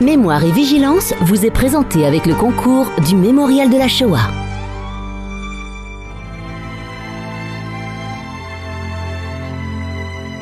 Mémoire 0.00 0.42
et 0.46 0.50
vigilance 0.50 1.12
vous 1.20 1.44
est 1.44 1.50
présenté 1.50 2.06
avec 2.06 2.24
le 2.24 2.34
concours 2.34 2.90
du 3.06 3.16
Mémorial 3.16 3.68
de 3.68 3.76
la 3.76 3.86
Shoah. 3.86 4.30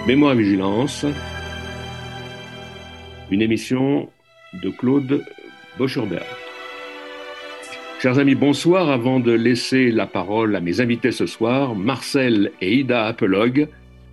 Mémoire 0.07 0.35
et 0.35 0.37
vigilance, 0.37 1.05
une 3.33 3.43
émission 3.43 4.09
de 4.63 4.71
Claude 4.71 5.25
Boschurberg. 5.77 6.23
Chers 8.01 8.21
amis, 8.21 8.37
bonsoir. 8.37 8.91
Avant 8.91 9.19
de 9.19 9.33
laisser 9.33 9.91
la 9.91 10.07
parole 10.07 10.55
à 10.55 10.61
mes 10.61 10.81
invités 10.81 11.11
ce 11.11 11.27
soir, 11.27 11.75
Marcel 11.75 12.53
et 12.61 12.77
Ida 12.77 13.07
Apolog, 13.07 13.67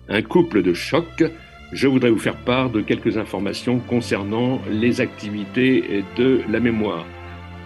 un 0.08 0.22
couple 0.22 0.64
de 0.64 0.74
choc, 0.74 1.22
je 1.72 1.88
voudrais 1.88 2.10
vous 2.10 2.18
faire 2.18 2.36
part 2.36 2.70
de 2.70 2.80
quelques 2.80 3.18
informations 3.18 3.78
concernant 3.78 4.60
les 4.70 5.00
activités 5.00 6.04
de 6.16 6.40
la 6.48 6.60
mémoire. 6.60 7.04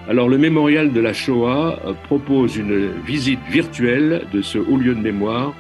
Alors, 0.09 0.29
le 0.29 0.39
mémorial 0.39 0.93
de 0.93 1.01
la 1.01 1.13
Shoah 1.13 1.79
propose 2.05 2.57
une 2.57 2.89
visite 3.07 3.41
virtuelle 3.51 4.23
de 4.33 4.43
ce 4.43 4.59
haut 4.59 4.77
lieu 4.77 4.95
de 4.95 5.01
mémoire 5.01 5.55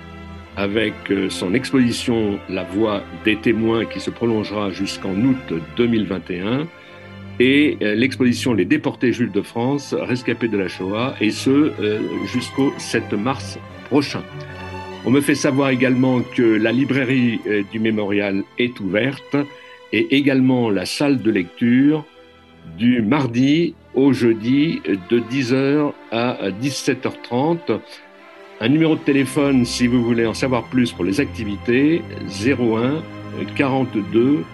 avec 0.57 0.95
son 1.29 1.55
exposition 1.55 2.39
La 2.49 2.65
Voix 2.65 3.03
des 3.25 3.37
témoins 3.37 3.85
qui 3.85 4.01
se 4.01 4.11
prolongera 4.11 4.71
jusqu'en 4.71 5.15
août 5.15 5.55
2021 5.77 6.66
et 7.38 7.79
l'exposition 7.80 8.52
Les 8.52 8.65
déportés 8.65 9.13
juifs 9.13 9.33
de 9.33 9.43
France, 9.43 9.95
rescapés 9.99 10.49
de 10.49 10.59
la 10.59 10.69
Shoah, 10.69 11.15
et 11.21 11.30
ce 11.30 11.73
jusqu'au 12.27 12.73
7 12.79 13.13
mars 13.13 13.59
prochain. 13.88 14.23
On 15.07 15.11
me 15.11 15.23
fait 15.23 15.35
savoir 15.35 15.71
également 15.71 16.21
que 16.21 16.43
la 16.43 16.73
librairie 16.73 17.41
euh, 17.47 17.63
du 17.73 17.79
mémorial 17.79 18.43
est 18.59 18.79
ouverte 18.81 19.37
et 19.93 20.17
également 20.17 20.69
la 20.69 20.85
salle 20.85 21.23
de 21.23 21.31
lecture 21.31 22.05
du 22.77 23.01
mardi 23.01 23.75
au 23.95 24.13
jeudi 24.13 24.81
de 25.09 25.19
10h 25.19 25.93
à 26.13 26.51
17h30. 26.63 27.80
Un 28.61 28.69
numéro 28.69 28.95
de 28.95 29.01
téléphone 29.01 29.65
si 29.65 29.87
vous 29.87 30.05
voulez 30.05 30.27
en 30.27 30.35
savoir 30.35 30.65
plus 30.65 30.93
pour 30.93 31.05
les 31.05 31.19
activités 31.19 32.02
01 32.46 33.02
42 33.57 34.45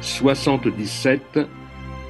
77 0.00 1.40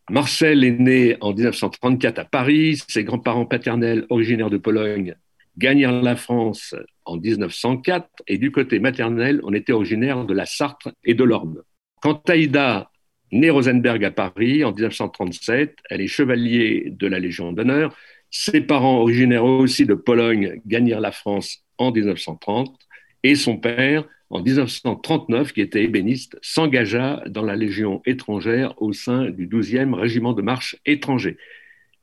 Marcel 0.09 0.65
est 0.65 0.81
né 0.81 1.19
en 1.21 1.35
1934 1.35 2.19
à 2.19 2.25
Paris. 2.25 2.83
Ses 2.89 3.05
grands-parents 3.05 3.45
paternels, 3.45 4.07
originaires 4.09 4.49
de 4.49 4.57
Pologne, 4.57 5.17
gagnèrent 5.59 6.01
la 6.01 6.17
France 6.17 6.75
en 7.05 7.19
1904 7.19 8.09
et 8.27 8.39
du 8.39 8.53
côté 8.53 8.79
maternel, 8.79 9.43
on 9.43 9.53
était 9.53 9.75
originaire 9.75 10.25
de 10.25 10.33
la 10.33 10.47
Sarthe 10.47 10.89
et 11.05 11.13
de 11.13 11.25
l'Orne. 11.25 11.61
Quant 12.05 12.21
à 12.29 12.37
Ida, 12.37 12.91
née 13.33 13.49
Rosenberg 13.49 14.05
à 14.05 14.11
Paris 14.11 14.63
en 14.63 14.73
1937, 14.73 15.79
elle 15.89 16.03
est 16.03 16.07
chevalier 16.07 16.89
de 16.91 17.07
la 17.07 17.19
Légion 17.19 17.51
d'honneur. 17.51 17.97
Ses 18.31 18.61
parents, 18.61 18.99
originaires 18.99 19.47
aussi 19.47 19.87
de 19.87 19.95
Pologne, 19.95 20.61
gagnèrent 20.67 21.01
la 21.01 21.13
France 21.13 21.65
en 21.79 21.93
1930 21.93 22.79
et 23.23 23.35
son 23.35 23.57
père, 23.57 24.05
en 24.29 24.43
1939, 24.43 25.55
qui 25.55 25.63
était 25.63 25.83
ébéniste, 25.83 26.39
s'engagea 26.43 27.23
dans 27.27 27.43
la 27.43 27.57
Légion 27.57 28.03
étrangère 28.05 28.75
au 28.83 28.93
sein 28.93 29.31
du 29.31 29.49
12e 29.49 29.95
régiment 29.95 30.35
de 30.35 30.43
marche 30.43 30.77
étranger. 30.85 31.39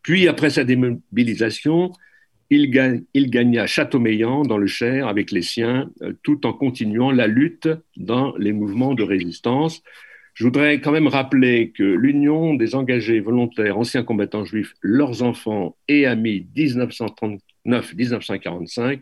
Puis, 0.02 0.28
après 0.28 0.50
sa 0.50 0.64
démobilisation, 0.64 1.92
il, 2.52 3.30
gagna 3.30 3.66
Châteaumeillan 3.66 4.44
dans 4.44 4.58
le 4.58 4.68
Cher 4.68 5.08
avec 5.08 5.32
les 5.32 5.42
siens, 5.42 5.90
euh, 6.02 6.12
tout 6.22 6.46
en 6.46 6.52
continuant 6.52 7.12
la 7.12 7.28
lutte 7.28 7.70
dans 7.96 8.36
les 8.36 8.52
mouvements 8.52 8.94
de 8.94 9.04
résistance. 9.04 9.82
Je 10.34 10.44
voudrais 10.44 10.82
quand 10.82 10.92
même 10.92 11.08
rappeler 11.08 11.72
que 11.72 11.84
l'Union 11.84 12.54
des 12.54 12.76
engagés 12.76 13.22
volontaires 13.22 13.78
anciens 13.78 14.04
combattants 14.04 14.44
juifs, 14.44 14.74
leurs 14.82 15.24
enfants 15.24 15.78
et 15.88 16.06
amis 16.06 16.46
1939-1945 17.66 19.00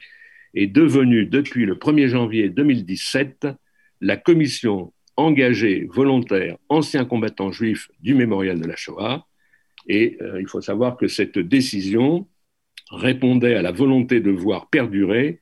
est 0.53 0.67
devenue 0.67 1.25
depuis 1.25 1.65
le 1.65 1.73
1er 1.75 2.07
janvier 2.07 2.49
2017 2.49 3.47
la 4.01 4.15
commission 4.15 4.93
engagée 5.17 5.87
volontaires 5.91 6.57
anciens 6.69 7.05
combattants 7.05 7.51
juifs 7.51 7.89
du 7.99 8.13
mémorial 8.13 8.59
de 8.59 8.67
la 8.67 8.75
Shoah. 8.75 9.25
Et 9.87 10.17
euh, 10.21 10.39
il 10.39 10.47
faut 10.47 10.61
savoir 10.61 10.97
que 10.97 11.07
cette 11.07 11.39
décision 11.39 12.27
répondait 12.91 13.55
à 13.55 13.61
la 13.61 13.71
volonté 13.71 14.19
de 14.19 14.31
voir 14.31 14.69
perdurer 14.69 15.39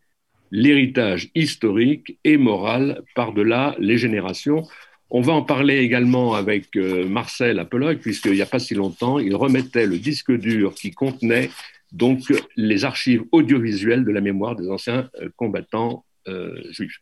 l'héritage 0.52 1.30
historique 1.36 2.18
et 2.24 2.38
moral 2.38 3.02
par-delà 3.16 3.76
les 3.80 3.98
générations. 3.98 4.64
On 5.10 5.22
va 5.22 5.34
en 5.34 5.42
parler 5.42 5.78
également 5.78 6.34
avec 6.34 6.76
euh, 6.76 7.08
Marcel 7.08 7.60
Apolloc, 7.60 8.00
puisqu'il 8.00 8.34
n'y 8.34 8.42
a 8.42 8.46
pas 8.46 8.60
si 8.60 8.74
longtemps, 8.74 9.20
il 9.20 9.36
remettait 9.36 9.86
le 9.86 9.98
disque 9.98 10.32
dur 10.32 10.74
qui 10.74 10.92
contenait 10.92 11.50
donc 11.94 12.22
les 12.58 12.84
archives 12.84 13.24
audiovisuelles 13.32 14.04
de 14.04 14.12
la 14.12 14.20
mémoire 14.20 14.56
des 14.56 14.70
anciens 14.70 15.10
euh, 15.22 15.30
combattants 15.38 16.04
euh, 16.28 16.54
juifs. 16.72 17.00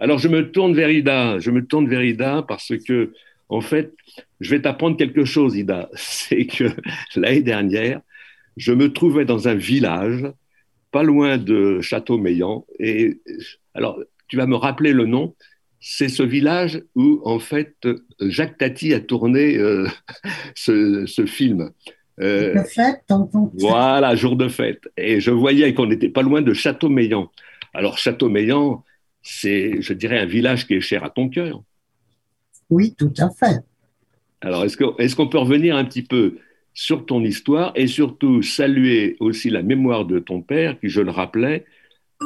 Alors 0.00 0.18
je 0.18 0.26
me 0.26 0.50
tourne 0.50 0.74
vers 0.74 0.90
Ida, 0.90 1.38
je 1.38 1.50
me 1.52 1.64
tourne 1.64 1.88
vers 1.88 2.02
Ida 2.02 2.44
parce 2.46 2.72
que, 2.76 3.12
en 3.48 3.60
fait, 3.60 3.92
je 4.40 4.50
vais 4.50 4.60
t'apprendre 4.60 4.96
quelque 4.96 5.24
chose, 5.24 5.56
Ida. 5.56 5.88
C'est 5.94 6.46
que 6.46 6.64
l'année 7.14 7.42
dernière, 7.42 8.00
je 8.56 8.72
me 8.72 8.92
trouvais 8.92 9.24
dans 9.24 9.48
un 9.48 9.54
village, 9.54 10.24
pas 10.90 11.02
loin 11.02 11.38
de 11.38 11.80
Château-Meillan. 11.80 12.66
Et 12.78 13.20
alors, 13.74 14.00
tu 14.28 14.36
vas 14.36 14.46
me 14.46 14.56
rappeler 14.56 14.92
le 14.92 15.06
nom. 15.06 15.34
C'est 15.80 16.08
ce 16.08 16.22
village 16.22 16.82
où, 16.94 17.20
en 17.24 17.38
fait, 17.38 17.76
Jacques 18.20 18.58
Tati 18.58 18.94
a 18.94 19.00
tourné 19.00 19.56
euh, 19.56 19.86
ce, 20.54 21.24
film. 21.26 21.70
Euh, 22.20 22.54
de 22.54 22.62
fête, 22.62 23.04
Voilà, 23.54 24.14
jour 24.14 24.36
de 24.36 24.48
fête. 24.48 24.82
Et 24.96 25.20
je 25.20 25.30
voyais 25.30 25.74
qu'on 25.74 25.86
n'était 25.86 26.08
pas 26.08 26.22
loin 26.22 26.42
de 26.42 26.54
Château-Meillan. 26.54 27.30
Alors, 27.74 27.98
Château-Meillan, 27.98 28.84
c'est, 29.22 29.82
je 29.82 29.92
dirais, 29.92 30.18
un 30.18 30.26
village 30.26 30.66
qui 30.66 30.74
est 30.74 30.80
cher 30.80 31.02
à 31.04 31.10
ton 31.10 31.28
cœur. 31.28 31.62
Oui, 32.70 32.94
tout 32.96 33.12
à 33.18 33.30
fait. 33.30 33.60
Alors, 34.40 34.64
est-ce 34.64 34.76
qu'on 34.76 34.96
est 34.96 35.14
qu'on 35.14 35.28
peut 35.28 35.38
revenir 35.38 35.76
un 35.76 35.84
petit 35.84 36.02
peu 36.02 36.36
sur 36.74 37.06
ton 37.06 37.22
histoire 37.22 37.72
et 37.76 37.86
surtout 37.86 38.42
saluer 38.42 39.16
aussi 39.20 39.48
la 39.48 39.62
mémoire 39.62 40.04
de 40.04 40.18
ton 40.18 40.42
père 40.42 40.78
qui, 40.80 40.88
je 40.88 41.00
le 41.00 41.10
rappelais, 41.10 41.64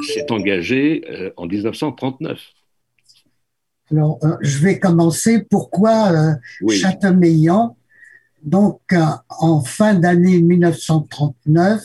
s'est 0.02 0.30
engagé 0.32 1.04
euh, 1.10 1.30
en 1.36 1.46
1939. 1.46 2.40
Alors, 3.90 4.18
euh, 4.22 4.36
je 4.40 4.58
vais 4.58 4.78
commencer. 4.78 5.44
Pourquoi 5.50 6.12
euh, 6.12 6.34
Donc, 8.42 8.80
euh, 8.92 8.98
en 9.28 9.62
fin 9.62 9.94
d'année 9.94 10.40
1939, 10.40 11.82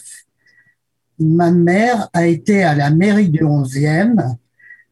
ma 1.19 1.51
mère 1.51 2.09
a 2.13 2.27
été 2.27 2.63
à 2.63 2.75
la 2.75 2.89
mairie 2.89 3.29
du 3.29 3.43
11e, 3.43 4.35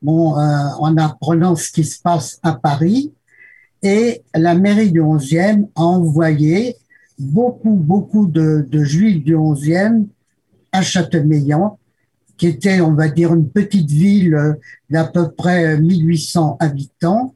bon, 0.02 0.36
en 0.36 0.98
apprenant 0.98 1.56
ce 1.56 1.72
qui 1.72 1.84
se 1.84 2.02
passe 2.02 2.40
à 2.44 2.53
Paris, 2.53 3.14
et 3.84 4.22
la 4.34 4.56
mairie 4.56 4.92
du 4.92 5.02
11e 5.02 5.68
a 5.76 5.82
envoyé 5.82 6.78
beaucoup, 7.22 7.76
beaucoup 7.76 8.28
de, 8.28 8.66
juifs 8.84 9.24
du 9.24 9.36
11e 9.36 10.08
à 10.72 10.82
Châteaumeillan, 10.82 11.78
qui 12.38 12.48
était, 12.48 12.82
on 12.82 12.94
va 12.94 13.08
dire, 13.09 13.34
une 13.34 13.50
petite 13.50 13.90
ville 13.90 14.58
d'à 14.90 15.06
peu 15.06 15.32
près 15.32 15.79
1800 15.79 16.58
habitants, 16.59 17.35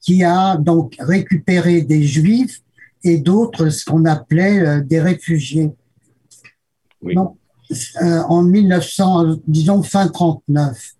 qui 0.00 0.24
a 0.24 0.56
donc 0.56 0.96
récupéré 0.98 1.82
des 1.82 2.02
juifs 2.02 2.62
et 3.04 3.18
d'autres, 3.18 3.68
ce 3.68 3.84
qu'on 3.84 4.04
appelait 4.04 4.60
euh, 4.60 4.80
des 4.80 5.00
réfugiés. 5.00 5.70
Euh, 7.04 8.22
en 8.28 8.42
1900, 8.42 9.36
disons 9.46 9.82
fin 9.82 10.08
39. 10.08 10.94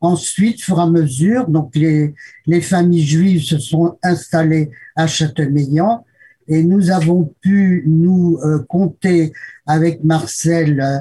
Ensuite, 0.00 0.62
fur 0.62 0.78
et 0.78 0.82
à 0.82 0.86
mesure, 0.86 1.48
donc 1.48 1.74
les, 1.74 2.14
les 2.46 2.60
familles 2.60 3.04
juives 3.04 3.42
se 3.42 3.58
sont 3.58 3.98
installées 4.02 4.70
à 4.94 5.06
Châteaumeillan 5.06 6.04
et 6.48 6.62
nous 6.62 6.90
avons 6.90 7.32
pu 7.40 7.84
nous 7.86 8.38
euh, 8.42 8.58
compter 8.68 9.32
avec 9.66 10.02
Marcel 10.04 10.80
euh, 10.80 10.98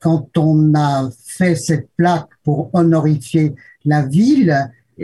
quand 0.00 0.36
on 0.38 0.74
a 0.74 1.10
fait 1.26 1.54
cette 1.54 1.88
plaque 1.96 2.28
pour 2.44 2.70
honorifier 2.74 3.54
la 3.84 4.06
ville 4.06 4.54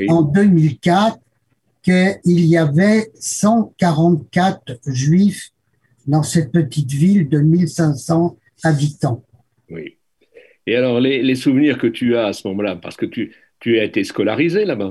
en 0.09 0.23
2004 0.23 1.19
qu'il 1.83 2.19
y 2.25 2.57
avait 2.57 3.11
144 3.15 4.79
juifs 4.87 5.51
dans 6.07 6.23
cette 6.23 6.53
petite 6.53 6.93
ville 6.93 7.29
de 7.29 7.39
1500 7.39 8.37
habitants. 8.65 9.25
Oui. 9.71 9.97
Et 10.67 10.77
alors, 10.77 11.01
les, 11.01 11.35
souvenirs 11.35 11.79
que 11.79 11.89
tu 11.89 12.17
as 12.17 12.27
à 12.27 12.33
ce 12.33 12.47
moment-là, 12.49 12.77
parce 12.77 12.97
que 12.97 13.07
tu, 13.07 13.35
tu 13.59 13.79
as 13.79 13.85
été 13.85 14.05
scolarisé 14.05 14.65
là-bas. 14.65 14.91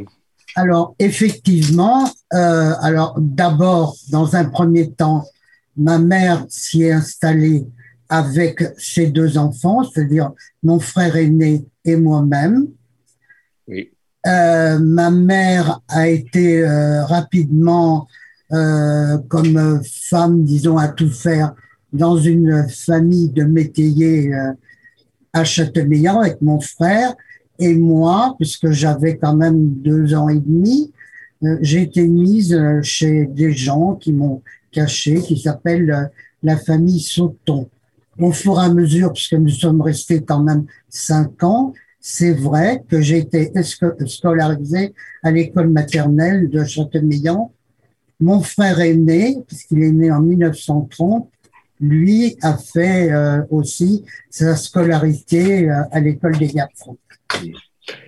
Alors, 0.56 0.95
effectivement, 1.00 2.09
euh, 2.33 2.74
alors 2.81 3.15
d'abord, 3.19 3.95
dans 4.09 4.36
un 4.36 4.45
premier 4.45 4.92
temps, 4.92 5.24
ma 5.77 5.98
mère 5.98 6.45
s'y 6.50 6.83
est 6.83 6.92
installée 6.92 7.65
avec 8.09 8.62
ses 8.77 9.07
deux 9.07 9.38
enfants, 9.38 9.83
c'est-à-dire 9.83 10.31
mon 10.63 10.80
frère 10.80 11.15
aîné 11.15 11.65
et 11.86 11.95
moi-même. 11.95 12.68
Oui. 13.68 13.92
Euh, 14.27 14.77
ma 14.80 15.09
mère 15.09 15.80
a 15.88 16.07
été 16.07 16.63
euh, 16.63 17.03
rapidement, 17.06 18.07
euh, 18.51 19.18
comme 19.30 19.81
femme, 19.83 20.44
disons, 20.44 20.77
à 20.77 20.89
tout 20.89 21.09
faire 21.09 21.56
dans 21.92 22.18
une 22.18 22.68
famille 22.69 23.30
de 23.30 23.44
métayers 23.44 24.31
à 25.33 25.44
Châteaubriand 25.44 26.21
avec 26.21 26.42
mon 26.42 26.59
frère 26.59 27.13
et 27.62 27.75
moi, 27.75 28.36
puisque 28.38 28.72
j'avais 28.72 29.18
quand 29.18 29.36
même 29.36 29.69
deux 29.75 30.13
ans 30.13 30.28
et 30.28 30.40
demi, 30.40 30.92
euh, 31.44 31.58
j'ai 31.62 31.84
été 31.84 32.08
mise 32.08 32.60
chez 32.81 33.25
des 33.28 33.54
gens 33.54 33.96
qui 33.96 34.12
m'ont 34.12 34.42
caché, 34.72 35.22
qui 35.22 35.40
s'appellent 35.40 36.12
la 36.44 36.58
famille 36.58 37.00
Sauton. 37.00 37.69
Au 38.19 38.31
fur 38.31 38.60
et 38.60 38.66
à 38.66 38.69
mesure, 38.69 39.13
puisque 39.13 39.34
nous 39.34 39.50
sommes 39.50 39.81
restés 39.81 40.22
quand 40.22 40.44
même 40.44 40.66
cinq 40.90 41.44
ans, 41.44 41.74
c'est 42.00 42.34
vrai 42.34 42.84
que 42.90 43.00
j'ai 43.00 43.19
été 43.19 43.52
scolarisé 44.08 44.94
à 45.24 45.31
l'école 45.31 45.69
maternelle 45.69 46.50
de 46.50 46.66
Châteaubriand. 46.66 47.54
Mon 48.19 48.42
frère 48.42 48.80
est 48.81 48.96
né, 48.96 49.38
puisqu'il 49.48 49.84
est 49.84 49.92
né 49.92 50.12
en 50.12 50.22
1930, 50.22 51.30
lui 51.80 52.38
a 52.42 52.58
fait 52.58 53.12
euh, 53.12 53.42
aussi 53.50 54.04
sa 54.30 54.56
scolarité 54.56 55.69
euh, 55.69 55.84
à 55.92 56.00
l'école 56.00 56.38
des 56.38 56.48
garçons. 56.48 56.98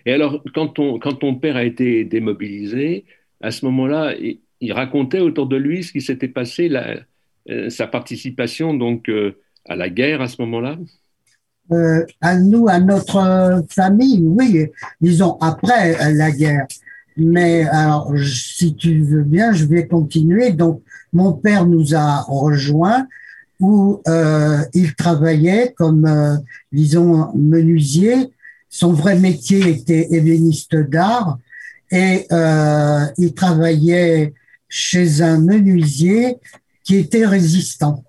Et 0.06 0.14
alors, 0.14 0.44
quand 0.54 0.68
ton, 0.70 1.00
quand 1.00 1.14
ton 1.14 1.36
père 1.36 1.56
a 1.56 1.64
été 1.64 2.04
démobilisé, 2.06 3.06
à 3.42 3.52
ce 3.52 3.66
moment-là, 3.66 4.14
il, 4.20 4.72
racontait 4.72 5.20
autour 5.20 5.48
de 5.48 5.58
lui 5.58 5.84
ce 5.84 5.92
qui 5.92 6.02
s'était 6.02 6.30
passé, 6.30 6.72
euh, 7.50 7.70
sa 7.70 7.86
participation 7.88 8.74
donc 8.74 9.12
à 9.68 9.76
la 9.76 9.90
guerre 9.90 10.22
à 10.22 10.30
ce 10.30 10.42
moment-là? 10.42 10.78
À 12.22 12.38
nous, 12.38 12.68
à 12.70 12.80
notre 12.80 13.64
famille, 13.70 14.22
oui, 14.22 14.68
disons 15.02 15.38
après 15.42 16.14
la 16.14 16.32
guerre. 16.32 16.68
Mais 17.18 17.64
alors, 17.66 18.12
si 18.18 18.76
tu 18.76 19.02
veux 19.02 19.24
bien, 19.24 19.54
je 19.54 19.66
vais 19.66 19.88
continuer. 19.88 20.52
Donc, 20.52 20.82
mon 21.12 21.34
père 21.34 21.66
nous 21.66 21.96
a 21.96 22.22
rejoints 22.22 23.08
où 23.60 24.02
euh, 24.08 24.58
il 24.74 24.96
travaillait 24.96 25.74
comme, 25.78 26.06
euh, 26.06 26.36
disons, 26.72 27.32
menuisier. 27.36 28.32
Son 28.74 28.92
vrai 28.92 29.20
métier 29.20 29.70
était 29.70 30.08
ébéniste 30.16 30.76
d'art 30.76 31.38
et 31.92 32.26
euh, 32.32 33.06
il 33.20 33.36
travaillait 33.36 34.34
chez 34.68 35.22
un 35.22 35.40
menuisier 35.40 36.38
qui 36.84 36.96
était 36.96 37.28
résistant. 37.28 38.04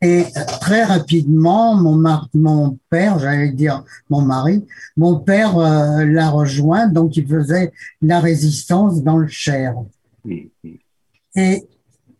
Et 0.00 0.22
très 0.60 0.84
rapidement, 0.84 1.74
mon, 1.74 2.78
père, 2.90 3.18
j'allais 3.18 3.50
dire 3.50 3.82
mon 4.08 4.20
mari, 4.20 4.64
mon 4.96 5.18
père 5.18 5.58
euh, 5.58 6.04
l'a 6.04 6.30
rejoint, 6.30 6.86
donc 6.86 7.16
il 7.16 7.26
faisait 7.26 7.72
la 8.00 8.20
résistance 8.20 9.02
dans 9.02 9.18
le 9.18 9.26
Cher. 9.26 9.74
Et 11.34 11.66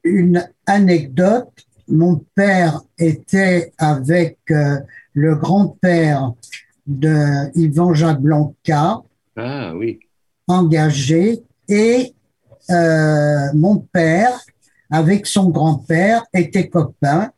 une 0.03 0.45
anecdote, 0.67 1.53
mon 1.87 2.25
père 2.35 2.81
était 2.99 3.73
avec 3.79 4.39
euh, 4.51 4.81
le 5.15 5.37
grand-père 5.37 6.33
de 6.87 7.51
Yvan 7.59 7.95
Jablanca, 7.95 9.03
ah, 9.37 9.75
oui. 9.75 10.01
engagé, 10.47 11.43
et 11.69 12.15
euh, 12.71 13.47
mon 13.55 13.79
père, 13.79 14.39
avec 14.91 15.27
son 15.27 15.51
grand-père, 15.51 16.25
était 16.33 16.69
copain, 16.69 17.31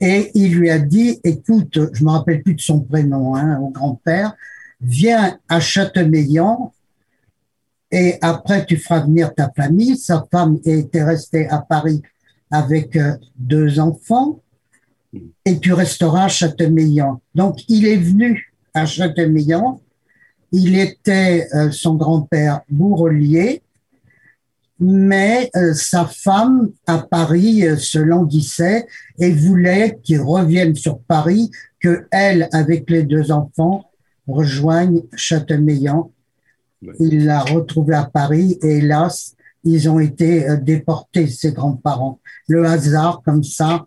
et 0.00 0.30
il 0.34 0.54
lui 0.54 0.70
a 0.70 0.78
dit, 0.78 1.20
écoute, 1.24 1.78
je 1.92 2.04
me 2.04 2.10
rappelle 2.10 2.42
plus 2.42 2.54
de 2.54 2.60
son 2.60 2.80
prénom, 2.80 3.34
hein, 3.34 3.58
au 3.60 3.68
grand-père, 3.70 4.34
viens 4.80 5.38
à 5.48 5.60
Châteauneillan, 5.60 6.72
et 7.90 8.18
après 8.20 8.66
tu 8.66 8.76
feras 8.76 9.00
venir 9.00 9.34
ta 9.34 9.50
famille. 9.50 9.96
Sa 9.96 10.26
femme 10.30 10.58
était 10.64 11.02
restée 11.02 11.48
à 11.48 11.58
Paris 11.58 12.02
avec 12.50 12.96
euh, 12.96 13.16
deux 13.36 13.80
enfants 13.80 14.40
et 15.44 15.58
tu 15.58 15.72
resteras 15.72 16.24
à 16.24 16.28
Châteaumeillan. 16.28 17.20
Donc, 17.34 17.64
il 17.68 17.86
est 17.86 17.96
venu 17.96 18.52
à 18.78 18.86
Châteaumeillan. 18.86 19.80
Il 20.52 20.78
était 20.78 21.46
euh, 21.54 21.70
son 21.70 21.94
grand-père 21.94 22.62
bourrelier, 22.70 23.62
mais 24.80 25.50
euh, 25.56 25.74
sa 25.74 26.06
femme 26.06 26.70
à 26.86 26.98
Paris 26.98 27.64
se 27.78 27.98
languissait 27.98 28.86
et 29.18 29.32
voulait 29.32 29.98
qu'il 30.02 30.20
revienne 30.20 30.74
sur 30.74 31.00
Paris, 31.00 31.50
que 31.80 32.06
elle, 32.10 32.48
avec 32.52 32.88
les 32.88 33.02
deux 33.02 33.30
enfants, 33.30 33.90
rejoigne 34.26 35.02
Châteaumeillan. 35.14 36.10
Il 37.00 37.24
l'a 37.26 37.40
retrouvée 37.40 37.96
à 37.96 38.04
Paris 38.04 38.58
et 38.62 38.78
hélas, 38.78 39.34
ils 39.64 39.90
ont 39.90 39.98
été 39.98 40.46
déportés, 40.62 41.26
ses 41.26 41.52
grands-parents 41.52 42.20
le 42.48 42.64
hasard 42.66 43.22
comme 43.24 43.44
ça. 43.44 43.86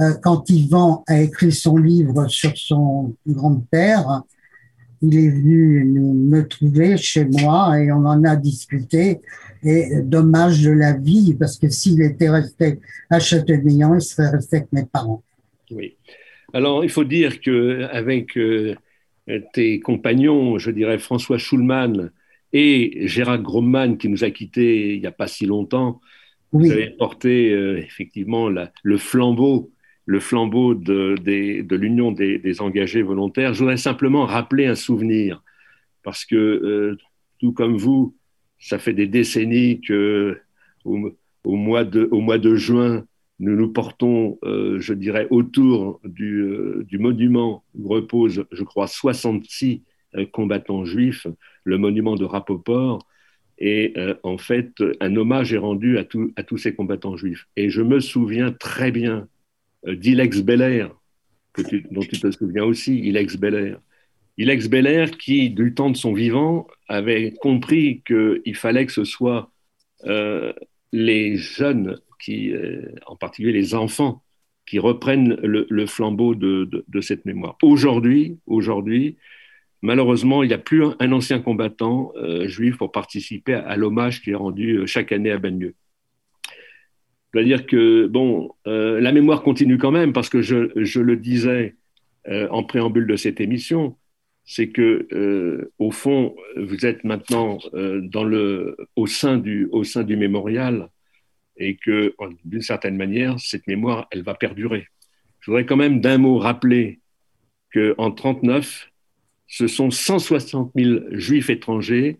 Euh, 0.00 0.14
quand 0.22 0.48
Yvan 0.48 1.04
a 1.06 1.20
écrit 1.20 1.52
son 1.52 1.76
livre 1.76 2.28
sur 2.28 2.56
son 2.56 3.14
grand-père, 3.26 4.22
il 5.02 5.18
est 5.18 5.28
venu 5.28 5.84
me 5.84 6.46
trouver 6.46 6.96
chez 6.96 7.24
moi 7.24 7.78
et 7.78 7.90
on 7.92 8.06
en 8.06 8.24
a 8.24 8.36
discuté. 8.36 9.20
Et 9.64 10.00
dommage 10.02 10.62
de 10.62 10.70
la 10.70 10.92
vie, 10.92 11.34
parce 11.38 11.56
que 11.56 11.68
s'il 11.68 12.02
était 12.02 12.30
resté 12.30 12.80
à 13.10 13.20
Châteaubriand, 13.20 13.94
il 13.94 14.00
serait 14.00 14.30
resté 14.30 14.56
avec 14.56 14.72
mes 14.72 14.84
parents. 14.84 15.22
Oui. 15.70 15.96
Alors, 16.52 16.84
il 16.84 16.90
faut 16.90 17.04
dire 17.04 17.40
qu'avec 17.40 18.36
euh, 18.36 18.74
tes 19.52 19.80
compagnons, 19.80 20.58
je 20.58 20.70
dirais 20.70 20.98
François 20.98 21.38
Schulman 21.38 22.10
et 22.52 23.06
Gérard 23.06 23.40
Gromman, 23.40 23.96
qui 23.96 24.08
nous 24.08 24.24
a 24.24 24.30
quittés 24.30 24.94
il 24.94 25.00
n'y 25.00 25.06
a 25.06 25.12
pas 25.12 25.28
si 25.28 25.46
longtemps, 25.46 26.00
vous 26.52 26.70
avez 26.70 26.90
porté 26.90 27.50
euh, 27.50 27.78
effectivement 27.78 28.50
le 28.50 28.98
flambeau, 28.98 29.71
le 30.06 30.20
flambeau 30.20 30.74
de, 30.74 31.16
l'Union 31.74 32.12
des, 32.12 32.60
engagés 32.60 33.02
volontaires. 33.02 33.54
Je 33.54 33.60
voudrais 33.60 33.76
simplement 33.76 34.26
rappeler 34.26 34.66
un 34.66 34.74
souvenir, 34.74 35.42
parce 36.02 36.24
que 36.24 36.36
euh, 36.36 36.98
tout 37.38 37.52
comme 37.52 37.76
vous, 37.76 38.16
ça 38.58 38.78
fait 38.78 38.92
des 38.92 39.06
décennies 39.06 39.80
que 39.80 40.38
au, 40.84 40.96
mois, 41.56 41.84
de, 41.84 42.54
juin, 42.56 43.04
nous 43.38 43.56
nous 43.56 43.72
portons, 43.72 44.38
euh, 44.44 44.80
je 44.80 44.94
dirais, 44.94 45.26
autour 45.30 46.00
du, 46.04 46.44
du, 46.84 46.98
monument 46.98 47.64
où 47.74 47.88
reposent, 47.88 48.44
je 48.50 48.64
crois, 48.64 48.86
66 48.86 49.82
combattants 50.32 50.84
juifs, 50.84 51.26
le 51.64 51.78
monument 51.78 52.16
de 52.16 52.24
Rapoport. 52.24 53.06
Et 53.58 53.92
euh, 53.96 54.14
en 54.22 54.38
fait, 54.38 54.72
un 55.00 55.14
hommage 55.16 55.52
est 55.52 55.58
rendu 55.58 55.98
à, 55.98 56.04
tous 56.04 56.58
ces 56.58 56.74
combattants 56.74 57.16
juifs. 57.16 57.46
Et 57.56 57.70
je 57.70 57.82
me 57.82 58.00
souviens 58.00 58.50
très 58.52 58.90
bien 58.90 59.28
euh, 59.86 59.96
d'Ilex 59.96 60.42
Beller, 60.42 60.88
dont 61.90 62.00
tu 62.00 62.20
te 62.20 62.30
souviens 62.30 62.64
aussi, 62.64 62.98
Ilex 62.98 63.36
Beller. 63.36 63.76
Ilex 64.38 64.68
Beller 64.68 65.06
qui, 65.18 65.50
du 65.50 65.74
temps 65.74 65.90
de 65.90 65.96
son 65.96 66.12
vivant, 66.12 66.66
avait 66.88 67.32
compris 67.40 68.02
qu'il 68.06 68.56
fallait 68.56 68.86
que 68.86 68.92
ce 68.92 69.04
soit 69.04 69.50
euh, 70.04 70.52
les 70.92 71.36
jeunes, 71.36 71.98
qui, 72.18 72.52
en 73.06 73.16
particulier 73.16 73.52
les 73.52 73.74
enfants, 73.74 74.22
qui 74.66 74.78
reprennent 74.78 75.34
le, 75.42 75.86
flambeau 75.86 76.34
de, 76.34 77.00
cette 77.00 77.24
mémoire. 77.24 77.56
Aujourd'hui, 77.62 78.38
aujourd'hui, 78.46 79.16
Malheureusement, 79.82 80.44
il 80.44 80.46
n'y 80.46 80.54
a 80.54 80.58
plus 80.58 80.84
un, 81.00 81.10
ancien 81.10 81.40
combattant 81.40 82.12
euh, 82.14 82.46
juif 82.46 82.78
pour 82.78 82.92
participer 82.92 83.54
à, 83.54 83.76
l'hommage 83.76 84.22
qui 84.22 84.30
est 84.30 84.36
rendu 84.36 84.76
euh, 84.76 84.86
chaque 84.86 85.10
année 85.10 85.32
à 85.32 85.38
Bagneux. 85.38 85.74
Je 87.32 87.38
dois 87.38 87.44
dire 87.44 87.66
que 87.66 88.06
bon, 88.06 88.50
euh, 88.66 89.00
la 89.00 89.12
mémoire 89.12 89.42
continue 89.42 89.78
quand 89.78 89.90
même 89.90 90.12
parce 90.12 90.28
que 90.28 90.42
je, 90.42 91.00
le 91.00 91.16
disais 91.16 91.76
en 92.28 92.62
préambule 92.62 93.08
de 93.08 93.16
cette 93.16 93.40
émission, 93.40 93.96
c'est 94.44 94.68
que 94.68 95.70
au 95.78 95.90
fond, 95.90 96.36
vous 96.56 96.86
êtes 96.86 97.02
maintenant 97.02 97.58
dans 97.74 98.22
le, 98.22 98.76
au 98.94 99.08
sein 99.08 99.38
du, 99.38 99.68
au 99.72 99.82
sein 99.82 100.04
du 100.04 100.16
mémorial 100.16 100.88
et 101.56 101.76
que 101.76 102.14
d'une 102.44 102.62
certaine 102.62 102.96
manière, 102.96 103.40
cette 103.40 103.66
mémoire, 103.66 104.06
elle 104.12 104.22
va 104.22 104.34
perdurer. 104.34 104.86
Je 105.40 105.50
voudrais 105.50 105.66
quand 105.66 105.76
même 105.76 106.00
d'un 106.00 106.18
mot 106.18 106.38
rappeler 106.38 107.00
qu'en 107.74 108.12
39, 108.12 108.90
ce 109.48 109.66
sont 109.66 109.90
160 109.90 110.72
000 110.74 111.00
juifs 111.10 111.50
étrangers 111.50 112.18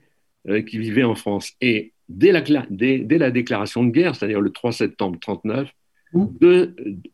euh, 0.49 0.61
qui 0.63 0.79
vivaient 0.79 1.05
en 1.05 1.15
France. 1.15 1.53
Et 1.61 1.93
dès 2.13 2.33
la, 2.33 3.31
déclaration 3.31 3.85
de 3.85 3.91
guerre, 3.91 4.15
c'est-à-dire 4.15 4.41
le 4.41 4.51
3 4.51 4.73
septembre 4.73 5.19
1939, 5.27 5.73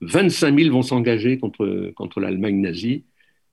25 0.01 0.59
000 0.59 0.73
vont 0.73 0.83
s'engager 0.83 1.39
contre, 1.39 1.93
contre 1.95 2.21
l'Allemagne 2.21 2.61
nazie. 2.61 3.05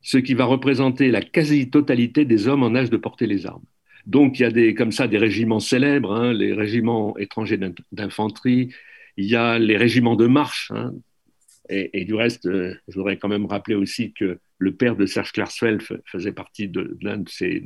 ce 0.02 0.18
qui 0.18 0.34
va 0.34 0.46
représenter 0.46 1.12
la 1.12 1.22
quasi-totalité 1.22 2.26
des 2.26 2.48
hommes 2.48 2.64
en 2.64 2.76
âge 2.76 2.90
de 2.90 2.98
porter 2.98 3.28
les 3.28 3.46
armes. 3.46 3.64
Donc 4.06 4.40
il 4.40 4.44
y 4.44 4.46
a 4.46 4.52
des, 4.52 4.74
comme 4.76 4.92
ça 4.92 5.08
des 5.08 5.18
régiments 5.18 5.60
célèbres, 5.60 6.14
hein, 6.14 6.34
les 6.34 6.54
régiments 6.54 7.18
étrangers 7.18 7.60
d'infanterie, 7.92 8.70
il 9.18 9.26
y 9.26 9.36
a 9.36 9.58
les 9.58 9.78
régiments 9.78 10.16
de 10.16 10.28
marche. 10.28 10.72
Hein. 10.76 10.94
et, 11.70 12.06
du 12.06 12.14
reste, 12.14 12.46
euh, 12.46 12.76
je 12.88 12.96
voudrais 12.96 13.18
quand 13.18 13.30
même 13.30 13.46
rappeler 13.48 13.76
aussi 13.76 14.14
que 14.14 14.40
le 14.58 14.74
père 14.74 14.96
de 14.96 15.06
Serge 15.06 15.32
Klarsfeld 15.32 15.82
faisait 16.06 16.32
partie 16.32 16.68
de, 16.68 16.98
l'un 17.02 17.18
de, 17.18 17.30
ces, 17.30 17.64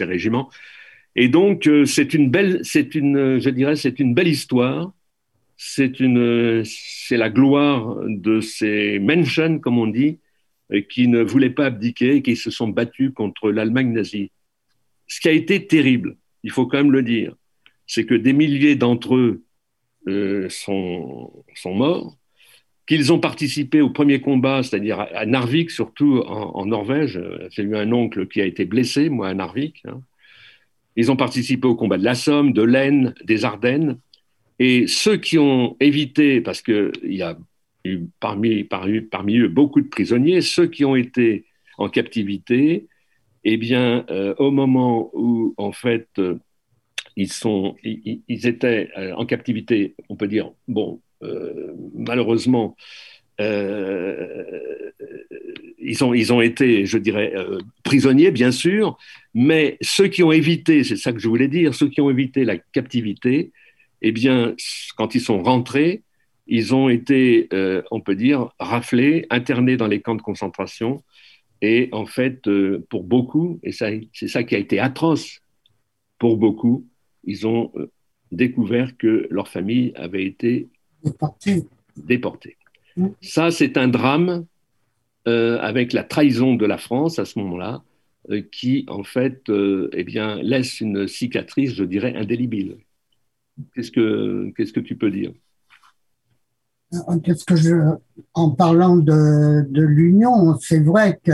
régiments. 0.00 0.50
Et 1.16 1.28
donc 1.28 1.66
euh, 1.66 1.84
c'est 1.84 2.14
une 2.14 2.30
belle, 2.30 2.60
c'est 2.62 2.94
une, 2.94 3.38
je 3.38 3.50
dirais, 3.50 3.76
c'est 3.76 3.98
une 4.00 4.14
belle 4.14 4.28
histoire. 4.28 4.92
C'est 5.56 6.00
une, 6.00 6.62
c'est 6.64 7.18
la 7.18 7.28
gloire 7.28 7.96
de 8.06 8.40
ces 8.40 8.98
Menschen, 8.98 9.60
comme 9.60 9.78
on 9.78 9.86
dit, 9.86 10.18
qui 10.88 11.06
ne 11.06 11.22
voulaient 11.22 11.50
pas 11.50 11.66
abdiquer 11.66 12.16
et 12.16 12.22
qui 12.22 12.34
se 12.34 12.50
sont 12.50 12.68
battus 12.68 13.12
contre 13.14 13.50
l'Allemagne 13.50 13.92
nazie. 13.92 14.30
Ce 15.06 15.20
qui 15.20 15.28
a 15.28 15.32
été 15.32 15.66
terrible, 15.66 16.16
il 16.44 16.50
faut 16.50 16.66
quand 16.66 16.78
même 16.78 16.92
le 16.92 17.02
dire, 17.02 17.34
c'est 17.86 18.06
que 18.06 18.14
des 18.14 18.32
milliers 18.32 18.76
d'entre 18.76 19.16
eux 19.16 19.42
euh, 20.08 20.48
sont, 20.48 21.44
sont 21.54 21.74
morts, 21.74 22.16
qu'ils 22.86 23.12
ont 23.12 23.20
participé 23.20 23.80
au 23.80 23.90
premier 23.90 24.20
combat, 24.20 24.62
c'est-à-dire 24.62 25.00
à 25.00 25.26
Narvik, 25.26 25.70
surtout 25.70 26.22
en, 26.26 26.64
Norvège. 26.66 27.20
J'ai 27.50 27.62
eu 27.64 27.76
un 27.76 27.92
oncle 27.92 28.26
qui 28.26 28.40
a 28.40 28.46
été 28.46 28.64
blessé, 28.64 29.10
moi, 29.10 29.28
à 29.28 29.34
Narvik. 29.34 29.82
Hein. 29.86 30.00
Ils 30.96 31.10
ont 31.10 31.16
participé 31.16 31.66
au 31.66 31.74
combat 31.74 31.98
de 31.98 32.04
la 32.04 32.14
Somme, 32.14 32.52
de 32.52 32.62
l'Aisne, 32.62 33.14
des 33.24 33.44
Ardennes. 33.44 33.98
Et 34.58 34.86
ceux 34.86 35.16
qui 35.16 35.38
ont 35.38 35.76
évité, 35.80 36.40
parce 36.40 36.60
qu'il 36.62 36.92
y 37.04 37.22
a 37.22 37.38
parmi, 38.20 38.64
parmi, 38.64 39.38
eux 39.38 39.48
beaucoup 39.48 39.80
de 39.80 39.88
prisonniers, 39.88 40.40
ceux 40.42 40.66
qui 40.66 40.84
ont 40.84 40.96
été 40.96 41.46
en 41.78 41.88
captivité, 41.88 42.88
eh 43.44 43.56
bien, 43.56 44.04
euh, 44.10 44.34
au 44.38 44.50
moment 44.50 45.10
où, 45.14 45.54
en 45.56 45.72
fait, 45.72 46.08
euh, 46.18 46.38
ils, 47.16 48.46
étaient 48.46 48.90
euh, 48.98 49.14
en 49.14 49.24
captivité, 49.26 49.94
on 50.08 50.16
peut 50.16 50.28
dire, 50.28 50.52
bon, 50.68 51.00
malheureusement, 51.94 52.76
ils 55.78 56.02
ont 56.02 56.40
été, 56.40 56.86
je 56.86 56.98
dirais, 56.98 57.34
prisonniers, 57.90 58.30
bien 58.30 58.52
sûr, 58.52 58.96
mais 59.34 59.76
ceux 59.80 60.06
qui 60.06 60.22
ont 60.22 60.30
évité, 60.30 60.84
c'est 60.84 60.94
ça 60.94 61.12
que 61.12 61.18
je 61.18 61.26
voulais 61.26 61.48
dire, 61.48 61.74
ceux 61.74 61.88
qui 61.88 62.00
ont 62.00 62.08
évité 62.08 62.44
la 62.44 62.56
captivité, 62.56 63.50
eh 64.00 64.12
bien, 64.12 64.54
quand 64.96 65.16
ils 65.16 65.20
sont 65.20 65.42
rentrés, 65.42 66.04
ils 66.46 66.72
ont 66.72 66.88
été, 66.88 67.48
euh, 67.52 67.82
on 67.90 68.00
peut 68.00 68.14
dire, 68.14 68.50
raflés, 68.60 69.26
internés 69.28 69.76
dans 69.76 69.88
les 69.88 70.00
camps 70.00 70.14
de 70.14 70.22
concentration. 70.22 71.02
Et 71.62 71.88
en 71.90 72.06
fait, 72.06 72.46
euh, 72.46 72.86
pour 72.90 73.02
beaucoup, 73.02 73.58
et 73.64 73.72
c'est 73.72 74.28
ça 74.28 74.44
qui 74.44 74.54
a 74.54 74.58
été 74.58 74.78
atroce, 74.78 75.40
pour 76.20 76.36
beaucoup, 76.36 76.86
ils 77.24 77.44
ont 77.44 77.72
euh, 77.74 77.90
découvert 78.30 78.96
que 78.98 79.26
leur 79.32 79.48
famille 79.48 79.92
avait 79.96 80.24
été 80.24 80.68
déportée. 81.96 82.56
Mmh. 82.96 83.08
Ça, 83.20 83.50
c'est 83.50 83.76
un 83.76 83.88
drame 83.88 84.46
avec 85.26 85.92
la 85.92 86.04
trahison 86.04 86.54
de 86.54 86.66
la 86.66 86.78
France 86.78 87.18
à 87.18 87.24
ce 87.24 87.38
moment-là, 87.38 87.82
qui 88.52 88.84
en 88.88 89.04
fait 89.04 89.42
eh 89.48 90.04
bien, 90.04 90.36
laisse 90.42 90.80
une 90.80 91.08
cicatrice, 91.08 91.74
je 91.74 91.84
dirais, 91.84 92.14
indélébile. 92.16 92.76
Qu'est-ce 93.74 93.90
que, 93.90 94.52
qu'est-ce 94.56 94.72
que 94.72 94.80
tu 94.80 94.96
peux 94.96 95.10
dire? 95.10 95.32
Qu'est-ce 97.22 97.44
que 97.44 97.54
je, 97.54 97.74
en 98.34 98.50
parlant 98.50 98.96
de, 98.96 99.64
de 99.68 99.82
l'Union, 99.82 100.58
c'est 100.60 100.80
vrai 100.80 101.20
que 101.24 101.32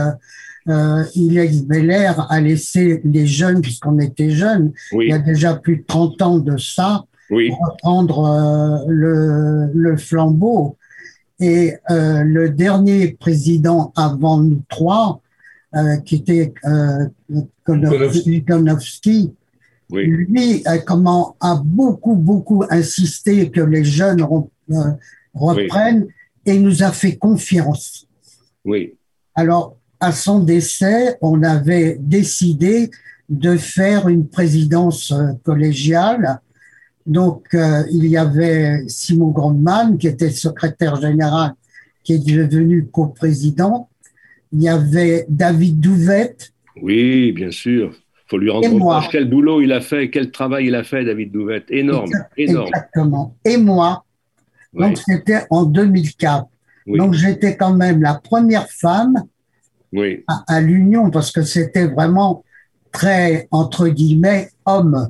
euh, 0.68 1.04
Ilex 1.14 1.62
Belair 1.62 2.30
a 2.30 2.40
laissé 2.40 3.00
les 3.04 3.26
jeunes, 3.26 3.62
puisqu'on 3.62 3.98
était 3.98 4.30
jeunes, 4.30 4.72
il 4.92 5.08
y 5.08 5.12
a 5.12 5.18
déjà 5.18 5.54
plus 5.54 5.78
de 5.78 5.84
30 5.86 6.22
ans 6.22 6.38
de 6.38 6.58
ça, 6.58 7.04
reprendre 7.30 8.24
euh, 8.24 8.84
le, 8.88 9.70
le, 9.72 9.96
flambeau. 9.96 10.76
Et 11.38 11.74
euh, 11.90 12.22
le 12.22 12.50
dernier 12.50 13.08
président 13.08 13.92
avant 13.96 14.38
nous 14.38 14.62
trois, 14.68 15.20
euh, 15.74 15.96
qui 15.98 16.16
était 16.16 16.54
euh, 16.64 17.06
Konowski, 17.64 18.44
lui 19.90 20.64
comment, 20.86 21.36
a 21.40 21.60
beaucoup, 21.62 22.14
beaucoup 22.14 22.64
insisté 22.70 23.50
que 23.50 23.60
les 23.60 23.84
jeunes 23.84 24.26
reprennent 25.34 26.06
et 26.46 26.58
nous 26.58 26.82
a 26.82 26.92
fait 26.92 27.16
confiance. 27.16 28.06
Oui. 28.64 28.94
Alors, 29.34 29.76
à 30.00 30.12
son 30.12 30.40
décès, 30.40 31.18
on 31.20 31.42
avait 31.42 31.96
décidé 32.00 32.90
de 33.28 33.56
faire 33.56 34.08
une 34.08 34.28
présidence 34.28 35.12
euh, 35.12 35.32
collégiale. 35.42 36.40
Donc, 37.06 37.46
euh, 37.54 37.82
il 37.92 38.06
y 38.06 38.16
avait 38.16 38.82
Simon 38.88 39.28
Grandman, 39.28 39.96
qui 39.96 40.08
était 40.08 40.30
secrétaire 40.30 41.00
général, 41.00 41.52
qui 42.02 42.14
est 42.14 42.26
devenu 42.26 42.86
coprésident. 42.86 43.88
Il 44.52 44.62
y 44.62 44.68
avait 44.68 45.24
David 45.28 45.80
Douvette. 45.80 46.52
Oui, 46.82 47.32
bien 47.32 47.50
sûr. 47.50 47.92
Il 47.94 48.30
faut 48.30 48.38
lui 48.38 48.50
rendre 48.50 48.68
compte 48.68 49.04
quel 49.10 49.30
boulot 49.30 49.60
il 49.60 49.72
a 49.72 49.80
fait, 49.80 50.10
quel 50.10 50.32
travail 50.32 50.66
il 50.66 50.74
a 50.74 50.82
fait, 50.82 51.04
David 51.04 51.30
Douvette. 51.30 51.66
Énorme, 51.70 52.10
énorme. 52.36 52.68
Exactement. 52.68 53.36
Et 53.44 53.56
moi, 53.56 54.04
donc, 54.72 54.98
c'était 54.98 55.42
en 55.50 55.64
2004. 55.64 56.46
Donc, 56.86 57.14
j'étais 57.14 57.56
quand 57.56 57.74
même 57.74 58.02
la 58.02 58.14
première 58.14 58.68
femme 58.68 59.24
à, 60.48 60.60
l'Union 60.60 61.10
parce 61.10 61.30
que 61.30 61.42
c'était 61.42 61.86
vraiment 61.86 62.44
très, 62.92 63.48
entre 63.50 63.88
guillemets, 63.88 64.50
homme. 64.64 65.08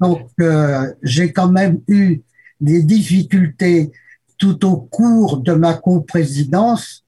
Donc, 0.00 0.28
euh, 0.40 0.92
j'ai 1.02 1.32
quand 1.32 1.50
même 1.50 1.80
eu 1.88 2.22
des 2.60 2.82
difficultés 2.82 3.90
tout 4.38 4.64
au 4.66 4.76
cours 4.76 5.38
de 5.38 5.52
ma 5.52 5.74
coprésidence 5.74 7.04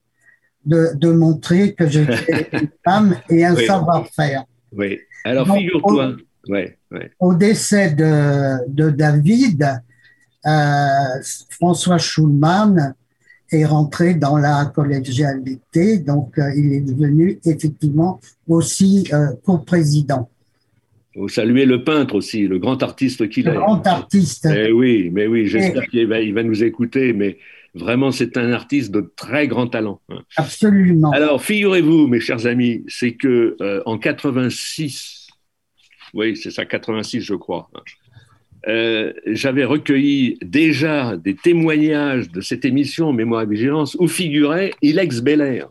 de, 0.65 0.89
de 0.95 1.11
montrer 1.11 1.73
que 1.73 1.87
j'étais 1.87 2.49
une 2.53 2.69
femme 2.83 3.17
et 3.29 3.45
un 3.45 3.55
savoir-faire. 3.55 4.45
Oui. 4.71 4.99
Alors, 5.23 5.53
figure-toi. 5.53 6.15
Au, 7.19 7.29
au 7.29 7.33
décès 7.33 7.91
de, 7.91 8.67
de 8.67 8.89
David, 8.91 9.81
euh, 10.45 11.21
François 11.49 11.97
Schulman 11.97 12.93
est 13.51 13.65
rentré 13.65 14.13
dans 14.13 14.37
la 14.37 14.65
collégialité, 14.65 15.99
donc 15.99 16.37
euh, 16.37 16.53
il 16.55 16.73
est 16.73 16.81
devenu 16.81 17.39
effectivement 17.45 18.19
aussi 18.47 19.07
euh, 19.13 19.33
co-président. 19.43 20.29
Vous 21.15 21.29
saluez 21.29 21.65
le 21.65 21.83
peintre 21.83 22.15
aussi, 22.15 22.47
le 22.47 22.59
grand 22.59 22.83
artiste 22.83 23.29
qu'il 23.29 23.47
est. 23.47 23.53
Le 23.53 23.59
grand 23.59 23.85
artiste. 23.87 24.47
Eh 24.53 24.71
oui, 24.71 25.09
mais 25.13 25.27
oui, 25.27 25.47
j'espère 25.47 25.87
qu'il 25.87 26.07
va, 26.07 26.19
il 26.19 26.33
va 26.33 26.43
nous 26.43 26.63
écouter, 26.63 27.13
mais 27.13 27.37
vraiment, 27.73 28.11
c'est 28.11 28.37
un 28.37 28.51
artiste 28.51 28.91
de 28.91 29.13
très 29.15 29.47
grand 29.47 29.67
talent. 29.67 30.01
Hein. 30.09 30.19
Absolument. 30.35 31.11
Alors, 31.11 31.41
figurez-vous, 31.41 32.07
mes 32.07 32.19
chers 32.19 32.45
amis, 32.45 32.83
c'est 32.87 33.13
que 33.13 33.55
en 33.85 33.97
86, 33.97 35.27
oui, 36.13 36.37
c'est 36.37 36.51
ça, 36.51 36.65
86, 36.65 37.21
je 37.21 37.35
crois. 37.35 37.69
Hein, 37.75 37.81
euh, 38.67 39.13
j'avais 39.27 39.65
recueilli 39.65 40.39
déjà 40.41 41.17
des 41.17 41.35
témoignages 41.35 42.31
de 42.31 42.41
cette 42.41 42.65
émission 42.65 43.13
Mémoire 43.13 43.43
et 43.43 43.45
Vigilance 43.45 43.95
où 43.99 44.07
figurait 44.07 44.73
Ilex 44.81 45.21
Beller. 45.21 45.65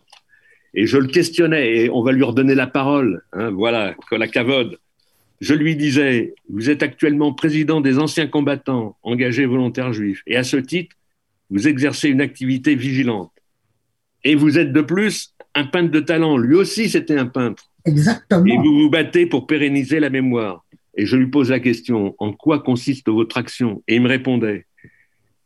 Et 0.75 0.87
je 0.87 0.99
le 0.99 1.07
questionnais, 1.07 1.77
et 1.77 1.91
on 1.91 2.03
va 2.03 2.13
lui 2.13 2.23
redonner 2.23 2.55
la 2.55 2.67
parole. 2.67 3.23
Hein, 3.33 3.51
voilà, 3.51 3.95
la 4.13 4.29
cavode. 4.29 4.79
Je 5.45 5.53
lui 5.53 5.77
disais, 5.77 6.33
vous 6.49 6.71
êtes 6.71 6.83
actuellement 6.83 7.35
président 7.35 7.83
des 7.83 7.99
anciens 7.99 8.27
combattants 8.27 8.97
engagés 9.03 9.45
volontaires 9.45 9.93
juifs, 9.93 10.23
et 10.27 10.37
à 10.37 10.43
ce 10.43 10.57
titre, 10.57 10.97
vous 11.51 11.69
exercez 11.69 12.09
une 12.09 12.23
activité 12.23 12.75
vigilante. 12.75 13.31
Et 14.25 14.37
vous 14.37 14.59
êtes 14.59 14.73
de 14.73 14.81
plus 14.81 15.35
un 15.55 15.65
peintre 15.65 15.91
de 15.91 16.01
talent. 16.01 16.39
Lui 16.39 16.55
aussi, 16.55 16.89
c'était 16.89 17.19
un 17.19 17.27
peintre. 17.27 17.71
Exactement. 17.85 18.47
Et 18.47 18.57
vous 18.57 18.85
vous 18.85 18.89
battez 18.89 19.27
pour 19.27 19.47
pérenniser 19.47 20.01
la 20.01 20.09
mémoire. 20.09 20.65
Et 20.97 21.05
je 21.05 21.15
lui 21.15 21.27
pose 21.27 21.51
la 21.51 21.61
question, 21.61 22.15
en 22.17 22.33
quoi 22.33 22.61
consiste 22.61 23.11
votre 23.11 23.37
action? 23.37 23.83
Et 23.87 23.97
il 23.97 24.01
me 24.01 24.09
répondait, 24.09 24.65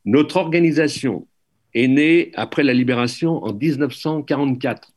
notre 0.05 0.37
organisation 0.37 1.27
est 1.75 1.89
née 1.89 2.31
après 2.37 2.63
la 2.63 2.73
libération 2.73 3.43
en 3.43 3.53
1944. 3.53 4.93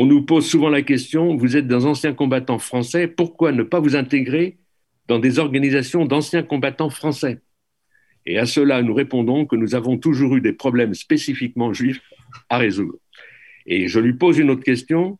On 0.00 0.06
nous 0.06 0.22
pose 0.22 0.46
souvent 0.48 0.68
la 0.68 0.82
question, 0.82 1.34
vous 1.34 1.56
êtes 1.56 1.66
des 1.66 1.84
anciens 1.84 2.14
combattants 2.14 2.60
français, 2.60 3.08
pourquoi 3.08 3.50
ne 3.50 3.64
pas 3.64 3.80
vous 3.80 3.96
intégrer 3.96 4.56
dans 5.08 5.18
des 5.18 5.40
organisations 5.40 6.04
d'anciens 6.04 6.44
combattants 6.44 6.88
français? 6.88 7.40
Et 8.24 8.38
à 8.38 8.46
cela, 8.46 8.80
nous 8.80 8.94
répondons 8.94 9.44
que 9.44 9.56
nous 9.56 9.74
avons 9.74 9.98
toujours 9.98 10.36
eu 10.36 10.40
des 10.40 10.52
problèmes 10.52 10.94
spécifiquement 10.94 11.72
juifs 11.72 12.00
à 12.48 12.58
résoudre. 12.58 13.00
Et 13.66 13.88
je 13.88 13.98
lui 13.98 14.12
pose 14.12 14.38
une 14.38 14.50
autre 14.50 14.62
question, 14.62 15.18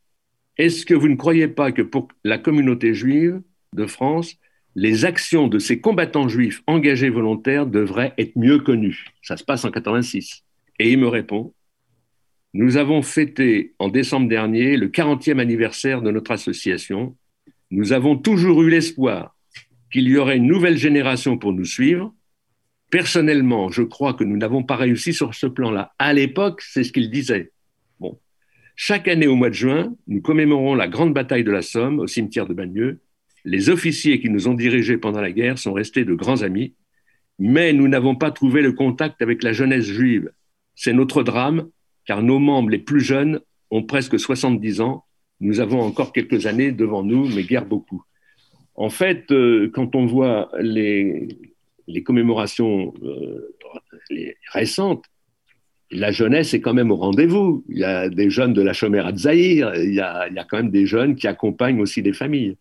est-ce 0.59 0.87
que 0.87 0.95
vous 0.95 1.09
ne 1.09 1.17
croyez 1.17 1.49
pas 1.49 1.73
que 1.73 1.83
pour 1.83 2.07
la 2.23 2.39
communauté 2.39 2.95
juive, 2.95 3.43
de 3.73 3.87
France, 3.87 4.37
les 4.77 5.05
actions 5.05 5.49
de 5.49 5.59
ces 5.59 5.81
combattants 5.81 6.29
juifs 6.29 6.63
engagés 6.69 7.11
volontaires 7.11 7.67
devraient 7.67 8.15
être 8.17 8.37
mieux 8.37 8.61
connues? 8.61 9.07
Ça 9.23 9.37
se 9.37 9.43
passe 9.43 9.65
en 9.65 9.73
86. 9.73 10.45
Et 10.79 10.93
il 10.93 10.99
me 10.99 11.09
répond, 11.09 11.53
nous 12.55 12.79
avons 12.79 13.03
fêté 13.03 13.75
en 13.79 13.89
décembre 13.89 14.29
dernier 14.29 14.77
le 14.77 14.89
40e 14.89 15.39
anniversaire 15.39 16.01
de 16.01 16.11
notre 16.11 16.31
association. 16.31 17.17
Nous 17.71 17.93
avons 17.93 18.17
toujours 18.17 18.63
eu 18.63 18.71
l'espoir 18.71 19.37
qu'il 19.93 20.09
y 20.09 20.17
aurait 20.17 20.39
une 20.39 20.47
nouvelle 20.47 20.79
génération 20.79 21.37
pour 21.37 21.53
nous 21.53 21.67
suivre. 21.67 22.15
Personnellement, 22.91 23.69
je 23.69 23.83
crois 23.83 24.15
que 24.15 24.25
nous 24.25 24.39
n'avons 24.39 24.63
pas 24.63 24.77
réussi 24.77 25.13
sur 25.13 25.35
ce 25.35 25.47
plan-là. 25.47 25.93
À 25.99 26.15
l'époque, 26.15 26.63
c'est 26.63 26.85
ce 26.85 26.93
qu'il 26.93 27.11
disait. 27.11 27.53
Bon. 28.01 28.19
Chaque 28.77 29.09
année 29.09 29.27
au 29.27 29.37
mois 29.37 29.51
de 29.51 29.55
juin, 29.55 29.95
nous 30.07 30.23
commémorons 30.23 30.75
la 30.75 30.89
grande 30.89 31.13
bataille 31.13 31.45
de 31.45 31.51
la 31.51 31.63
Somme 31.63 31.99
au 31.99 32.07
cimetière 32.07 32.47
de 32.47 32.55
Bagneux. 32.55 33.01
Les 33.45 33.69
officiers 33.69 34.21
qui 34.21 34.31
nous 34.31 34.49
ont 34.49 34.55
dirigés 34.55 34.97
pendant 34.97 35.21
la 35.21 35.33
guerre 35.33 35.59
sont 35.59 35.75
restés 35.75 36.05
de 36.07 36.15
grands 36.15 36.43
amis, 36.43 36.75
mais 37.39 37.75
nous 37.75 37.89
n'avons 37.89 38.17
pas 38.17 38.31
trouvé 38.31 38.63
le 38.63 38.73
contact 38.73 39.21
avec 39.21 39.43
la 39.43 39.53
jeunesse 39.53 39.85
juive. 39.85 40.33
C'est 40.75 40.93
notre 40.95 41.23
drame, 41.23 41.69
car 42.09 42.23
nos 42.23 42.39
membres 42.39 42.71
les 42.71 42.79
plus 42.79 43.03
jeunes 43.03 43.39
ont 43.71 43.83
presque 43.83 44.19
70 44.19 44.81
ans. 44.81 45.05
Nous 45.41 45.61
avons 45.61 45.83
encore 45.83 46.15
quelques 46.15 46.47
années 46.47 46.73
devant 46.73 47.05
nous, 47.05 47.29
mais 47.29 47.45
guère 47.45 47.67
beaucoup. 47.67 48.03
En 48.77 48.89
fait, 48.89 49.31
euh, 49.31 49.71
quand 49.75 49.95
on 49.95 50.07
voit 50.07 50.51
les, 50.59 51.29
commémorations 52.07 52.95
euh, 53.03 53.55
récentes, 54.53 55.05
la 55.91 56.11
jeunesse 56.11 56.55
est 56.55 56.63
quand 56.63 56.73
même 56.73 56.91
au 56.91 56.97
rendez-vous. 56.97 57.63
Il 57.69 57.77
y 57.79 57.85
a 57.85 58.09
des 58.09 58.31
jeunes 58.31 58.55
de 58.55 58.63
la 58.63 58.73
chômère 58.73 59.07
à 59.07 59.15
Zahir, 59.15 59.75
il 59.75 59.93
y, 59.93 60.01
a, 60.01 60.31
quand 60.49 60.57
même 60.57 60.71
des 60.71 60.87
jeunes 60.87 61.15
qui 61.15 61.27
accompagnent 61.27 61.81
aussi 61.81 62.01
des 62.01 62.15
familles. 62.15 62.57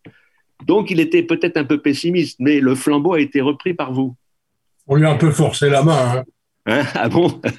Donc 0.66 0.92
il 0.92 1.00
était 1.00 1.24
peut-être 1.24 1.56
un 1.56 1.64
peu 1.64 1.82
pessimiste, 1.82 2.38
mais 2.42 2.60
le 2.60 2.76
flambeau 2.76 3.14
a 3.14 3.22
été 3.22 3.40
repris 3.40 3.74
par 3.74 3.94
vous. 3.94 4.14
On 4.88 4.96
lui 4.96 5.06
a 5.06 5.12
un 5.12 5.18
peu 5.18 5.32
forcé 5.32 5.70
la 5.70 5.84
main. 5.84 6.18
Hein. 6.18 6.24
hein? 6.66 6.84
Ah 6.96 7.08
bon? 7.08 7.42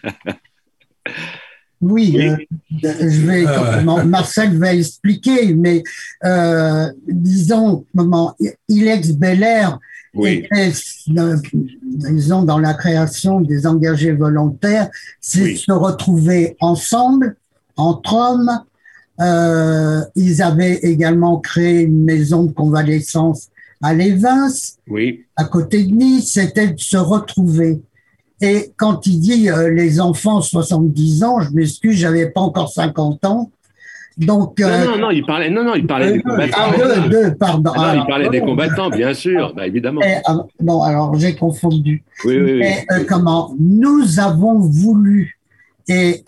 Oui, 1.81 2.19
euh, 2.19 2.37
je 2.83 3.27
vais, 3.27 3.45
ah 3.47 3.83
Marcel 4.05 4.57
va 4.59 4.75
expliquer, 4.75 5.55
mais 5.55 5.83
euh, 6.25 6.89
disons, 7.07 7.85
moment, 7.95 8.37
Ilex 8.69 9.13
Belair 9.13 9.79
était, 10.15 10.49
euh, 11.17 11.37
disons, 11.83 12.43
dans 12.43 12.59
la 12.59 12.75
création 12.75 13.41
des 13.41 13.67
engagés 13.67 14.13
volontaires, 14.13 14.89
c'est 15.21 15.55
se 15.55 15.73
retrouver 15.73 16.57
ensemble, 16.61 17.37
entre 17.77 18.15
hommes. 18.15 18.61
Euh, 19.21 20.01
ils 20.15 20.43
avaient 20.43 20.79
également 20.83 21.39
créé 21.39 21.83
une 21.83 22.05
maison 22.05 22.45
de 22.45 22.53
convalescence 22.53 23.49
à 23.83 23.95
Lévins, 23.95 24.49
oui. 24.89 25.25
à 25.37 25.45
côté 25.45 25.85
de 25.85 25.93
Nice, 25.93 26.33
c'était 26.33 26.69
de 26.69 26.81
se 26.81 26.97
retrouver. 26.97 27.81
Et 28.41 28.73
quand 28.77 29.07
il 29.07 29.21
dit 29.21 29.51
euh, 29.51 29.71
les 29.71 30.01
enfants 30.01 30.41
70 30.41 31.25
ans, 31.25 31.41
je 31.41 31.51
m'excuse, 31.51 31.97
j'avais 31.97 32.31
pas 32.31 32.41
encore 32.41 32.71
50 32.71 33.25
ans. 33.25 33.51
Donc, 34.17 34.59
non, 34.59 34.67
euh, 34.67 34.85
non, 34.85 34.99
non, 34.99 35.11
il 35.11 35.25
parlait, 35.25 35.49
non, 35.49 35.63
non, 35.63 35.75
il 35.75 35.87
parlait 35.87 36.13
des 36.13 36.23
combattants. 36.23 36.57
Ah, 36.57 37.09
deux, 37.09 37.35
pardon. 37.35 37.73
Ah, 37.77 37.95
non, 37.95 38.03
il 38.03 38.07
parlait 38.07 38.29
des 38.29 38.41
combattants, 38.41 38.91
bien 38.91 39.15
sûr, 39.15 39.55
bah, 39.55 39.67
évidemment. 39.67 40.01
Ah, 40.27 40.39
bon, 40.59 40.83
alors 40.83 41.15
j'ai 41.15 41.37
confondu. 41.37 42.03
Oui, 42.25 42.37
oui, 42.37 42.61
oui. 42.61 42.67
Euh, 42.91 43.05
comment 43.09 43.55
Nous 43.61 44.19
avons 44.19 44.59
voulu, 44.59 45.39
et 45.89 46.25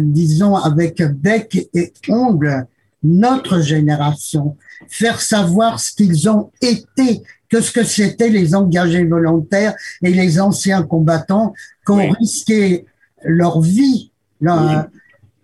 disons 0.00 0.54
avec 0.54 1.02
bec 1.02 1.68
et 1.74 1.92
ongle, 2.08 2.66
notre 3.02 3.60
génération, 3.60 4.56
faire 4.88 5.20
savoir 5.20 5.80
ce 5.80 5.92
qu'ils 5.92 6.28
ont 6.28 6.50
été 6.62 7.22
que 7.54 7.60
ce 7.60 7.70
que 7.70 7.84
c'était 7.84 8.30
les 8.30 8.56
engagés 8.56 9.04
volontaires 9.04 9.74
et 10.02 10.10
les 10.10 10.40
anciens 10.40 10.82
combattants 10.82 11.54
qui 11.86 11.92
ont 11.92 12.10
risqué 12.10 12.84
leur 13.22 13.60
vie 13.60 14.10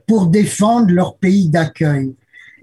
pour 0.09 0.27
défendre 0.27 0.91
leur 0.91 1.17
pays 1.17 1.49
d'accueil. 1.49 2.17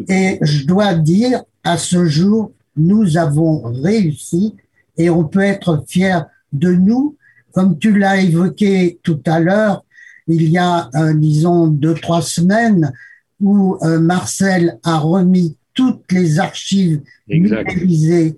Et 0.10 0.38
je 0.42 0.66
dois 0.66 0.96
dire, 0.96 1.44
à 1.64 1.78
ce 1.78 2.06
jour, 2.06 2.52
nous 2.76 3.18
avons 3.18 3.62
réussi 3.72 4.54
et 4.98 5.10
on 5.10 5.24
peut 5.24 5.40
être 5.40 5.86
fier 5.88 6.26
de 6.52 6.74
nous. 6.74 7.16
Comme 7.54 7.80
tu 7.80 7.98
l'as 7.98 8.22
évoqué 8.22 9.00
tout 9.02 9.22
à 9.26 9.40
l'heure, 9.40 9.86
il 10.28 10.50
y 10.50 10.58
a, 10.58 10.90
euh, 10.96 11.14
disons, 11.14 11.68
deux, 11.68 11.94
trois 11.94 12.22
semaines, 12.22 12.92
où 13.40 13.78
euh, 13.82 14.00
Marcel 14.00 14.78
a 14.84 14.98
remis 14.98 15.56
toutes 15.74 16.12
les 16.12 16.38
archives 16.38 17.02
numérisées 17.30 18.38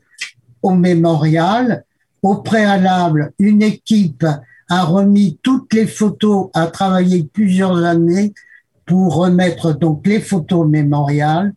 au 0.62 0.72
mémorial. 0.72 1.84
Au 2.22 2.38
préalable, 2.38 3.32
une 3.40 3.62
équipe 3.62 4.26
a 4.70 4.84
remis 4.84 5.40
toutes 5.42 5.74
les 5.74 5.88
photos, 5.88 6.50
a 6.54 6.68
travaillé 6.68 7.24
plusieurs 7.24 7.78
années 7.78 8.34
pour 8.86 9.16
remettre 9.16 9.74
donc 9.74 10.06
les 10.06 10.20
photos 10.20 10.66
au 10.66 10.68
mémorial. 10.68 11.54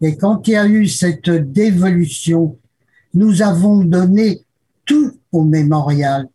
Et 0.00 0.16
quand 0.16 0.46
il 0.48 0.52
y 0.52 0.56
a 0.56 0.66
eu 0.66 0.86
cette 0.88 1.30
dévolution, 1.30 2.58
nous 3.14 3.42
avons 3.42 3.84
donné 3.84 4.42
tout 4.84 5.12
au 5.32 5.42
mémorial. 5.42 6.28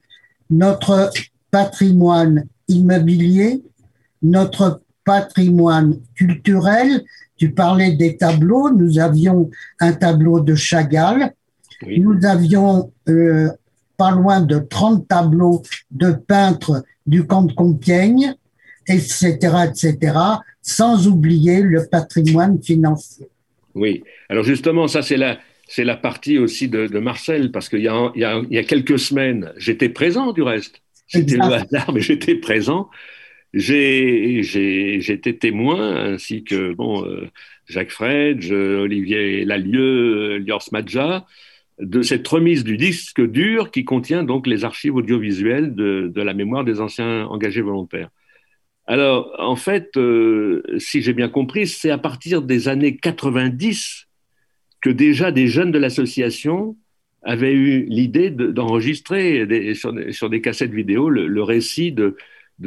Notre 0.49 1.12
patrimoine 1.51 2.45
immobilier, 2.67 3.63
notre 4.21 4.81
patrimoine 5.03 5.99
culturel. 6.15 7.03
Tu 7.38 7.51
parlais 7.51 7.93
des 7.93 8.17
tableaux. 8.17 8.71
Nous 8.71 8.99
avions 8.99 9.49
un 9.79 9.93
tableau 9.93 10.39
de 10.39 10.55
Chagall, 10.55 11.34
nous 11.87 12.25
avions 12.25 12.91
euh, 13.09 13.49
pas 13.97 14.11
loin 14.11 14.41
de 14.41 14.59
30 14.59 15.07
tableaux 15.07 15.63
de 15.91 16.11
peintres 16.11 16.83
du 17.05 17.25
camp 17.25 17.43
de 17.43 17.53
Compiègne, 17.53 18.33
etc., 18.87 19.37
etc., 19.69 20.17
sans 20.61 21.07
oublier 21.07 21.61
le 21.61 21.87
patrimoine 21.89 22.61
financier. 22.61 23.27
Oui, 23.73 24.03
alors 24.29 24.43
justement, 24.43 24.87
ça 24.87 25.01
c'est 25.01 25.17
la, 25.17 25.39
c'est 25.67 25.83
la 25.83 25.95
partie 25.95 26.37
aussi 26.37 26.67
de, 26.67 26.87
Marcel, 26.99 27.51
parce 27.51 27.69
qu'il 27.69 27.79
y, 27.79 27.83
y, 27.83 28.19
y 28.19 28.57
a, 28.57 28.63
quelques 28.63 28.99
semaines, 28.99 29.53
j'étais 29.57 29.89
présent 29.89 30.33
du 30.33 30.41
reste. 30.41 30.81
C'était 31.07 31.37
le 31.37 31.43
hasard, 31.43 31.91
mais 31.93 32.01
j'étais 32.01 32.35
présent. 32.35 32.89
J'étais 33.53 35.37
témoin, 35.39 36.13
ainsi 36.13 36.43
que 36.43 36.73
bon, 36.73 37.05
euh, 37.05 37.29
Jacques 37.67 37.91
Fredge, 37.91 38.51
Olivier 38.51 39.43
Lalieu, 39.45 40.37
Liors 40.37 40.67
Madja, 40.71 41.25
de 41.81 42.03
cette 42.03 42.27
remise 42.27 42.63
du 42.63 42.77
disque 42.77 43.21
dur 43.21 43.71
qui 43.71 43.83
contient 43.83 44.23
donc 44.23 44.45
les 44.45 44.63
archives 44.63 44.95
audiovisuelles 44.95 45.73
de, 45.73 46.11
la 46.15 46.33
mémoire 46.33 46.63
des 46.63 46.79
anciens 46.79 47.25
engagés 47.25 47.61
volontaires. 47.61 48.09
Alors, 48.85 49.35
en 49.39 49.55
fait, 49.55 49.97
euh, 49.97 50.61
si 50.77 51.01
j'ai 51.01 51.13
bien 51.13 51.29
compris, 51.29 51.67
c'est 51.67 51.91
à 51.91 51.97
partir 51.97 52.41
des 52.41 52.67
années 52.67 52.97
90 52.97 54.07
que 54.81 54.89
déjà 54.89 55.31
des 55.31 55.47
jeunes 55.47 55.71
de 55.71 55.79
l'association 55.79 56.75
avaient 57.23 57.53
eu 57.53 57.85
l'idée 57.85 58.29
d'enregistrer 58.31 59.73
sur, 59.75 60.29
des 60.29 60.41
cassettes 60.41 60.73
vidéo 60.73 61.09
le, 61.09 61.43
récit 61.43 61.91
de, 61.91 62.15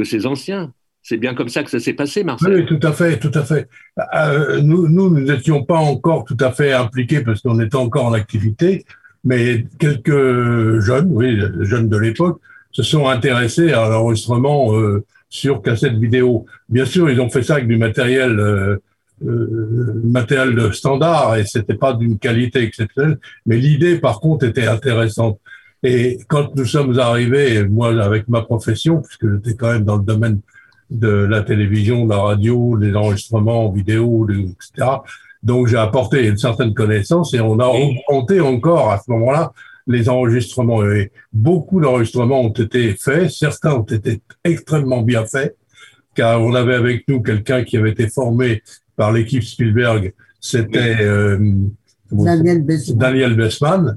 ces 0.04 0.26
anciens. 0.26 0.72
C'est 1.02 1.18
bien 1.18 1.34
comme 1.34 1.48
ça 1.48 1.62
que 1.62 1.70
ça 1.70 1.80
s'est 1.80 1.92
passé, 1.92 2.24
Marcel. 2.24 2.54
Oui, 2.54 2.66
tout 2.66 2.80
à 2.82 2.92
fait, 2.92 3.18
tout 3.18 3.32
à 3.34 3.42
fait. 3.42 3.68
Euh, 4.16 4.62
nous, 4.62 4.88
nous 4.88 5.10
n'étions 5.20 5.62
pas 5.62 5.76
encore 5.76 6.24
tout 6.24 6.36
à 6.40 6.50
fait 6.50 6.72
impliqués 6.72 7.20
parce 7.20 7.42
qu'on 7.42 7.60
était 7.60 7.76
encore 7.76 8.06
en 8.06 8.12
activité, 8.14 8.84
mais 9.24 9.66
quelques 9.78 10.80
jeunes, 10.80 11.08
oui, 11.10 11.40
jeunes 11.60 11.88
de 11.88 11.96
l'époque, 11.96 12.40
se 12.72 12.82
sont 12.82 13.08
intéressés 13.08 13.72
à 13.72 13.88
l'enregistrement 13.88 14.76
euh, 14.76 15.04
sur 15.28 15.62
cassette 15.62 15.94
vidéo. 15.94 16.44
Bien 16.68 16.84
sûr, 16.84 17.08
ils 17.08 17.20
ont 17.20 17.30
fait 17.30 17.42
ça 17.42 17.54
avec 17.54 17.68
du 17.68 17.76
matériel, 17.76 18.38
euh, 18.38 18.76
euh 19.24 20.00
matériel 20.04 20.74
standard 20.74 21.36
et 21.36 21.44
c'était 21.44 21.74
pas 21.74 21.94
d'une 21.94 22.18
qualité 22.18 22.60
exceptionnelle, 22.60 23.18
mais 23.46 23.56
l'idée, 23.56 23.98
par 23.98 24.20
contre, 24.20 24.44
était 24.44 24.66
intéressante. 24.66 25.38
Et 25.82 26.18
quand 26.28 26.56
nous 26.56 26.64
sommes 26.64 26.98
arrivés, 26.98 27.64
moi, 27.68 28.02
avec 28.02 28.28
ma 28.28 28.42
profession, 28.42 29.02
puisque 29.02 29.30
j'étais 29.30 29.54
quand 29.54 29.72
même 29.72 29.84
dans 29.84 29.96
le 29.96 30.02
domaine 30.02 30.40
de 30.90 31.08
la 31.08 31.42
télévision, 31.42 32.04
de 32.06 32.10
la 32.10 32.18
radio, 32.18 32.78
des 32.78 32.94
enregistrements 32.94 33.70
vidéo, 33.70 34.26
etc. 34.28 34.88
Donc 35.44 35.66
j'ai 35.66 35.76
apporté 35.76 36.26
une 36.26 36.38
certaine 36.38 36.72
connaissance 36.72 37.34
et 37.34 37.40
on 37.40 37.58
a 37.60 37.68
augmenté 37.68 38.40
encore 38.40 38.90
à 38.90 38.98
ce 38.98 39.10
moment-là 39.10 39.52
les 39.86 40.08
enregistrements. 40.08 40.82
Et 40.90 41.12
beaucoup 41.32 41.80
d'enregistrements 41.80 42.40
ont 42.40 42.52
été 42.52 42.94
faits, 42.94 43.30
certains 43.30 43.74
ont 43.74 43.82
été 43.82 44.22
extrêmement 44.42 45.02
bien 45.02 45.26
faits, 45.26 45.56
car 46.14 46.40
on 46.40 46.54
avait 46.54 46.74
avec 46.74 47.06
nous 47.08 47.20
quelqu'un 47.20 47.62
qui 47.62 47.76
avait 47.76 47.90
été 47.90 48.08
formé 48.08 48.62
par 48.96 49.12
l'équipe 49.12 49.42
Spielberg, 49.42 50.14
c'était 50.40 51.02
euh, 51.02 51.38
Daniel 52.10 53.36
Bessman. 53.36 53.96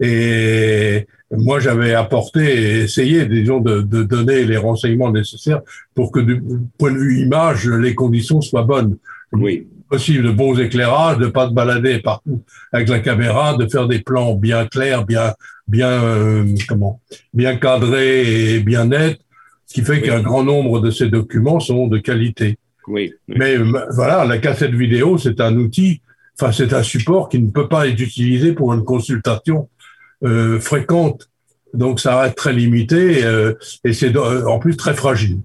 Et 0.00 1.06
moi, 1.30 1.60
j'avais 1.60 1.94
apporté 1.94 2.40
et 2.40 2.80
essayé, 2.82 3.26
disons, 3.26 3.60
de, 3.60 3.82
de, 3.82 4.02
donner 4.02 4.44
les 4.44 4.56
renseignements 4.56 5.10
nécessaires 5.10 5.60
pour 5.94 6.10
que, 6.10 6.20
du 6.20 6.42
point 6.78 6.92
de 6.92 6.98
vue 6.98 7.20
image, 7.20 7.68
les 7.68 7.94
conditions 7.94 8.40
soient 8.40 8.64
bonnes. 8.64 8.96
Oui 9.32 9.66
possible 9.92 10.24
de 10.24 10.30
bons 10.30 10.58
éclairages, 10.58 11.18
de 11.18 11.26
pas 11.26 11.48
se 11.48 11.52
balader 11.52 11.98
partout 11.98 12.42
avec 12.72 12.88
la 12.88 13.00
caméra, 13.00 13.54
de 13.58 13.66
faire 13.68 13.86
des 13.86 13.98
plans 13.98 14.34
bien 14.34 14.66
clairs, 14.66 15.04
bien 15.04 15.34
bien 15.68 15.90
euh, 16.02 16.46
comment 16.66 17.00
bien 17.34 17.56
cadrés 17.56 18.54
et 18.54 18.60
bien 18.60 18.86
nets, 18.86 19.20
ce 19.66 19.74
qui 19.74 19.82
fait 19.82 20.00
qu'un 20.00 20.22
grand 20.22 20.44
nombre 20.44 20.80
de 20.80 20.90
ces 20.90 21.08
documents 21.10 21.60
sont 21.60 21.88
de 21.88 21.98
qualité. 21.98 22.58
Oui, 22.88 23.12
Mais 23.28 23.58
voilà, 23.94 24.24
la 24.24 24.38
cassette 24.38 24.74
vidéo, 24.74 25.18
c'est 25.18 25.40
un 25.42 25.54
outil, 25.56 26.00
enfin, 26.40 26.52
c'est 26.52 26.72
un 26.72 26.82
support 26.82 27.28
qui 27.28 27.38
ne 27.38 27.50
peut 27.50 27.68
pas 27.68 27.86
être 27.86 28.00
utilisé 28.00 28.54
pour 28.54 28.72
une 28.72 28.84
consultation 28.84 29.68
euh, 30.24 30.58
fréquente. 30.58 31.28
Donc, 31.74 32.00
ça 32.00 32.18
reste 32.18 32.36
très 32.36 32.54
limité 32.54 33.24
euh, 33.24 33.54
et 33.84 33.92
c'est 33.92 34.16
en 34.16 34.58
plus 34.58 34.76
très 34.76 34.94
fragile. 34.94 35.38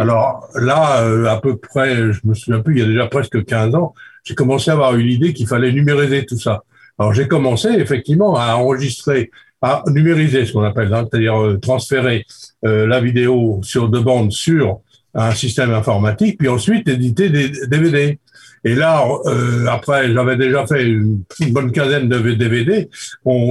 Alors 0.00 0.48
là, 0.54 1.02
euh, 1.02 1.26
à 1.26 1.40
peu 1.40 1.56
près, 1.56 2.12
je 2.12 2.20
me 2.24 2.34
souviens 2.34 2.60
plus, 2.60 2.76
il 2.76 2.80
y 2.80 2.82
a 2.82 2.86
déjà 2.86 3.06
presque 3.06 3.44
15 3.44 3.74
ans, 3.74 3.94
j'ai 4.24 4.34
commencé 4.34 4.70
à 4.70 4.74
avoir 4.74 4.96
une 4.96 5.08
idée 5.08 5.32
qu'il 5.32 5.46
fallait 5.46 5.72
numériser 5.72 6.26
tout 6.26 6.38
ça. 6.38 6.64
Alors 6.98 7.12
j'ai 7.12 7.28
commencé 7.28 7.68
effectivement 7.68 8.36
à 8.36 8.56
enregistrer, 8.56 9.30
à 9.62 9.84
numériser 9.86 10.44
ce 10.46 10.52
qu'on 10.52 10.64
appelle, 10.64 10.92
hein, 10.92 11.06
c'est-à-dire 11.10 11.40
euh, 11.40 11.58
transférer 11.58 12.26
euh, 12.64 12.86
la 12.86 13.00
vidéo 13.00 13.60
sur 13.62 13.88
deux 13.88 14.00
bandes 14.00 14.32
sur 14.32 14.80
un 15.14 15.32
système 15.32 15.72
informatique, 15.72 16.38
puis 16.38 16.48
ensuite 16.48 16.88
éditer 16.88 17.30
des 17.30 17.50
DVD. 17.66 18.18
Et 18.64 18.74
là, 18.74 19.06
euh, 19.26 19.66
après, 19.66 20.12
j'avais 20.12 20.36
déjà 20.36 20.66
fait 20.66 20.84
une, 20.84 21.22
bonne 21.50 21.70
quinzaine 21.70 22.08
de 22.08 22.18
DVD. 22.34 22.88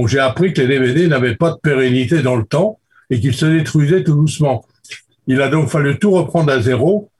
J'ai 0.06 0.18
appris 0.18 0.52
que 0.52 0.60
les 0.60 0.68
DVD 0.68 1.08
n'avaient 1.08 1.36
pas 1.36 1.52
de 1.52 1.56
pérennité 1.56 2.22
dans 2.22 2.36
le 2.36 2.44
temps 2.44 2.78
et 3.10 3.20
qu'ils 3.20 3.34
se 3.34 3.46
détruisaient 3.46 4.04
tout 4.04 4.14
doucement. 4.14 4.64
Il 5.26 5.40
a 5.42 5.48
donc 5.48 5.68
fallu 5.68 5.98
tout 5.98 6.12
reprendre 6.12 6.52
à 6.52 6.60
zéro, 6.60 7.10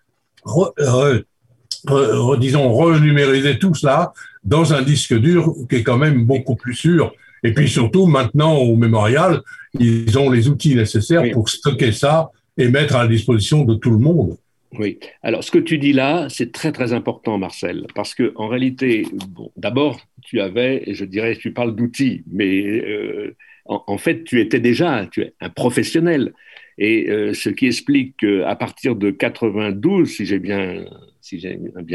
disons, 2.38 2.72
renumériser 2.72 3.58
tout 3.58 3.74
cela 3.74 4.12
dans 4.44 4.72
un 4.72 4.82
disque 4.82 5.14
dur 5.14 5.54
qui 5.68 5.76
est 5.76 5.82
quand 5.82 5.98
même 5.98 6.24
beaucoup 6.24 6.56
plus 6.56 6.74
sûr. 6.74 7.12
Et 7.42 7.52
puis 7.52 7.68
surtout, 7.68 8.06
maintenant, 8.06 8.56
au 8.56 8.76
mémorial, 8.76 9.40
ils 9.78 10.18
ont 10.18 10.30
les 10.30 10.48
outils 10.48 10.74
nécessaires 10.74 11.24
pour 11.32 11.48
stocker 11.48 11.92
ça 11.92 12.30
et 12.56 12.68
mettre 12.68 12.96
à 12.96 13.02
la 13.02 13.08
disposition 13.08 13.64
de 13.64 13.74
tout 13.74 13.90
le 13.90 13.98
monde. 13.98 14.36
Oui. 14.78 14.98
Alors, 15.22 15.44
ce 15.44 15.50
que 15.50 15.58
tu 15.58 15.78
dis 15.78 15.92
là, 15.92 16.28
c'est 16.28 16.52
très 16.52 16.72
très 16.72 16.92
important, 16.92 17.38
Marcel, 17.38 17.86
parce 17.94 18.14
que 18.14 18.32
en 18.36 18.48
réalité, 18.48 19.06
bon, 19.28 19.50
d'abord, 19.56 20.00
tu 20.22 20.40
avais, 20.40 20.84
je 20.88 21.04
dirais, 21.04 21.36
tu 21.36 21.52
parles 21.52 21.74
d'outils, 21.74 22.24
mais 22.30 22.62
euh, 22.62 23.36
en, 23.66 23.98
fait, 23.98 24.24
tu 24.24 24.40
étais 24.40 24.60
déjà, 24.60 25.06
tu 25.10 25.22
es 25.22 25.34
un 25.40 25.50
professionnel. 25.50 26.32
Et 26.78 27.10
euh, 27.10 27.32
ce 27.32 27.48
qui 27.48 27.66
explique 27.66 28.18
qu'à 28.18 28.54
partir 28.56 28.96
de 28.96 29.10
92, 29.10 30.08
si 30.08 30.26
j'ai 30.26 30.38
bien, 30.38 30.84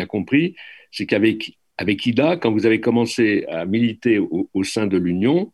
compris, 0.07 0.55
c'est 0.91 1.05
qu'avec 1.05 1.57
avec 1.77 2.05
Ida, 2.05 2.37
quand 2.37 2.51
vous 2.51 2.67
avez 2.67 2.79
commencé 2.79 3.45
à 3.49 3.65
militer 3.65 4.19
au, 4.19 4.63
sein 4.63 4.85
de 4.85 4.97
l'Union, 4.97 5.51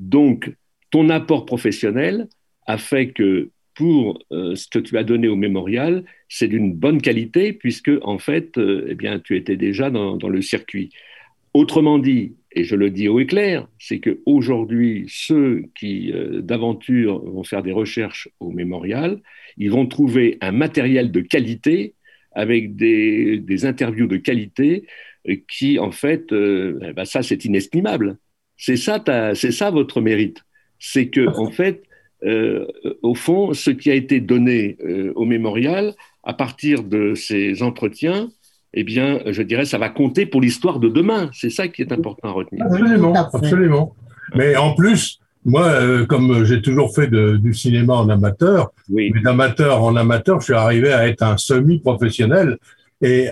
donc 0.00 0.52
ton 0.90 1.08
apport 1.08 1.46
professionnel 1.46 2.28
a 2.66 2.78
fait 2.78 3.12
que 3.12 3.50
pour 3.74 4.18
euh, 4.32 4.56
ce 4.56 4.66
que 4.66 4.80
tu 4.80 4.98
as 4.98 5.04
donné 5.04 5.28
au 5.28 5.36
mémorial, 5.36 6.04
c'est 6.28 6.48
d'une 6.48 6.74
bonne 6.74 7.00
qualité 7.00 7.52
puisque 7.52 7.92
en 8.02 8.18
fait, 8.18 8.58
euh, 8.58 8.86
eh 8.88 8.96
bien, 8.96 9.20
tu 9.20 9.36
étais 9.36 9.56
déjà 9.56 9.88
dans, 9.88 10.16
le 10.16 10.42
circuit. 10.42 10.90
Autrement 11.54 11.98
dit, 11.98 12.34
et 12.58 12.64
je 12.64 12.74
le 12.76 12.90
dis 12.90 13.08
haut 13.08 13.20
et 13.20 13.26
clair, 13.26 13.68
c'est 13.78 14.00
qu'aujourd'hui, 14.00 15.06
ceux 15.08 15.64
qui 15.78 16.12
euh, 16.12 16.40
d'aventure 16.42 17.24
vont 17.24 17.44
faire 17.44 17.62
des 17.62 17.72
recherches 17.72 18.28
au 18.40 18.50
mémorial, 18.50 19.20
ils 19.56 19.70
vont 19.70 19.86
trouver 19.86 20.38
un 20.40 20.52
matériel 20.52 21.10
de 21.10 21.20
qualité 21.20 21.94
avec 22.32 22.76
des, 22.76 23.64
interviews 23.64 24.06
de 24.06 24.16
qualité 24.16 24.86
qui, 25.48 25.78
en 25.78 25.90
fait, 25.90 26.32
euh, 26.32 26.78
eh 26.82 26.92
ben, 26.92 27.04
ça, 27.04 27.22
c'est 27.22 27.44
inestimable. 27.44 28.18
C'est 28.56 28.76
ça, 28.76 29.02
c'est 29.34 29.52
ça 29.52 29.70
votre 29.70 30.00
mérite. 30.00 30.44
C'est 30.78 31.08
que, 31.08 31.26
en 31.26 31.50
fait, 31.50 31.82
euh, 32.24 32.66
au 33.02 33.14
fond, 33.14 33.52
ce 33.54 33.70
qui 33.70 33.90
a 33.90 33.94
été 33.94 34.20
donné 34.20 34.76
euh, 34.84 35.12
au 35.14 35.24
mémorial, 35.24 35.94
à 36.24 36.34
partir 36.34 36.82
de 36.82 37.14
ces 37.14 37.62
entretiens, 37.62 38.30
eh 38.74 38.84
bien, 38.84 39.20
je 39.26 39.42
dirais, 39.42 39.64
ça 39.64 39.78
va 39.78 39.88
compter 39.88 40.26
pour 40.26 40.40
l'histoire 40.40 40.78
de 40.78 40.88
demain. 40.88 41.30
C'est 41.32 41.50
ça 41.50 41.68
qui 41.68 41.82
est 41.82 41.92
important 41.92 42.28
à 42.28 42.32
retenir. 42.32 42.66
Absolument, 42.66 43.14
absolument. 43.14 43.94
Mais 44.34 44.56
en 44.56 44.74
plus, 44.74 45.20
moi, 45.44 46.06
comme 46.06 46.44
j'ai 46.44 46.60
toujours 46.60 46.94
fait 46.94 47.08
du 47.08 47.54
cinéma 47.54 47.94
en 47.94 48.08
amateur, 48.10 48.72
mais 48.90 49.10
d'amateur 49.24 49.82
en 49.82 49.96
amateur, 49.96 50.40
je 50.40 50.46
suis 50.46 50.54
arrivé 50.54 50.92
à 50.92 51.08
être 51.08 51.22
un 51.22 51.38
semi-professionnel. 51.38 52.58
Et 53.00 53.30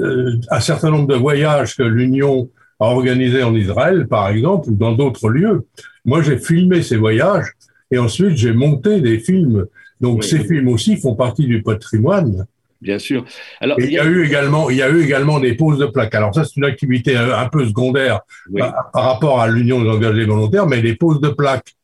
euh, 0.00 0.36
un 0.50 0.60
certain 0.60 0.90
nombre 0.90 1.06
de 1.06 1.14
voyages 1.14 1.76
que 1.76 1.82
l'Union 1.82 2.48
a 2.80 2.86
organisés 2.86 3.42
en 3.42 3.54
Israël, 3.54 4.06
par 4.08 4.28
exemple, 4.28 4.70
ou 4.70 4.74
dans 4.74 4.92
d'autres 4.92 5.28
lieux. 5.28 5.66
Moi, 6.04 6.22
j'ai 6.22 6.38
filmé 6.38 6.82
ces 6.82 6.96
voyages 6.96 7.52
et 7.90 7.98
ensuite 7.98 8.36
j'ai 8.36 8.52
monté 8.52 9.00
des 9.00 9.18
films. 9.18 9.66
Donc, 10.00 10.24
ces 10.24 10.40
films 10.40 10.68
aussi 10.68 10.96
font 10.96 11.14
partie 11.14 11.46
du 11.46 11.62
patrimoine. 11.62 12.46
Bien 12.80 12.98
sûr. 12.98 13.24
Alors, 13.60 13.78
il 13.80 13.90
y 13.90 13.98
a 13.98 14.04
eu 14.04 14.24
également, 14.24 14.70
il 14.70 14.78
y 14.78 14.82
a 14.82 14.88
eu 14.88 15.02
également 15.02 15.38
des 15.38 15.54
poses 15.54 15.78
de 15.78 15.86
plaques. 15.86 16.14
Alors 16.14 16.34
ça, 16.34 16.44
c'est 16.44 16.56
une 16.56 16.64
activité 16.64 17.16
un, 17.16 17.48
peu 17.48 17.66
secondaire 17.66 18.20
par, 18.56 18.90
par, 18.90 19.04
rapport 19.04 19.40
à 19.40 19.48
l'Union 19.48 19.82
des 19.82 19.90
engagés 19.90 20.24
volontaires, 20.24 20.66
mais 20.66 20.80
les 20.80 20.96
poses 20.96 21.20
de 21.20 21.28
plaques 21.28 21.74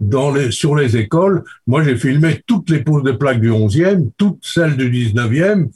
dans 0.00 0.32
les, 0.32 0.50
sur 0.50 0.76
les 0.76 0.96
écoles. 0.96 1.44
Moi, 1.66 1.82
j'ai 1.82 1.96
filmé 1.96 2.40
toutes 2.46 2.70
les 2.70 2.80
poses 2.80 3.02
de 3.02 3.12
plaques 3.12 3.40
du 3.40 3.50
11e, 3.50 4.10
toutes 4.16 4.38
celles 4.42 4.76
du 4.76 4.90
19e, 4.90 5.68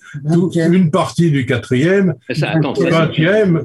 une 0.55 0.91
partie 0.91 1.31
du 1.31 1.45
4e, 1.45 2.15
20e, 2.29 3.65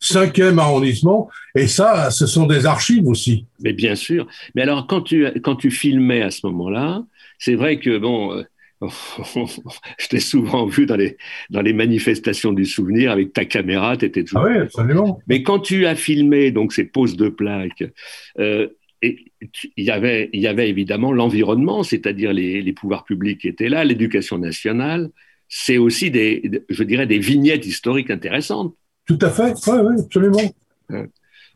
5e 0.00 0.58
arrondissement. 0.58 1.28
Et 1.54 1.66
ça, 1.66 2.10
ce 2.10 2.26
sont 2.26 2.46
des 2.46 2.66
archives 2.66 3.06
aussi. 3.06 3.46
Mais 3.62 3.72
bien 3.72 3.94
sûr. 3.94 4.26
Mais 4.54 4.62
alors, 4.62 4.86
quand 4.86 5.02
tu, 5.02 5.26
quand 5.42 5.56
tu 5.56 5.70
filmais 5.70 6.22
à 6.22 6.30
ce 6.30 6.46
moment-là, 6.46 7.02
c'est 7.38 7.54
vrai 7.54 7.78
que, 7.78 7.98
bon, 7.98 8.32
euh, 8.32 8.42
je 8.82 10.08
t'ai 10.08 10.20
souvent 10.20 10.66
vu 10.66 10.86
dans 10.86 10.96
les, 10.96 11.16
dans 11.50 11.62
les 11.62 11.72
manifestations 11.72 12.52
du 12.52 12.64
souvenir 12.64 13.10
avec 13.10 13.32
ta 13.32 13.44
caméra, 13.44 13.96
tu 13.96 14.06
étais 14.06 14.24
toujours. 14.24 14.46
Ah 14.46 14.50
oui, 14.50 14.58
absolument. 14.58 15.20
Mais 15.26 15.42
quand 15.42 15.60
tu 15.60 15.86
as 15.86 15.94
filmé 15.94 16.50
donc 16.50 16.72
ces 16.72 16.84
poses 16.84 17.16
de 17.16 17.28
plaques, 17.28 17.84
euh, 18.38 18.68
il, 19.02 19.18
y 19.76 19.90
avait, 19.90 20.30
il 20.32 20.40
y 20.40 20.46
avait 20.46 20.68
évidemment 20.68 21.12
l'environnement, 21.12 21.82
c'est-à-dire 21.82 22.32
les, 22.32 22.62
les, 22.62 22.72
pouvoirs 22.72 23.04
publics 23.04 23.40
qui 23.40 23.48
étaient 23.48 23.68
là, 23.68 23.84
l'éducation 23.84 24.38
nationale. 24.38 25.10
C'est 25.48 25.78
aussi 25.78 26.10
des, 26.10 26.64
je 26.68 26.82
dirais, 26.82 27.06
des 27.06 27.18
vignettes 27.18 27.66
historiques 27.66 28.10
intéressantes. 28.10 28.74
Tout 29.06 29.18
à 29.20 29.30
fait, 29.30 29.52
oui, 29.66 29.78
oui, 29.84 30.00
absolument. 30.00 30.40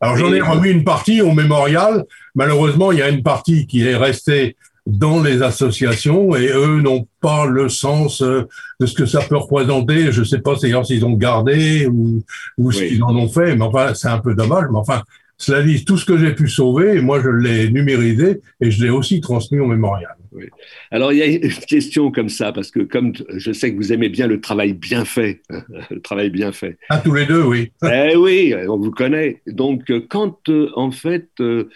Alors 0.00 0.16
j'en 0.16 0.32
ai 0.32 0.40
remis 0.40 0.70
une 0.70 0.84
partie 0.84 1.22
au 1.22 1.32
mémorial. 1.32 2.04
Malheureusement, 2.34 2.92
il 2.92 2.98
y 2.98 3.02
a 3.02 3.08
une 3.08 3.22
partie 3.22 3.66
qui 3.66 3.82
est 3.82 3.96
restée 3.96 4.56
dans 4.88 5.22
les 5.22 5.42
associations 5.42 6.34
et 6.34 6.48
eux 6.48 6.80
n'ont 6.80 7.06
pas 7.20 7.44
le 7.46 7.68
sens 7.68 8.22
euh, 8.22 8.48
de 8.80 8.86
ce 8.86 8.94
que 8.94 9.04
ça 9.04 9.20
peut 9.20 9.36
représenter. 9.36 10.10
Je 10.12 10.24
sais 10.24 10.40
pas 10.40 10.56
s'ils 10.56 11.04
ont 11.04 11.12
gardé 11.12 11.86
ou, 11.86 12.22
ou 12.56 12.72
ce 12.72 12.82
qu'ils 12.82 13.02
en 13.04 13.14
ont 13.14 13.28
fait, 13.28 13.54
mais 13.54 13.64
enfin 13.64 13.92
c'est 13.92 14.08
un 14.08 14.18
peu 14.18 14.34
dommage. 14.34 14.64
Mais 14.70 14.78
enfin, 14.78 15.02
cela 15.36 15.62
dit, 15.62 15.84
tout 15.84 15.98
ce 15.98 16.06
que 16.06 16.16
j'ai 16.16 16.34
pu 16.34 16.48
sauver, 16.48 17.02
moi 17.02 17.20
je 17.22 17.28
l'ai 17.28 17.70
numérisé 17.70 18.40
et 18.62 18.70
je 18.70 18.82
l'ai 18.82 18.90
aussi 18.90 19.20
transmis 19.20 19.60
au 19.60 19.66
mémorial. 19.66 20.16
Oui. 20.32 20.46
Alors 20.90 21.12
il 21.12 21.18
y 21.18 21.22
a 21.22 21.26
une 21.26 21.50
question 21.50 22.10
comme 22.10 22.30
ça, 22.30 22.52
parce 22.52 22.70
que 22.70 22.80
comme 22.80 23.12
je 23.36 23.52
sais 23.52 23.70
que 23.70 23.76
vous 23.76 23.92
aimez 23.92 24.08
bien 24.08 24.26
le 24.26 24.40
travail 24.40 24.72
bien 24.72 25.04
fait, 25.04 25.42
le 25.90 26.00
travail 26.00 26.30
bien 26.30 26.50
fait. 26.52 26.78
Ah, 26.88 26.98
tous 26.98 27.12
les 27.12 27.26
deux, 27.26 27.42
oui. 27.42 27.72
eh 27.84 28.16
oui, 28.16 28.54
on 28.68 28.78
vous 28.78 28.90
connaît. 28.90 29.42
Donc 29.46 29.92
quand 30.08 30.48
euh, 30.48 30.70
en 30.76 30.90
fait 30.90 31.28
euh, 31.40 31.68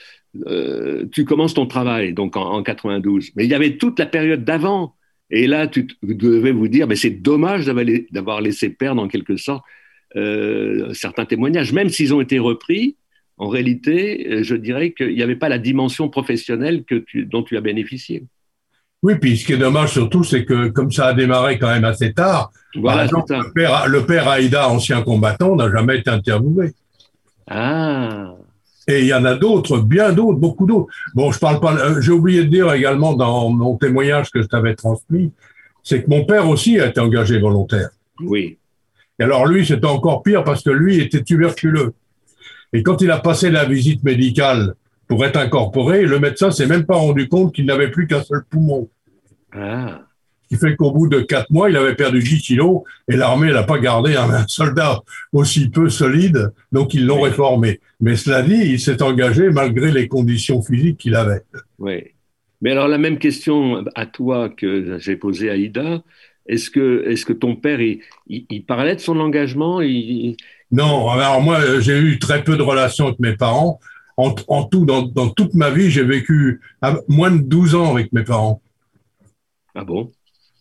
tu 1.12 1.24
commences 1.24 1.54
ton 1.54 1.66
travail, 1.66 2.12
donc 2.12 2.36
en, 2.36 2.62
92. 2.62 3.30
Mais 3.36 3.44
il 3.44 3.50
y 3.50 3.54
avait 3.54 3.76
toute 3.76 3.98
la 3.98 4.06
période 4.06 4.44
d'avant. 4.44 4.94
Et 5.30 5.46
là, 5.46 5.66
tu, 5.66 5.88
devez 6.02 6.52
vous 6.52 6.68
dire, 6.68 6.86
mais 6.86 6.96
c'est 6.96 7.10
dommage 7.10 7.64
d'avoir 7.66 8.40
laissé 8.40 8.68
perdre 8.68 9.02
en 9.02 9.08
quelque 9.08 9.36
sorte 9.36 9.64
euh, 10.16 10.92
certains 10.92 11.24
témoignages, 11.24 11.72
même 11.72 11.88
s'ils 11.88 12.14
ont 12.14 12.20
été 12.20 12.38
repris. 12.38 12.96
En 13.38 13.48
réalité, 13.48 14.28
euh, 14.30 14.42
je 14.42 14.54
dirais 14.54 14.92
qu'il 14.92 15.14
n'y 15.14 15.22
avait 15.22 15.36
pas 15.36 15.48
la 15.48 15.58
dimension 15.58 16.10
professionnelle 16.10 16.84
que 16.84 17.02
dont 17.24 17.42
tu 17.42 17.56
as 17.56 17.62
bénéficié. 17.62 18.24
Oui, 19.02 19.14
puis 19.20 19.36
ce 19.36 19.46
qui 19.46 19.54
est 19.54 19.58
dommage 19.58 19.92
surtout, 19.92 20.22
c'est 20.22 20.44
que 20.44 20.68
comme 20.68 20.92
ça 20.92 21.08
a 21.08 21.14
démarré 21.14 21.58
quand 21.58 21.68
même 21.68 21.84
assez 21.84 22.12
tard, 22.12 22.52
voilà, 22.76 23.06
le, 23.06 23.52
père, 23.52 23.88
le 23.88 24.06
père 24.06 24.28
Aïda, 24.28 24.68
ancien 24.68 25.02
combattant, 25.02 25.56
n'a 25.56 25.70
jamais 25.72 25.98
été 25.98 26.10
interviewé. 26.10 26.72
Ah, 27.48 28.34
et 28.88 29.00
il 29.00 29.06
y 29.06 29.14
en 29.14 29.24
a 29.24 29.34
d'autres, 29.34 29.78
bien 29.78 30.12
d'autres, 30.12 30.38
beaucoup 30.38 30.66
d'autres. 30.66 30.92
Bon, 31.14 31.30
je 31.30 31.38
parle 31.38 31.60
pas. 31.60 31.74
Euh, 31.74 32.00
j'ai 32.00 32.12
oublié 32.12 32.44
de 32.44 32.48
dire 32.48 32.72
également 32.72 33.14
dans 33.14 33.50
mon 33.50 33.76
témoignage 33.76 34.30
que 34.30 34.42
je 34.42 34.46
t'avais 34.46 34.74
transmis, 34.74 35.32
c'est 35.82 36.02
que 36.02 36.10
mon 36.10 36.24
père 36.24 36.48
aussi 36.48 36.80
a 36.80 36.86
été 36.86 37.00
engagé 37.00 37.38
volontaire. 37.38 37.90
Oui. 38.20 38.58
Et 39.18 39.24
alors 39.24 39.46
lui, 39.46 39.66
c'était 39.66 39.86
encore 39.86 40.22
pire 40.22 40.44
parce 40.44 40.62
que 40.62 40.70
lui 40.70 41.00
était 41.00 41.22
tuberculeux. 41.22 41.94
Et 42.72 42.82
quand 42.82 43.02
il 43.02 43.10
a 43.10 43.18
passé 43.18 43.50
la 43.50 43.64
visite 43.64 44.02
médicale 44.02 44.74
pour 45.06 45.24
être 45.24 45.38
incorporé, 45.38 46.02
le 46.02 46.18
médecin 46.18 46.50
s'est 46.50 46.66
même 46.66 46.86
pas 46.86 46.96
rendu 46.96 47.28
compte 47.28 47.54
qu'il 47.54 47.66
n'avait 47.66 47.90
plus 47.90 48.06
qu'un 48.06 48.22
seul 48.22 48.44
poumon. 48.48 48.88
Ah 49.52 50.00
qui 50.52 50.58
fait 50.58 50.76
qu'au 50.76 50.90
bout 50.90 51.08
de 51.08 51.20
quatre 51.20 51.50
mois, 51.50 51.70
il 51.70 51.76
avait 51.78 51.94
perdu 51.94 52.18
10 52.18 52.42
kilos 52.42 52.82
et 53.08 53.16
l'armée 53.16 53.50
n'a 53.52 53.62
pas 53.62 53.78
gardé 53.78 54.16
un, 54.16 54.46
soldat 54.48 55.00
aussi 55.32 55.70
peu 55.70 55.88
solide, 55.88 56.52
donc 56.72 56.92
ils 56.92 57.06
l'ont 57.06 57.22
réformé. 57.22 57.80
Mais 58.00 58.16
cela 58.16 58.42
dit, 58.42 58.60
il 58.62 58.78
s'est 58.78 59.02
engagé 59.02 59.48
malgré 59.48 59.90
les 59.90 60.08
conditions 60.08 60.60
physiques 60.60 60.98
qu'il 60.98 61.14
avait. 61.14 61.40
Oui. 61.78 62.02
Mais 62.60 62.72
alors 62.72 62.86
la 62.86 62.98
même 62.98 63.18
question 63.18 63.82
à 63.94 64.04
toi 64.04 64.50
que 64.50 64.98
j'ai 64.98 65.16
posée 65.16 65.48
à 65.48 65.56
Ida, 65.56 66.02
est-ce 66.46 66.68
que, 66.68 67.04
est 67.08 67.24
que 67.24 67.32
ton 67.32 67.56
père, 67.56 67.80
il, 67.80 68.02
il, 68.28 68.64
parlait 68.66 68.96
de 68.96 69.00
son 69.00 69.20
engagement? 69.20 69.80
Non, 70.70 71.08
alors 71.08 71.40
moi, 71.40 71.80
j'ai 71.80 71.98
eu 71.98 72.18
très 72.18 72.44
peu 72.44 72.58
de 72.58 72.62
relations 72.62 73.06
avec 73.06 73.20
mes 73.20 73.36
parents. 73.36 73.80
En, 74.18 74.34
en 74.48 74.64
tout, 74.64 74.84
dans, 74.84 75.00
dans, 75.00 75.30
toute 75.30 75.54
ma 75.54 75.70
vie, 75.70 75.90
j'ai 75.90 76.04
vécu 76.04 76.60
moins 77.08 77.30
de 77.30 77.40
12 77.40 77.74
ans 77.74 77.92
avec 77.92 78.12
mes 78.12 78.22
parents. 78.22 78.60
Ah 79.74 79.84
bon? 79.84 80.10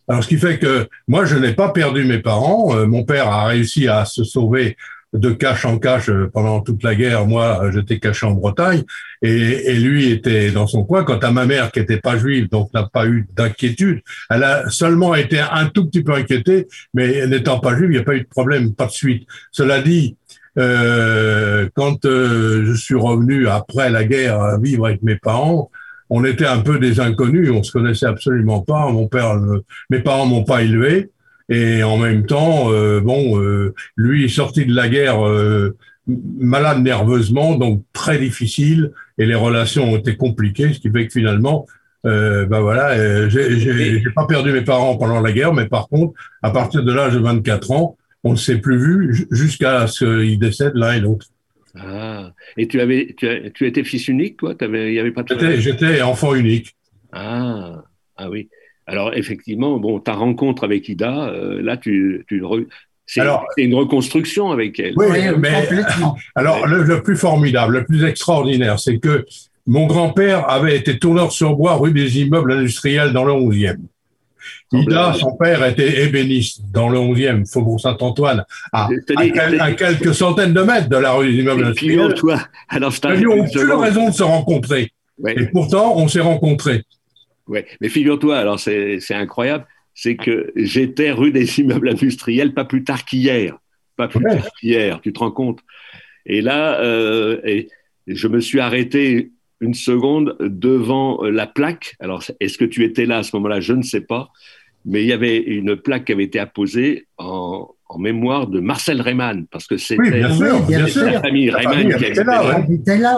Alors, 0.08 0.24
ce 0.24 0.28
qui 0.28 0.38
fait 0.38 0.60
que 0.60 0.88
moi, 1.08 1.26
je 1.26 1.36
n'ai 1.36 1.54
pas 1.54 1.70
perdu 1.70 2.04
mes 2.04 2.20
parents. 2.20 2.76
Euh, 2.76 2.86
mon 2.86 3.04
père 3.04 3.28
a 3.28 3.46
réussi 3.46 3.88
à 3.88 4.06
se 4.06 4.24
sauver 4.24 4.76
de 5.14 5.32
cache 5.32 5.66
en 5.66 5.78
cache 5.78 6.10
euh, 6.10 6.30
pendant 6.34 6.62
toute 6.62 6.84
la 6.84 6.96
guerre. 6.96 7.26
Moi, 7.28 7.64
euh, 7.64 7.72
j'étais 7.72 8.00
caché 8.00 8.26
en 8.26 8.32
Bretagne 8.32 8.84
et, 9.22 9.30
et, 9.30 9.76
lui 9.76 10.10
était 10.10 10.52
dans 10.52 10.68
son 10.68 10.84
coin. 10.84 11.04
Quant 11.04 11.20
à 11.20 11.32
ma 11.32 11.46
mère, 11.46 11.72
qui 11.72 11.80
n'était 11.80 11.98
pas 11.98 12.18
juive, 12.18 12.50
donc 12.50 12.74
n'a 12.74 12.84
pas 12.92 13.06
eu 13.08 13.28
d'inquiétude, 13.36 14.02
elle 14.30 14.44
a 14.44 14.70
seulement 14.70 15.16
été 15.16 15.40
un 15.40 15.68
tout 15.68 15.86
petit 15.86 16.04
peu 16.04 16.14
inquiétée, 16.14 16.68
mais 16.94 17.28
n'étant 17.28 17.60
pas 17.60 17.76
juive, 17.76 17.92
il 17.92 17.96
n'y 17.96 18.00
a 18.00 18.04
pas 18.04 18.16
eu 18.16 18.22
de 18.22 18.28
problème, 18.28 18.74
pas 18.74 18.86
de 18.86 18.92
suite. 18.92 19.28
Cela 19.52 19.82
dit, 19.82 20.16
euh, 20.58 21.70
quand 21.76 22.00
je 22.04 22.74
suis 22.76 22.96
revenu 22.96 23.48
après 23.48 23.90
la 23.90 24.04
guerre 24.04 24.42
à 24.42 24.58
vivre 24.58 24.86
avec 24.86 25.02
mes 25.04 25.16
parents, 25.16 25.72
on 26.12 26.26
était 26.26 26.46
un 26.46 26.60
peu 26.60 26.78
des 26.78 27.00
inconnus, 27.00 27.50
on 27.52 27.64
se 27.64 27.72
connaissait 27.72 28.06
absolument 28.06 28.62
pas. 28.62 28.90
Mon 28.92 29.08
père, 29.08 29.38
euh, 29.38 29.64
mes 29.90 30.00
parents 30.00 30.26
m'ont 30.26 30.44
pas 30.44 30.62
élevé, 30.62 31.10
et 31.48 31.84
en 31.84 31.98
même 31.98 32.26
temps, 32.26 32.72
euh, 32.72 33.00
bon, 33.00 33.42
euh, 33.42 33.74
lui 33.96 34.26
est 34.26 34.30
sorti 34.30 34.66
de 34.66 34.76
la 34.76 34.90
guerre 34.90 35.20
malade 36.08 36.82
nerveusement, 36.82 37.56
donc 37.56 37.84
très 37.94 38.20
difficile, 38.20 38.92
et 39.18 39.26
les 39.26 39.36
relations 39.36 39.92
ont 39.94 39.98
été 39.98 40.18
compliquées, 40.18 40.74
ce 40.74 40.80
qui 40.80 40.92
fait 40.92 41.08
que 41.08 41.14
finalement, 41.14 41.66
euh, 42.06 42.46
ben 42.46 42.60
voilà, 42.60 43.30
j'ai 43.30 44.04
pas 44.14 44.26
perdu 44.26 44.52
mes 44.52 44.64
parents 44.64 44.98
pendant 44.98 45.22
la 45.22 45.32
guerre, 45.32 45.54
mais 45.54 45.68
par 45.68 45.88
contre, 45.88 46.14
à 46.42 46.52
partir 46.52 46.84
de 46.84 46.92
l'âge 46.92 47.14
de 47.14 47.20
24 47.20 47.72
ans, 47.72 47.98
on 48.24 48.32
ne 48.32 48.38
s'est 48.38 48.58
plus 48.58 48.78
vu 48.78 49.28
jusqu'à 49.32 49.88
ce 49.88 50.22
qu'ils 50.22 50.40
décèdent 50.40 50.76
l'un 50.76 50.94
et 50.94 51.00
l'autre. 51.00 51.28
Ah, 51.80 52.34
et 52.58 52.68
tu 52.68 52.80
avais, 52.82 53.16
tu, 53.18 53.28
tu 53.54 53.68
étais 53.68 53.84
fils 53.84 54.08
unique, 54.08 54.38
toi? 54.38 54.56
Il 54.62 54.94
y 54.94 55.00
avait 55.00 55.12
pas 55.12 55.24
J'étais 55.58 56.02
enfant 56.02 56.36
unique. 56.36 56.76
Ah, 57.12 57.84
ah 58.18 58.30
oui. 58.30 58.50
Alors 58.88 59.14
effectivement, 59.14 59.80
bon, 59.80 60.00
ta 60.00 60.14
rencontre 60.14 60.64
avec 60.64 60.90
Ida, 60.90 61.30
euh, 61.30 61.62
là, 61.62 61.78
tu, 61.78 62.26
tu 62.28 62.44
c'est 63.06 63.24
une 63.58 63.76
reconstruction 63.76 64.52
avec 64.52 64.80
elle. 64.80 64.94
Oui, 64.96 65.08
mais 65.38 65.68
alors 66.36 66.66
le, 66.66 66.84
le, 66.84 67.04
plus 67.04 67.18
formidable, 67.18 67.80
le 67.80 67.86
plus 67.86 68.06
extraordinaire, 68.06 68.80
c'est 68.80 69.00
que 69.00 69.26
mon 69.68 69.86
grand-père 69.86 70.50
avait 70.50 70.78
été 70.78 70.98
tourneur 70.98 71.32
sur 71.32 71.56
bois 71.56 71.76
rue 71.76 71.92
des 71.92 72.20
immeubles 72.20 72.54
industriels 72.54 73.12
dans 73.12 73.26
le 73.26 73.34
11e. 73.34 73.78
Ida, 74.72 75.14
son 75.14 75.36
père, 75.36 75.66
était 75.66 76.04
ébéniste 76.04 76.62
dans 76.72 76.90
le 76.90 76.98
11e, 76.98 77.52
Faubourg 77.52 77.80
Saint-Antoine, 77.80 78.46
à, 78.72 78.90
à, 79.16 79.72
quelques 79.74 80.14
centaines 80.14 80.54
de 80.54 80.62
mètres 80.62 80.90
de 80.90 80.98
la 80.98 81.14
rue 81.14 81.32
des 81.32 81.40
immeubles 81.40 81.66
industriels. 81.66 82.14
Alors 82.70 82.94
Ils 83.04 83.22
n'ont 83.22 83.48
plus 83.48 83.72
raison 83.74 84.10
de 84.10 84.14
se 84.14 84.24
rencontrer. 84.24 84.92
Et 85.28 85.46
pourtant, 85.48 85.98
on 85.98 86.08
s'est 86.08 86.22
rencontrés. 86.22 86.84
Oui, 87.48 87.60
mais 87.80 87.90
figure-toi, 87.90 88.38
alors 88.38 88.60
c'est 88.60 89.00
incroyable, 89.12 89.66
c'est 89.94 90.16
que 90.16 90.52
j'étais 90.56 91.12
rue 91.12 91.32
des 91.32 91.60
immeubles 91.60 91.90
industriels 91.90 92.54
pas 92.54 92.66
plus 92.66 92.84
tard 92.84 93.06
qu'hier. 93.06 93.58
Pas 93.98 94.08
plus 94.08 94.24
tard 94.24 94.48
qu'hier, 94.60 95.02
tu 95.02 95.12
te 95.14 95.20
rends 95.20 95.32
compte 95.32 95.60
Et 96.26 96.42
là, 96.42 96.80
euh, 96.82 97.42
et 97.44 97.68
je 98.08 98.28
me 98.28 98.40
suis 98.40 98.60
arrêté 98.60 99.32
une 99.62 99.74
seconde 99.74 100.36
devant 100.40 101.24
la 101.24 101.48
plaque. 101.48 101.96
Alors, 102.00 102.24
est-ce 102.40 102.58
que 102.58 102.66
tu 102.66 102.84
étais 102.84 103.06
là 103.06 103.20
à 103.20 103.24
ce 103.24 103.36
moment-là? 103.36 103.62
Je 103.62 103.74
ne 103.74 103.84
sais 103.84 104.02
pas. 104.02 104.30
Mais 104.84 105.04
il 105.04 105.08
y 105.08 105.14
avait 105.14 105.38
une 105.38 105.76
plaque 105.76 106.06
qui 106.06 106.12
avait 106.12 106.24
été 106.24 106.40
apposée 106.40 107.06
en, 107.18 107.70
en 107.92 108.00
mémoire 108.00 108.48
de 108.48 108.60
Marcel 108.60 109.02
Reymann, 109.02 109.46
parce 109.52 109.68
que 109.68 109.78
c'était 109.78 110.22
la 110.22 111.22
famille 111.22 111.50
Reymann 111.50 111.94
qui 111.96 112.06
était 112.06 112.24
là. 112.24 112.66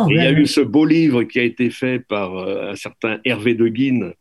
il 0.10 0.16
y 0.16 0.20
a 0.20 0.32
eu 0.32 0.46
ce 0.46 0.62
beau 0.62 0.86
livre 0.86 1.24
qui 1.24 1.40
a 1.40 1.44
été 1.44 1.70
fait 1.70 2.00
par 2.00 2.38
euh, 2.38 2.72
un 2.72 2.76
certain 2.76 3.20
Hervé 3.24 3.54
de 3.54 3.68
Guine, 3.68 4.14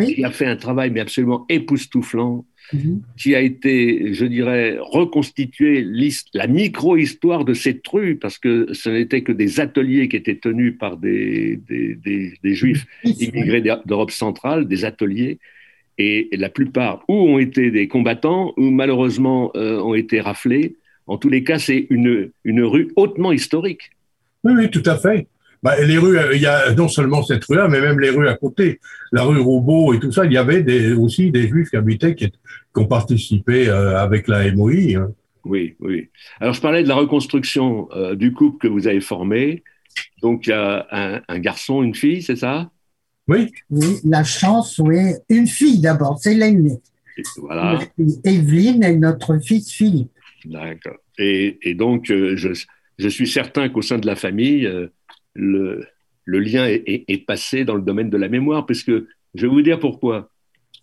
qui 0.00 0.24
a 0.24 0.30
fait 0.30 0.46
un 0.46 0.56
travail 0.56 0.90
mais 0.90 1.00
absolument 1.00 1.46
époustouflant, 1.48 2.44
mhm. 2.72 3.02
qui 3.16 3.34
a 3.34 3.40
été, 3.40 4.14
je 4.14 4.24
dirais, 4.24 4.76
reconstitué 4.80 5.86
la 6.34 6.46
micro-histoire 6.46 7.44
de 7.44 7.54
cette 7.54 7.86
rue, 7.86 8.16
parce 8.16 8.38
que 8.38 8.72
ce 8.72 8.88
n'était 8.88 9.22
que 9.22 9.32
des 9.32 9.60
ateliers 9.60 10.08
qui 10.08 10.16
étaient 10.16 10.38
tenus 10.38 10.74
par 10.78 10.96
des, 10.96 11.60
des, 11.68 12.34
des 12.42 12.54
juifs 12.54 12.86
immigrés 13.04 13.62
d'Europe 13.62 14.10
centrale, 14.10 14.66
des 14.66 14.84
ateliers, 14.84 15.38
et 15.98 16.28
la 16.32 16.48
plupart 16.48 17.04
ou 17.08 17.14
ont 17.14 17.38
été 17.38 17.70
des 17.70 17.88
combattants 17.88 18.52
ou 18.56 18.70
malheureusement 18.70 19.52
euh, 19.56 19.80
ont 19.80 19.94
été 19.94 20.20
raflés. 20.20 20.76
En 21.06 21.18
tous 21.18 21.28
les 21.28 21.44
cas, 21.44 21.58
c'est 21.58 21.86
une, 21.90 22.30
une 22.44 22.62
rue 22.62 22.88
hautement 22.96 23.32
historique. 23.32 23.90
Oui, 24.42 24.54
oui, 24.56 24.70
tout 24.70 24.82
à 24.86 24.96
fait. 24.96 25.26
Bah, 25.64 25.80
les 25.80 25.96
rues, 25.96 26.18
il 26.34 26.42
y 26.42 26.46
a 26.46 26.74
non 26.74 26.88
seulement 26.88 27.22
cette 27.22 27.42
rue-là, 27.46 27.68
mais 27.68 27.80
même 27.80 27.98
les 27.98 28.10
rues 28.10 28.28
à 28.28 28.34
côté, 28.34 28.80
la 29.12 29.22
rue 29.22 29.40
Roubaud 29.40 29.94
et 29.94 29.98
tout 29.98 30.12
ça, 30.12 30.26
il 30.26 30.32
y 30.32 30.36
avait 30.36 30.62
des, 30.62 30.92
aussi 30.92 31.30
des 31.30 31.48
juifs 31.48 31.70
qui 31.70 31.76
habitaient, 31.76 32.14
qui, 32.14 32.30
ont 32.76 32.84
participé 32.84 33.68
euh, 33.68 33.98
avec 33.98 34.28
la 34.28 34.52
MOI. 34.52 34.96
Hein. 34.96 35.12
Oui, 35.46 35.74
oui. 35.80 36.10
Alors, 36.38 36.52
je 36.52 36.60
parlais 36.60 36.82
de 36.82 36.88
la 36.88 36.94
reconstruction 36.94 37.88
euh, 37.92 38.14
du 38.14 38.34
couple 38.34 38.58
que 38.58 38.68
vous 38.68 38.86
avez 38.86 39.00
formé. 39.00 39.62
Donc, 40.20 40.46
il 40.46 40.50
y 40.50 40.52
a 40.52 40.86
un, 40.90 41.22
un 41.26 41.38
garçon, 41.38 41.82
une 41.82 41.94
fille, 41.94 42.22
c'est 42.22 42.36
ça? 42.36 42.70
Oui. 43.26 43.50
Oui, 43.70 44.00
la 44.04 44.22
chance, 44.22 44.78
oui. 44.78 45.14
Une 45.30 45.46
fille 45.46 45.80
d'abord, 45.80 46.18
c'est 46.20 46.34
l'aînée. 46.34 46.78
Voilà. 47.38 47.78
Evelyne 48.24 48.84
et 48.84 48.96
notre 48.96 49.38
fils 49.38 49.72
Philippe. 49.72 50.10
D'accord. 50.44 50.96
Et, 51.18 51.58
et, 51.62 51.74
donc, 51.74 52.10
euh, 52.10 52.36
je, 52.36 52.50
je, 52.98 53.08
suis 53.08 53.28
certain 53.28 53.70
qu'au 53.70 53.82
sein 53.82 53.98
de 53.98 54.06
la 54.06 54.16
famille, 54.16 54.66
euh, 54.66 54.88
le, 55.34 55.86
le 56.24 56.40
lien 56.40 56.66
est, 56.66 56.82
est, 56.86 57.26
passé 57.26 57.64
dans 57.64 57.74
le 57.74 57.82
domaine 57.82 58.10
de 58.10 58.16
la 58.16 58.28
mémoire, 58.28 58.66
parce 58.66 58.82
que 58.82 59.06
je 59.34 59.42
vais 59.42 59.52
vous 59.52 59.62
dire 59.62 59.78
pourquoi. 59.78 60.30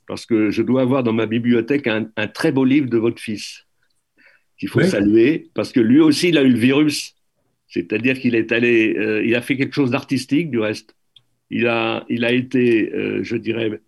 Parce 0.08 0.26
que 0.26 0.52
je 0.52 0.62
dois 0.62 0.82
avoir 0.82 1.04
dans 1.04 1.14
ma 1.14 1.26
bibliothèque 1.26 1.88
un, 1.88 2.10
un 2.16 2.28
très 2.28 2.52
beau 2.52 2.66
livre 2.66 2.90
de 2.90 2.98
votre 2.98 3.22
fils 3.22 3.66
qu'il 4.58 4.70
faut 4.70 4.84
saluer, 4.84 5.50
parce 5.56 5.72
que 5.72 5.80
lui 5.80 6.00
aussi, 6.00 6.30
il 6.30 6.38
a 6.38 6.44
eu 6.44 6.52
le 6.52 6.60
virus. 6.60 7.16
C'est-à-dire 7.68 8.20
qu'il 8.20 8.36
est 8.36 8.52
allé, 8.52 8.96
euh, 8.96 9.26
il 9.26 9.34
a 9.34 9.42
fait 9.42 9.58
quelque 9.58 9.74
chose 9.74 9.90
d'artistique 9.90 10.52
du 10.52 10.60
reste. 10.60 10.96
Il 11.50 11.66
a, 11.68 12.06
il 12.10 12.26
a 12.26 12.32
été, 12.32 12.94
euh, 12.94 13.24
je 13.24 13.38
dirais, 13.38 13.82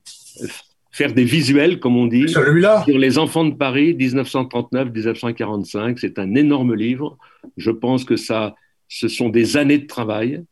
faire 0.92 1.14
des 1.14 1.26
visuels, 1.26 1.80
comme 1.80 1.96
on 1.96 2.08
dit, 2.08 2.28
sur 2.28 2.98
les 2.98 3.20
enfants 3.20 3.46
de 3.46 3.54
Paris, 3.54 3.94
1939-1945. 3.94 5.98
C'est 6.00 6.18
un 6.18 6.34
énorme 6.34 6.74
livre. 6.74 7.20
Je 7.58 7.70
pense 7.70 8.04
que 8.04 8.16
ça, 8.16 8.56
ce 8.88 9.08
sont 9.08 9.30
des 9.30 9.58
années 9.58 9.78
de 9.78 9.88
travail. 9.88 10.44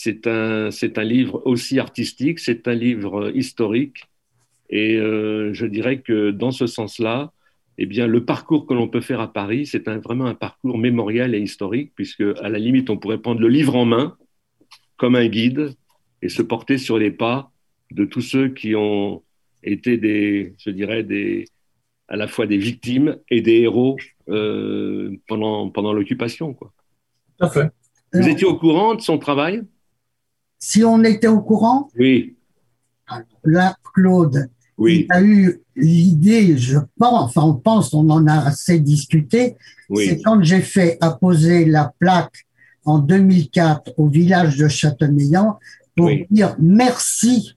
C'est 0.00 0.28
un, 0.28 0.70
c'est 0.70 0.96
un 0.96 1.02
livre 1.02 1.42
aussi 1.44 1.80
artistique, 1.80 2.38
c'est 2.38 2.68
un 2.68 2.74
livre 2.74 3.32
historique. 3.34 4.04
Et 4.70 4.96
euh, 4.96 5.52
je 5.52 5.66
dirais 5.66 6.02
que 6.02 6.30
dans 6.30 6.52
ce 6.52 6.68
sens-là, 6.68 7.32
eh 7.78 7.86
bien, 7.86 8.06
le 8.06 8.24
parcours 8.24 8.64
que 8.68 8.74
l'on 8.74 8.86
peut 8.86 9.00
faire 9.00 9.20
à 9.20 9.32
Paris, 9.32 9.66
c'est 9.66 9.88
un, 9.88 9.98
vraiment 9.98 10.26
un 10.26 10.36
parcours 10.36 10.78
mémorial 10.78 11.34
et 11.34 11.40
historique, 11.40 11.90
puisque 11.96 12.22
à 12.40 12.48
la 12.48 12.60
limite, 12.60 12.90
on 12.90 12.96
pourrait 12.96 13.18
prendre 13.18 13.40
le 13.40 13.48
livre 13.48 13.74
en 13.74 13.86
main 13.86 14.16
comme 14.98 15.16
un 15.16 15.26
guide 15.26 15.74
et 16.22 16.28
se 16.28 16.42
porter 16.42 16.78
sur 16.78 16.96
les 16.96 17.10
pas 17.10 17.50
de 17.90 18.04
tous 18.04 18.20
ceux 18.20 18.50
qui 18.50 18.76
ont 18.76 19.24
été 19.64 19.96
des, 19.96 20.54
je 20.64 20.70
dirais, 20.70 21.02
des, 21.02 21.46
à 22.06 22.14
la 22.14 22.28
fois 22.28 22.46
des 22.46 22.58
victimes 22.58 23.16
et 23.30 23.40
des 23.40 23.62
héros 23.62 23.96
euh, 24.28 25.10
pendant, 25.26 25.70
pendant 25.70 25.92
l'occupation. 25.92 26.54
Quoi. 26.54 26.72
Tout 27.36 27.46
à 27.46 27.50
fait. 27.50 27.68
Vous 28.12 28.28
étiez 28.28 28.46
au 28.46 28.56
courant 28.56 28.94
de 28.94 29.00
son 29.00 29.18
travail? 29.18 29.62
Si 30.58 30.82
on 30.84 31.02
était 31.04 31.28
au 31.28 31.40
courant 31.40 31.90
Oui. 31.98 32.34
Là, 33.44 33.76
Claude, 33.94 34.48
oui. 34.76 35.06
il 35.08 35.12
a 35.12 35.22
eu 35.22 35.62
l'idée, 35.76 36.58
je 36.58 36.78
pense, 36.98 37.36
enfin 37.36 37.42
on 37.42 37.54
pense, 37.54 37.94
on 37.94 38.08
en 38.10 38.26
a 38.26 38.46
assez 38.46 38.80
discuté, 38.80 39.56
oui. 39.88 40.06
c'est 40.06 40.20
quand 40.20 40.42
j'ai 40.42 40.60
fait 40.60 40.98
apposer 41.00 41.64
la 41.64 41.92
plaque 41.98 42.46
en 42.84 42.98
2004 42.98 43.94
au 43.96 44.08
village 44.08 44.56
de 44.56 44.68
Châteaumeillan, 44.68 45.58
pour 45.96 46.10
dire 46.30 46.56
merci 46.58 47.56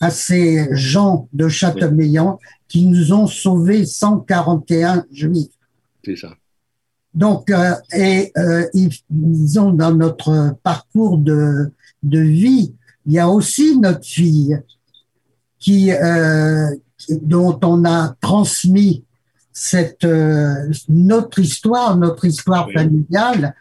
à 0.00 0.10
ces 0.10 0.68
gens 0.74 1.28
de 1.32 1.48
Châteaumeillan 1.48 2.38
qui 2.68 2.86
nous 2.86 3.12
ont 3.12 3.26
sauvés 3.26 3.84
141 3.84 5.04
juifs. 5.12 5.48
C'est 6.04 6.16
ça. 6.16 6.34
Donc, 7.14 7.48
euh, 7.50 7.74
et 7.92 8.32
euh, 8.36 8.66
ils 8.74 9.60
ont 9.60 9.70
dans 9.70 9.94
notre 9.94 10.56
parcours 10.64 11.18
de, 11.18 11.70
de 12.04 12.20
vie, 12.20 12.74
il 13.06 13.12
y 13.12 13.18
a 13.18 13.28
aussi 13.28 13.78
notre 13.78 14.04
fille 14.04 14.60
qui, 15.58 15.92
euh, 15.92 16.70
dont 17.08 17.58
on 17.62 17.84
a 17.84 18.14
transmis 18.20 19.04
cette 19.52 20.04
euh, 20.04 20.70
notre 20.88 21.38
histoire, 21.38 21.96
notre 21.96 22.24
histoire 22.24 22.68
familiale. 22.70 23.54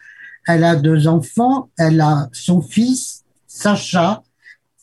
Elle 0.47 0.63
a 0.63 0.75
deux 0.75 1.07
enfants, 1.07 1.69
elle 1.77 2.01
a 2.01 2.27
son 2.33 2.61
fils 2.61 3.23
Sacha, 3.47 4.23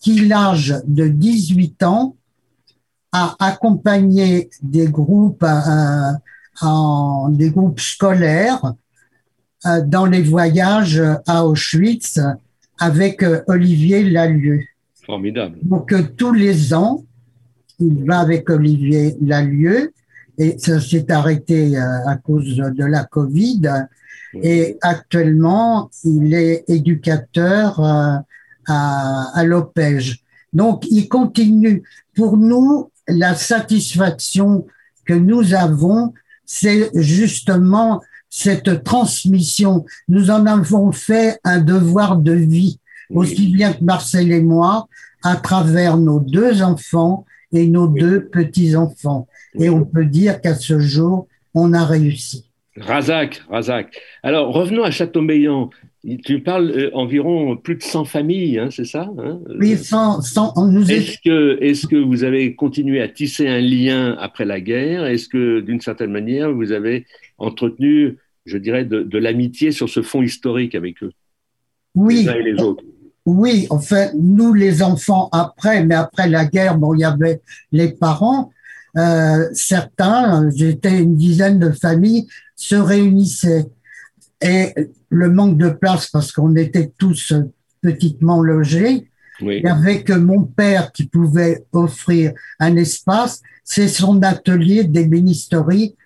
qui, 0.01 0.27
l'âge 0.27 0.81
de 0.87 1.09
18 1.09 1.83
ans, 1.83 2.17
a 3.13 3.35
accompagné 3.41 4.49
des 4.63 4.87
groupes, 4.87 5.43
euh, 5.43 6.13
en, 6.63 7.29
des 7.29 7.51
groupes 7.51 7.81
scolaires 7.81 8.75
euh, 9.67 9.83
dans 9.85 10.07
les 10.07 10.23
voyages 10.23 11.03
à 11.27 11.45
Auschwitz 11.45 12.21
avec 12.81 13.23
euh, 13.23 13.43
Olivier 13.47 14.03
Lalieu. 14.03 14.63
Formidable. 15.07 15.59
Donc 15.63 15.95
tous 16.17 16.33
les 16.33 16.75
ans, 16.75 17.05
il 17.79 18.05
va 18.05 18.19
avec 18.19 18.51
Olivier 18.51 19.17
Lalieu 19.21 19.93
et 20.39 20.59
ça 20.59 20.81
s'est 20.81 21.11
arrêté 21.13 21.77
à 21.77 22.17
cause 22.17 22.57
de 22.57 22.85
la 22.85 23.05
Covid. 23.05 23.63
Et 24.43 24.79
actuellement, 24.81 25.91
il 26.05 26.33
est 26.35 26.65
éducateur 26.69 27.81
à, 27.81 28.23
à 28.67 29.45
l'OPEJ. 29.45 30.23
Donc, 30.53 30.87
il 30.91 31.09
continue. 31.09 31.83
Pour 32.15 32.37
nous, 32.37 32.91
la 33.09 33.35
satisfaction 33.35 34.67
que 35.05 35.15
nous 35.15 35.55
avons, 35.55 36.13
c'est 36.45 36.91
justement 36.95 38.01
cette 38.31 38.85
transmission. 38.85 39.85
Nous 40.09 40.31
en 40.31 40.47
avons 40.47 40.93
fait 40.93 41.39
un 41.45 41.59
devoir 41.59 42.17
de 42.17 42.33
vie, 42.33 42.79
aussi 43.11 43.49
bien 43.49 43.73
que 43.73 43.85
Marcel 43.85 44.33
et 44.33 44.41
moi, 44.41 44.87
à 45.23 45.37
travers 45.37 45.99
nos 45.99 46.21
deux 46.21 46.63
enfants 46.63 47.27
et 47.53 47.67
nos 47.67 47.89
deux 47.89 48.27
petits-enfants. 48.27 49.27
Et 49.55 49.69
on 49.69 49.85
peut 49.85 50.07
dire 50.07 50.41
qu'à 50.41 50.55
ce 50.55 50.79
jour, 50.79 51.27
on 51.55 51.73
a 51.73 51.85
réussi. 51.85 52.47
Razak, 52.77 53.43
Razak. 53.51 54.01
Alors, 54.23 54.53
revenons 54.55 54.85
à 54.85 54.91
Châteaumeillan. 54.91 55.71
Tu 56.25 56.41
parles 56.41 56.71
euh, 56.71 56.91
environ 56.95 57.59
plus 57.59 57.77
de 57.77 57.83
100 57.83 58.07
familles, 58.07 58.59
hein, 58.59 58.69
c'est 58.71 58.87
ça 58.87 59.11
hein 59.19 59.39
Oui, 59.59 59.77
100. 59.77 60.23
100 60.23 60.67
nous 60.71 60.91
est-ce, 60.91 61.19
que, 61.23 61.59
est-ce 61.61 61.87
que 61.87 61.97
vous 61.97 62.25
avez 62.25 62.55
continué 62.55 63.03
à 63.03 63.09
tisser 63.09 63.47
un 63.49 63.61
lien 63.61 64.17
après 64.19 64.47
la 64.47 64.63
guerre? 64.63 65.05
Est-ce 65.05 65.29
que, 65.29 65.61
d'une 65.61 65.83
certaine 65.83 66.11
manière, 66.11 66.51
vous 66.53 66.73
avez 66.73 67.07
entretenu, 67.37 68.17
je 68.47 68.57
dirais, 68.57 68.87
de, 68.87 69.19
l'amitié 69.19 69.73
sur 69.73 69.91
ce 69.91 70.01
fond 70.01 70.23
historique 70.23 70.75
avec 70.75 71.03
eux? 71.03 71.13
Oui. 71.95 72.23
Les 72.23 72.29
uns 72.31 72.35
et 72.35 72.43
les 72.45 72.63
autres 72.63 72.85
Oui, 73.27 73.67
en 73.69 73.79
fait, 73.79 74.13
nous, 74.19 74.55
les 74.55 74.83
enfants, 74.83 75.29
après, 75.33 75.85
mais 75.85 75.97
après 75.97 76.31
la 76.31 76.47
guerre, 76.47 76.79
bon, 76.79 76.95
il 76.95 77.01
y 77.01 77.05
avait 77.05 77.43
les 77.73 77.93
parents. 77.93 78.53
Euh, 78.97 79.51
certains, 79.53 80.49
j'étais 80.57 81.03
une 81.03 81.17
dizaine 81.17 81.59
de 81.59 81.71
familles, 81.73 82.27
se 82.57 82.75
réunissaient 82.75 83.67
et 84.43 84.73
le 85.11 85.29
manque 85.29 85.59
de 85.59 85.69
place 85.69 86.09
parce 86.09 86.33
qu'on 86.33 86.57
était 86.57 86.93
tous 86.97 87.33
petitement 87.83 88.41
logés. 88.41 89.09
Il 89.43 89.63
y 89.63 89.67
avait 89.67 90.03
que 90.03 90.13
mon 90.13 90.45
père 90.45 90.93
qui 90.93 91.07
pouvait 91.07 91.65
offrir 91.73 92.33
un 92.59 92.77
espace, 92.77 93.41
c'est 93.65 93.89
son 93.89 94.23
atelier 94.23 94.85
d'ébénisterie 94.85 95.97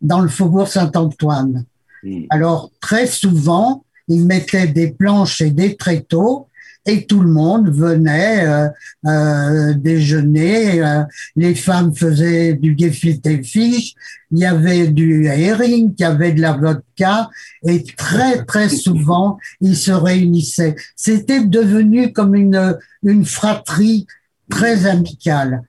dans 0.00 0.20
le 0.20 0.28
faubourg 0.28 0.68
Saint-Antoine. 0.68 1.64
Hmm. 2.02 2.22
Alors 2.30 2.70
très 2.80 3.06
souvent, 3.06 3.84
il 4.08 4.24
mettait 4.24 4.68
des 4.68 4.90
planches 4.90 5.40
et 5.40 5.50
des 5.50 5.76
tréteaux 5.76 6.48
et 6.86 7.04
tout 7.04 7.20
le 7.20 7.28
monde 7.28 7.68
venait 7.68 8.46
euh, 8.46 8.68
euh, 9.06 9.74
déjeuner. 9.74 10.80
Euh, 10.82 11.02
les 11.34 11.54
femmes 11.54 11.94
faisaient 11.94 12.54
du 12.54 12.76
gefilte 12.78 13.44
fish, 13.44 13.94
il 14.30 14.38
y 14.38 14.46
avait 14.46 14.88
du 14.88 15.26
herring, 15.26 15.94
il 15.98 16.00
y 16.00 16.04
avait 16.04 16.32
de 16.32 16.40
la 16.40 16.52
vodka, 16.52 17.28
et 17.64 17.82
très 17.96 18.44
très 18.44 18.68
souvent 18.68 19.38
ils 19.60 19.76
se 19.76 19.92
réunissaient. 19.92 20.76
C'était 20.94 21.44
devenu 21.44 22.12
comme 22.12 22.34
une 22.34 22.78
une 23.02 23.24
fratrie 23.24 24.06
très 24.48 24.86
amicale. 24.86 25.62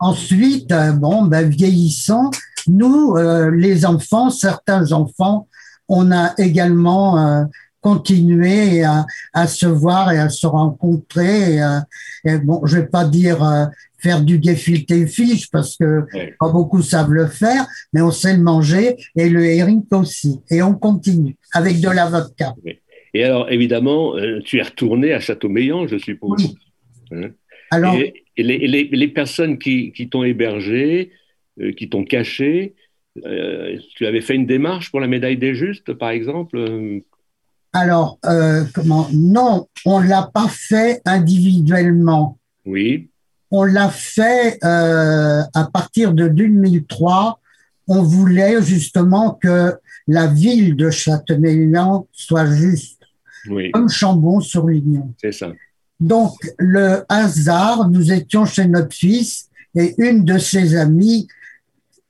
Ensuite, 0.00 0.72
bon, 0.96 1.24
ben, 1.24 1.48
vieillissant, 1.48 2.30
nous, 2.66 3.16
les 3.52 3.84
enfants, 3.84 4.30
certains 4.30 4.92
enfants, 4.92 5.46
on 5.88 6.10
a 6.10 6.32
également 6.38 7.46
continuer 7.80 8.82
à, 8.82 9.06
à, 9.32 9.46
se 9.46 9.66
voir 9.66 10.12
et 10.12 10.18
à 10.18 10.28
se 10.28 10.46
rencontrer. 10.46 11.58
Et, 12.24 12.38
bon, 12.38 12.64
je 12.66 12.78
vais 12.78 12.86
pas 12.86 13.04
dire 13.04 13.42
euh, 13.42 13.66
faire 13.98 14.22
du 14.22 14.40
gefilte 14.42 15.06
fiche 15.06 15.50
parce 15.50 15.76
que 15.76 16.04
pas 16.38 16.50
beaucoup 16.50 16.82
savent 16.82 17.12
le 17.12 17.26
faire, 17.26 17.66
mais 17.92 18.00
on 18.00 18.10
sait 18.10 18.36
le 18.36 18.42
manger 18.42 18.96
et 19.16 19.28
le 19.28 19.44
herring 19.44 19.82
aussi. 19.92 20.40
Et 20.50 20.62
on 20.62 20.74
continue 20.74 21.36
avec 21.52 21.80
de 21.80 21.88
la 21.88 22.06
vodka. 22.06 22.54
Et 23.14 23.24
alors, 23.24 23.50
évidemment, 23.50 24.16
euh, 24.16 24.40
tu 24.44 24.58
es 24.58 24.62
retourné 24.62 25.12
à 25.12 25.20
Châteaumeillan, 25.20 25.86
je 25.86 25.98
suppose. 25.98 26.44
Oui. 26.44 26.58
Hein 27.12 27.30
alors, 27.70 27.94
et, 27.96 28.24
les, 28.36 28.58
les, 28.66 28.84
les, 28.84 29.08
personnes 29.08 29.58
qui, 29.58 29.92
qui 29.92 30.08
t'ont 30.08 30.24
hébergé, 30.24 31.10
euh, 31.60 31.72
qui 31.72 31.88
t'ont 31.88 32.04
caché, 32.04 32.74
tu 33.96 34.06
avais 34.06 34.20
fait 34.20 34.36
une 34.36 34.46
démarche 34.46 34.92
pour 34.92 35.00
la 35.00 35.08
médaille 35.08 35.38
des 35.38 35.54
justes, 35.54 35.92
par 35.92 36.10
exemple 36.10 36.56
alors, 37.78 38.18
euh, 38.26 38.64
comment? 38.74 39.08
Non, 39.12 39.68
on 39.84 40.00
l'a 40.00 40.30
pas 40.32 40.48
fait 40.48 41.00
individuellement. 41.04 42.38
Oui. 42.66 43.08
On 43.50 43.64
l'a 43.64 43.88
fait 43.88 44.58
euh, 44.64 45.42
à 45.54 45.64
partir 45.72 46.12
de 46.12 46.28
2003. 46.28 47.40
On 47.86 48.02
voulait 48.02 48.62
justement 48.62 49.38
que 49.40 49.74
la 50.06 50.26
ville 50.26 50.76
de 50.76 50.90
Châteauneuf 50.90 52.02
soit 52.12 52.46
juste, 52.46 53.02
oui. 53.48 53.70
comme 53.70 53.88
Chambon-sur-Lignon. 53.88 55.14
C'est 55.20 55.32
ça. 55.32 55.52
Donc, 56.00 56.34
le 56.58 57.04
hasard, 57.08 57.88
nous 57.88 58.12
étions 58.12 58.44
chez 58.44 58.66
notre 58.66 58.94
fils 58.94 59.48
et 59.74 59.94
une 59.98 60.24
de 60.24 60.38
ses 60.38 60.76
amies 60.76 61.28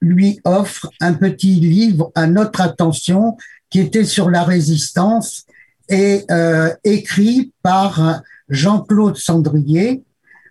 lui 0.01 0.41
offre 0.45 0.91
un 1.01 1.15
petit 1.15 1.55
livre 1.55 2.13
à 2.15 2.27
notre 2.27 2.61
attention 2.61 3.37
qui 3.71 3.81
était 3.81 4.05
sur 4.05 4.31
la 4.31 4.45
résistance 4.45 5.45
et 5.88 6.24
euh, 6.31 6.74
écrit 6.85 7.53
par 7.62 8.22
Jean-Claude 8.48 9.16
Sandrier. 9.16 10.03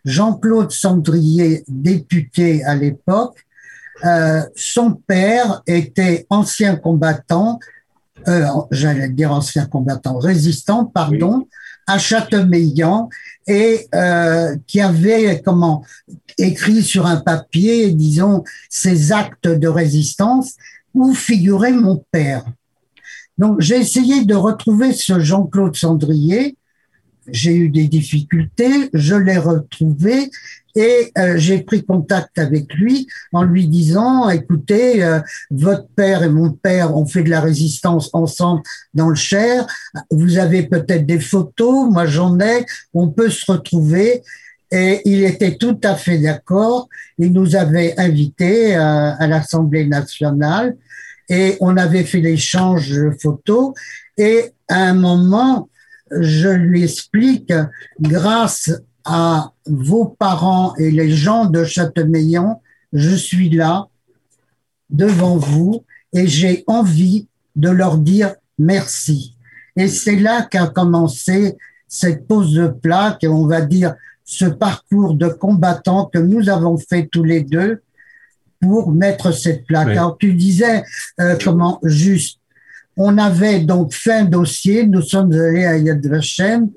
Jean-Claude 0.05 0.71
Sandrier, 0.71 1.63
député 1.67 2.63
à 2.63 2.75
l'époque, 2.75 3.45
euh, 4.05 4.41
son 4.55 4.93
père 4.93 5.63
était 5.65 6.25
ancien 6.29 6.75
combattant, 6.75 7.59
euh, 8.27 8.45
j'allais 8.71 9.09
dire 9.09 9.31
ancien 9.31 9.65
combattant, 9.65 10.17
résistant, 10.17 10.85
pardon, 10.85 11.47
à 11.87 11.97
Châteaumeillan 11.97 13.09
et 13.47 13.87
euh, 13.95 14.55
qui 14.67 14.81
avait 14.81 15.41
comment 15.43 15.83
écrit 16.37 16.83
sur 16.83 17.05
un 17.05 17.17
papier, 17.17 17.91
disons, 17.91 18.43
ses 18.69 19.11
actes 19.11 19.47
de 19.47 19.67
résistance 19.67 20.55
où 20.93 21.13
figurait 21.13 21.71
mon 21.71 22.03
père. 22.11 22.43
Donc 23.37 23.61
j'ai 23.61 23.77
essayé 23.77 24.25
de 24.25 24.35
retrouver 24.35 24.93
ce 24.93 25.19
Jean-Claude 25.19 25.75
Sandrier. 25.75 26.55
J'ai 27.29 27.55
eu 27.55 27.69
des 27.69 27.87
difficultés, 27.87 28.89
je 28.93 29.15
l'ai 29.15 29.37
retrouvé 29.37 30.31
et 30.75 31.11
euh, 31.17 31.37
j'ai 31.37 31.59
pris 31.59 31.83
contact 31.83 32.37
avec 32.37 32.73
lui 32.73 33.07
en 33.33 33.43
lui 33.43 33.67
disant 33.67 34.29
écoutez 34.29 35.03
euh, 35.03 35.19
votre 35.51 35.87
père 35.89 36.23
et 36.23 36.29
mon 36.29 36.51
père 36.51 36.95
ont 36.95 37.05
fait 37.05 37.23
de 37.23 37.29
la 37.29 37.41
résistance 37.41 38.09
ensemble 38.13 38.61
dans 38.93 39.09
le 39.09 39.15
Cher. 39.15 39.67
Vous 40.09 40.37
avez 40.37 40.63
peut-être 40.63 41.05
des 41.05 41.19
photos 41.19 41.91
moi 41.91 42.05
j'en 42.05 42.39
ai 42.39 42.65
on 42.93 43.09
peut 43.09 43.29
se 43.29 43.51
retrouver. 43.51 44.21
Et 44.69 45.01
il 45.05 45.23
était 45.23 45.55
tout 45.55 45.79
à 45.83 45.95
fait 45.95 46.17
d'accord. 46.17 46.89
Il 47.17 47.31
nous 47.31 47.55
avait 47.55 47.97
invités 47.97 48.75
euh, 48.75 49.13
à 49.17 49.25
l'Assemblée 49.27 49.87
nationale 49.87 50.75
et 51.29 51.57
on 51.59 51.77
avait 51.77 52.03
fait 52.03 52.21
l'échange 52.21 52.89
de 52.91 53.11
photos 53.19 53.73
et 54.17 54.51
à 54.67 54.81
un 54.83 54.93
moment, 54.93 55.69
je 56.11 56.49
lui 56.49 56.83
explique, 56.83 57.53
grâce 57.99 58.71
à 59.05 59.51
vos 59.65 60.05
parents 60.05 60.75
et 60.75 60.91
les 60.91 61.11
gens 61.11 61.45
de 61.45 61.63
Châteaumeillan, 61.63 62.61
je 62.93 63.15
suis 63.15 63.49
là 63.49 63.87
devant 64.89 65.37
vous 65.37 65.83
et 66.13 66.27
j'ai 66.27 66.63
envie 66.67 67.27
de 67.55 67.69
leur 67.69 67.97
dire 67.97 68.35
merci. 68.57 69.35
Et 69.75 69.87
c'est 69.87 70.15
là 70.15 70.41
qu'a 70.43 70.67
commencé 70.67 71.57
cette 71.87 72.27
pose 72.27 72.53
de 72.53 72.67
plaque 72.67 73.25
on 73.27 73.47
va 73.47 73.61
dire 73.61 73.95
ce 74.25 74.45
parcours 74.45 75.13
de 75.13 75.29
combattant 75.29 76.05
que 76.05 76.19
nous 76.19 76.49
avons 76.49 76.77
fait 76.77 77.07
tous 77.09 77.23
les 77.23 77.41
deux 77.41 77.81
pour 78.61 78.91
mettre 78.91 79.31
cette 79.31 79.65
plaque. 79.65 79.89
Alors 79.89 80.17
tu 80.17 80.33
disais 80.33 80.83
euh, 81.19 81.35
comment 81.43 81.79
juste, 81.83 82.39
on 82.95 83.17
avait 83.17 83.59
donc 83.59 83.93
fait 83.93 84.13
un 84.13 84.25
dossier, 84.25 84.85
nous 84.85 85.01
sommes 85.01 85.31
allés 85.31 85.65
à 85.65 85.77
Yad 85.77 86.05
Vashem 86.05 86.69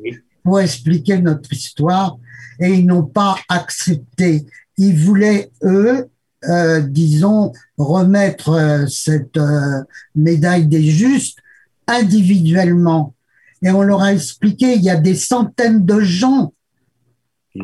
pour 0.45 0.61
expliquer 0.61 1.21
notre 1.21 1.53
histoire 1.53 2.19
et 2.61 2.69
ils 2.69 2.87
n'ont 2.87 3.07
pas 3.07 3.37
accepté. 3.49 4.47
Ils 4.77 4.97
voulaient 4.97 5.51
eux, 5.63 6.09
euh, 6.49 6.81
disons, 6.81 7.53
remettre 7.79 8.51
euh, 8.51 8.87
cette 8.87 9.37
euh, 9.37 9.83
médaille 10.15 10.67
des 10.67 10.83
justes 10.83 11.39
individuellement. 11.87 13.15
Et 13.63 13.71
on 13.71 13.83
leur 13.83 14.03
a 14.03 14.13
expliqué, 14.13 14.75
il 14.75 14.83
y 14.83 14.91
a 14.91 14.97
des 14.97 15.15
centaines 15.15 15.85
de 15.85 16.01
gens 16.01 16.53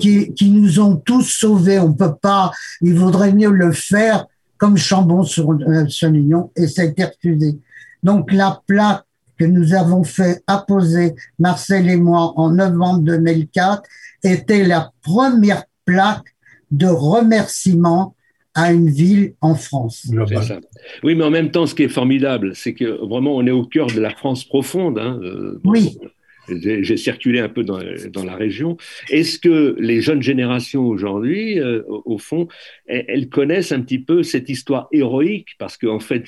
qui, 0.00 0.32
qui 0.34 0.50
nous 0.50 0.80
ont 0.80 0.96
tous 0.96 1.22
sauvés. 1.22 1.78
On 1.78 1.92
peut 1.92 2.14
pas, 2.20 2.52
il 2.80 2.94
vaudrait 2.94 3.32
mieux 3.32 3.50
le 3.50 3.72
faire 3.72 4.26
comme 4.58 4.76
Chambon 4.76 5.22
sur 5.22 5.50
euh, 5.50 5.84
et 6.56 6.66
ça 6.66 6.82
a 6.82 6.84
été 6.84 7.04
refusé. 7.04 7.58
Donc 8.02 8.32
la 8.32 8.60
plaque 8.66 9.04
que 9.38 9.44
nous 9.44 9.74
avons 9.74 10.02
fait 10.02 10.42
apposer, 10.46 11.14
Marcel 11.38 11.90
et 11.90 11.96
moi, 11.96 12.32
en 12.36 12.50
novembre 12.50 13.00
2004, 13.00 13.82
était 14.22 14.64
la 14.64 14.90
première 15.02 15.64
plaque 15.84 16.34
de 16.70 16.86
remerciement 16.86 18.14
à 18.54 18.72
une 18.72 18.88
ville 18.88 19.34
en 19.42 19.54
France. 19.54 20.06
Oui, 21.02 21.14
mais 21.14 21.24
en 21.24 21.30
même 21.30 21.50
temps, 21.50 21.66
ce 21.66 21.74
qui 21.74 21.82
est 21.82 21.88
formidable, 21.88 22.52
c'est 22.54 22.72
que 22.72 23.04
vraiment, 23.06 23.36
on 23.36 23.46
est 23.46 23.50
au 23.50 23.64
cœur 23.64 23.88
de 23.88 24.00
la 24.00 24.10
France 24.10 24.44
profonde. 24.44 24.98
Hein, 24.98 25.18
euh, 25.22 25.60
oui. 25.64 25.98
J'ai 26.48 26.96
circulé 26.96 27.40
un 27.40 27.48
peu 27.48 27.64
dans, 27.64 27.80
dans 28.12 28.24
la 28.24 28.36
région. 28.36 28.76
Est-ce 29.10 29.38
que 29.38 29.76
les 29.78 30.00
jeunes 30.00 30.22
générations 30.22 30.86
aujourd'hui, 30.86 31.58
euh, 31.58 31.82
au 31.86 32.18
fond, 32.18 32.48
elles, 32.86 33.28
connaissent 33.28 33.72
un 33.72 33.80
petit 33.80 33.98
peu 33.98 34.22
cette 34.22 34.48
histoire 34.48 34.88
héroïque? 34.92 35.50
Parce 35.58 35.76
qu'en 35.76 36.00
fait, 36.00 36.24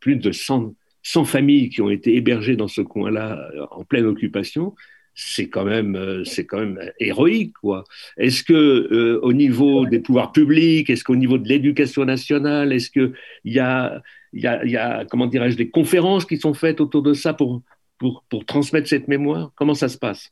plus 0.00 0.16
de 0.16 0.32
100, 0.32 0.74
100 1.02 1.24
familles 1.24 1.70
qui 1.70 1.80
ont 1.80 1.90
été 1.90 2.16
hébergées 2.16 2.56
dans 2.56 2.68
ce 2.68 2.80
coin-là 2.80 3.50
en 3.70 3.84
pleine 3.84 4.06
occupation 4.06 4.74
c'est 5.20 5.48
quand 5.48 5.64
même 5.64 5.96
euh, 5.96 6.22
c'est 6.24 6.46
quand 6.46 6.60
même 6.60 6.78
héroïque 7.00 7.52
quoi. 7.60 7.82
Est-ce 8.18 8.44
que 8.44 8.52
euh, 8.52 9.18
au 9.22 9.32
niveau 9.32 9.84
des 9.84 9.98
pouvoirs 9.98 10.30
publics, 10.30 10.88
est-ce 10.88 11.02
qu'au 11.02 11.16
niveau 11.16 11.38
de 11.38 11.48
l'éducation 11.48 12.04
nationale, 12.04 12.72
est-ce 12.72 12.88
que 12.88 13.12
il 13.44 13.52
y 13.52 13.58
a 13.58 14.00
il 14.32 14.42
y 14.42 14.46
a, 14.46 14.64
y 14.64 14.76
a 14.76 15.04
comment 15.06 15.26
dirais-je 15.26 15.56
des 15.56 15.70
conférences 15.70 16.24
qui 16.24 16.36
sont 16.36 16.54
faites 16.54 16.80
autour 16.80 17.02
de 17.02 17.14
ça 17.14 17.34
pour 17.34 17.62
pour, 17.98 18.24
pour 18.28 18.44
transmettre 18.44 18.88
cette 18.88 19.08
mémoire 19.08 19.50
Comment 19.54 19.74
ça 19.74 19.88
se 19.88 19.98
passe? 19.98 20.30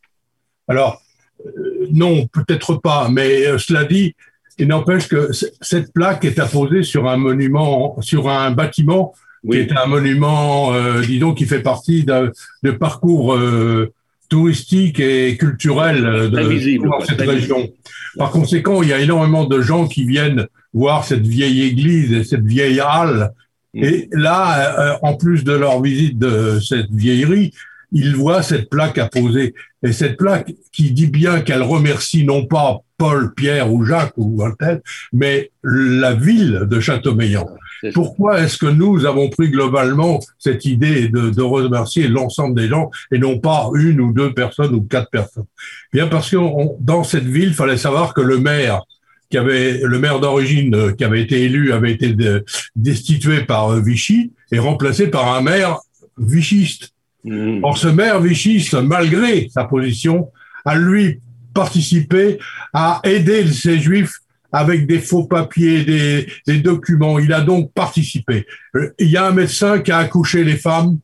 Alors 0.69 1.01
euh, 1.45 1.87
non, 1.91 2.27
peut-être 2.27 2.77
pas, 2.77 3.09
mais 3.11 3.59
cela 3.59 3.85
dit, 3.85 4.14
il 4.59 4.69
n'empêche 4.69 5.09
que 5.09 5.31
cette 5.61 5.93
plaque 5.93 6.25
est 6.25 6.39
apposée 6.39 6.83
sur 6.83 7.09
un 7.09 7.17
monument, 7.17 8.01
sur 8.01 8.29
un 8.29 8.51
bâtiment 8.51 9.14
qui 9.49 9.59
est 9.59 9.77
un 9.77 9.87
monument, 9.87 10.73
disons, 11.03 11.33
qui 11.35 11.45
fait 11.45 11.61
partie 11.61 12.03
de, 12.05 12.33
de 12.64 12.71
parcours 12.73 13.39
touristique 14.29 15.01
et 15.01 15.37
culturelle 15.37 16.31
de, 16.31 17.05
cette 17.07 17.21
région. 17.21 17.69
Par 18.17 18.31
conséquent, 18.31 18.83
il 18.83 18.89
y 18.89 18.93
a 18.93 18.99
énormément 18.99 19.45
de 19.45 19.61
gens 19.61 19.87
qui 19.87 20.05
viennent 20.05 20.47
voir 20.73 21.05
cette 21.05 21.27
vieille 21.27 21.62
église 21.62 22.12
et 22.12 22.25
cette 22.25 22.45
vieille 22.45 22.81
halle. 22.81 23.33
Et 23.77 24.09
là, 24.12 24.79
euh, 24.79 24.99
en 25.03 25.14
plus 25.14 25.45
de 25.45 25.53
leur 25.53 25.83
visite 25.83 26.18
de 26.18 26.59
cette 26.61 26.91
vieillerie, 26.91 27.53
ils 27.93 28.16
voient 28.16 28.43
cette 28.43 28.68
plaque 28.68 28.99
apposée. 28.99 29.55
Et 29.83 29.93
cette 29.93 30.16
plaque 30.16 30.53
qui 30.72 30.91
dit 30.91 31.07
bien 31.07 31.41
qu'elle 31.41 31.62
remercie 31.62 32.24
non 32.24 32.47
pas 32.47 32.81
Paul, 32.99 33.35
Pierre 33.35 33.72
ou 33.72 33.85
Jacques 33.85 34.14
ou 34.16 34.41
Walter, 34.41 34.79
mais 35.12 35.51
la 35.62 36.14
ville 36.14 36.62
de 36.68 36.81
Châteaumeillan. 36.81 37.47
Pourquoi 37.93 38.41
est-ce 38.41 38.57
que 38.57 38.66
nous 38.66 39.05
avons 39.05 39.29
pris 39.29 39.51
globalement 39.51 40.18
cette 40.39 40.64
idée 40.64 41.09
de, 41.09 41.29
de 41.29 41.43
remercier 41.43 42.09
l'ensemble 42.09 42.59
des 42.59 42.68
gens 42.68 42.91
et 43.12 43.18
non 43.18 43.39
pas 43.39 43.68
une 43.74 44.01
ou 44.01 44.12
deux 44.12 44.33
personnes 44.33 44.74
ou 44.74 44.81
quatre 44.81 45.11
personnes? 45.11 45.45
Bien 45.93 46.09
parce 46.09 46.31
que 46.31 46.37
dans 46.81 47.05
cette 47.05 47.27
ville, 47.27 47.49
il 47.49 47.55
fallait 47.55 47.77
savoir 47.77 48.14
que 48.14 48.22
le 48.22 48.39
maire 48.39 48.83
qui 49.31 49.39
avait 49.39 49.81
le 49.83 49.99
maire 49.99 50.20
d'origine 50.20 50.74
euh, 50.74 50.93
qui 50.93 51.05
avait 51.05 51.22
été 51.22 51.43
élu 51.43 51.72
avait 51.72 51.93
été 51.93 52.14
destitué 52.74 53.43
par 53.43 53.70
euh, 53.70 53.81
Vichy 53.81 54.33
et 54.53 54.59
remplacé 54.59 55.09
par 55.09 55.35
un 55.35 55.41
maire 55.41 55.79
vichiste. 56.18 56.93
Mmh. 57.24 57.64
Or 57.64 57.77
ce 57.77 57.89
maire 57.89 58.20
vichiste, 58.20 58.74
malgré 58.74 59.49
sa 59.49 59.64
position, 59.64 60.31
a 60.64 60.77
lui 60.77 61.20
participé 61.55 62.39
à 62.72 63.01
aider 63.05 63.47
ces 63.49 63.79
juifs 63.79 64.20
avec 64.53 64.87
des 64.87 65.01
faux 65.01 65.24
papiers, 65.24 65.85
des, 65.85 66.27
des, 66.47 66.59
documents. 66.61 67.18
Il 67.18 67.33
a 67.33 67.41
donc 67.41 67.72
participé. 67.72 68.47
Euh, 68.77 68.91
il 68.99 69.09
y 69.09 69.16
a 69.16 69.27
un 69.27 69.33
médecin 69.33 69.81
qui 69.81 69.91
a 69.91 69.99
accouché 69.99 70.45
les 70.45 70.57
femmes, 70.57 70.99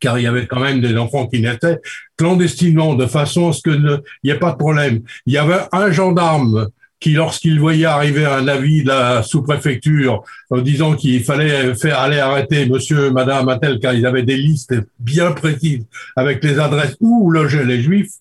car 0.00 0.18
il 0.18 0.22
y 0.22 0.26
avait 0.26 0.46
quand 0.46 0.60
même 0.60 0.80
des 0.80 0.96
enfants 0.96 1.26
qui 1.26 1.40
naissaient, 1.40 1.80
clandestinement, 2.16 2.94
de 2.94 3.06
façon 3.06 3.50
à 3.50 3.52
ce 3.52 3.62
qu'il 3.62 4.02
n'y 4.24 4.30
ait 4.30 4.38
pas 4.38 4.52
de 4.52 4.56
problème. 4.56 5.02
Il 5.26 5.34
y 5.34 5.38
avait 5.38 5.60
un 5.70 5.92
gendarme 5.92 6.68
qui, 7.02 7.14
lorsqu'il 7.14 7.58
voyait 7.58 7.84
arriver 7.84 8.24
un 8.24 8.46
avis 8.46 8.84
de 8.84 8.88
la 8.88 9.24
sous-préfecture 9.24 10.22
en 10.50 10.58
disant 10.58 10.94
qu'il 10.94 11.24
fallait 11.24 11.74
faire 11.74 11.98
aller 11.98 12.20
arrêter 12.20 12.66
monsieur, 12.66 13.10
madame, 13.10 13.48
Attel, 13.48 13.80
car 13.80 13.92
ils 13.92 14.06
avaient 14.06 14.22
des 14.22 14.36
listes 14.36 14.74
bien 15.00 15.32
précises 15.32 15.84
avec 16.14 16.44
les 16.44 16.60
adresses 16.60 16.96
où 17.00 17.30
logeaient 17.32 17.64
les 17.64 17.82
juifs, 17.82 18.12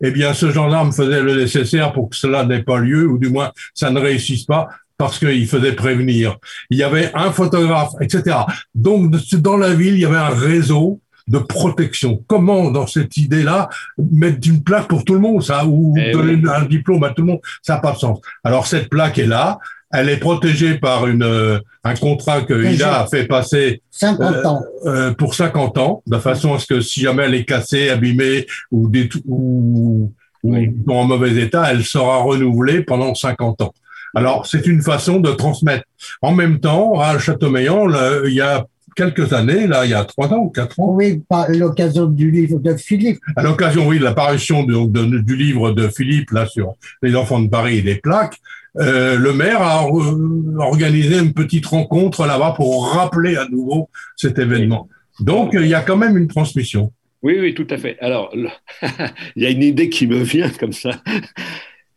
eh 0.00 0.12
bien, 0.12 0.32
ce 0.34 0.52
gendarme 0.52 0.92
faisait 0.92 1.20
le 1.20 1.34
nécessaire 1.34 1.92
pour 1.92 2.10
que 2.10 2.16
cela 2.16 2.44
n'ait 2.44 2.62
pas 2.62 2.78
lieu, 2.78 3.08
ou 3.08 3.18
du 3.18 3.28
moins, 3.28 3.50
ça 3.74 3.90
ne 3.90 3.98
réussisse 3.98 4.44
pas, 4.44 4.68
parce 4.96 5.18
qu'il 5.18 5.48
faisait 5.48 5.72
prévenir. 5.72 6.36
Il 6.70 6.78
y 6.78 6.84
avait 6.84 7.10
un 7.14 7.32
photographe, 7.32 7.92
etc. 8.00 8.36
Donc, 8.74 9.10
dans 9.32 9.56
la 9.56 9.74
ville, 9.74 9.94
il 9.94 10.00
y 10.00 10.04
avait 10.04 10.16
un 10.16 10.28
réseau 10.28 11.00
de 11.28 11.38
protection. 11.38 12.22
Comment, 12.26 12.70
dans 12.70 12.86
cette 12.86 13.16
idée-là, 13.16 13.68
mettre 13.98 14.48
une 14.48 14.62
plaque 14.62 14.88
pour 14.88 15.04
tout 15.04 15.14
le 15.14 15.20
monde, 15.20 15.42
ça, 15.42 15.66
ou 15.66 15.94
eh 15.96 16.12
donner 16.12 16.40
un 16.48 16.64
diplôme 16.64 17.04
à 17.04 17.10
tout 17.10 17.22
le 17.22 17.28
monde, 17.28 17.40
ça 17.62 17.74
n'a 17.74 17.80
pas 17.80 17.92
de 17.92 17.98
sens. 17.98 18.20
Alors, 18.44 18.66
cette 18.66 18.88
plaque 18.88 19.18
est 19.18 19.26
là. 19.26 19.58
Elle 19.90 20.10
est 20.10 20.18
protégée 20.18 20.76
par 20.76 21.06
une, 21.06 21.22
euh, 21.22 21.58
un 21.82 21.94
contrat 21.94 22.42
que 22.42 22.62
Ida 22.62 23.00
a 23.00 23.06
fait 23.06 23.24
passer 23.24 23.82
50 23.90 24.20
euh, 24.20 24.44
ans. 24.44 24.62
Euh, 24.84 25.12
pour 25.12 25.34
50 25.34 25.78
ans, 25.78 26.02
de 26.06 26.18
façon 26.18 26.54
à 26.54 26.58
ce 26.58 26.66
que 26.66 26.80
si 26.80 27.00
jamais 27.00 27.24
elle 27.24 27.34
est 27.34 27.46
cassée, 27.46 27.88
abîmée 27.88 28.46
ou, 28.70 28.88
des, 28.88 29.08
ou, 29.26 30.12
ou 30.42 30.92
en 30.92 31.04
mauvais 31.04 31.34
état, 31.42 31.70
elle 31.70 31.84
sera 31.84 32.18
renouvelée 32.18 32.82
pendant 32.82 33.14
50 33.14 33.62
ans. 33.62 33.72
Alors, 34.14 34.46
c'est 34.46 34.66
une 34.66 34.82
façon 34.82 35.20
de 35.20 35.30
transmettre. 35.30 35.84
En 36.20 36.32
même 36.32 36.60
temps, 36.60 37.00
à 37.00 37.18
Châteaumeillan, 37.18 37.88
il 38.26 38.34
y 38.34 38.40
a 38.40 38.66
quelques 38.98 39.32
années, 39.32 39.68
là, 39.68 39.84
il 39.84 39.92
y 39.92 39.94
a 39.94 40.04
trois 40.04 40.26
ans 40.32 40.38
ou 40.38 40.50
quatre 40.50 40.80
ans. 40.80 40.90
Oui, 40.90 41.22
à 41.30 41.48
l'occasion 41.50 42.06
du 42.06 42.32
livre 42.32 42.58
de 42.58 42.74
Philippe. 42.74 43.20
À 43.36 43.44
l'occasion, 43.44 43.86
oui, 43.86 44.00
de 44.00 44.04
l'apparition 44.04 44.64
du 44.64 45.36
livre 45.36 45.70
de 45.70 45.88
Philippe, 45.88 46.32
là, 46.32 46.46
sur 46.46 46.74
les 47.00 47.14
enfants 47.14 47.38
de 47.38 47.48
Paris 47.48 47.78
et 47.78 47.82
les 47.82 47.94
plaques, 47.94 48.38
euh, 48.78 49.16
le 49.16 49.32
maire 49.32 49.62
a 49.62 49.86
organisé 49.86 51.18
une 51.18 51.32
petite 51.32 51.66
rencontre 51.66 52.26
là-bas 52.26 52.54
pour 52.56 52.92
rappeler 52.92 53.36
à 53.36 53.46
nouveau 53.48 53.88
cet 54.16 54.40
événement. 54.40 54.88
Donc, 55.20 55.50
il 55.54 55.66
y 55.66 55.74
a 55.74 55.80
quand 55.80 55.96
même 55.96 56.16
une 56.16 56.28
transmission. 56.28 56.92
Oui, 57.22 57.36
oui, 57.40 57.54
tout 57.54 57.66
à 57.70 57.78
fait. 57.78 57.96
Alors, 58.00 58.34
il 59.36 59.42
y 59.42 59.46
a 59.46 59.50
une 59.50 59.62
idée 59.62 59.88
qui 59.88 60.08
me 60.08 60.22
vient 60.22 60.50
comme 60.50 60.72
ça. 60.72 60.90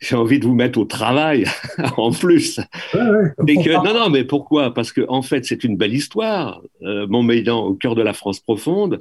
J'ai 0.02 0.16
envie 0.16 0.40
de 0.40 0.46
vous 0.46 0.56
mettre 0.56 0.80
au 0.80 0.86
travail 0.86 1.46
en 1.98 2.12
plus. 2.12 2.60
que, 2.92 3.86
non, 3.86 3.94
non, 3.94 4.10
mais 4.10 4.24
pourquoi? 4.24 4.74
Parce 4.74 4.92
que 4.92 5.06
en 5.08 5.22
fait, 5.22 5.46
c'est 5.46 5.64
une 5.64 5.78
belle 5.78 5.94
histoire, 5.94 6.62
euh, 6.82 7.06
Montmédan 7.08 7.64
au 7.64 7.76
cœur 7.76 7.96
de 7.96 8.02
la 8.02 8.14
France 8.14 8.40
profonde, 8.40 9.00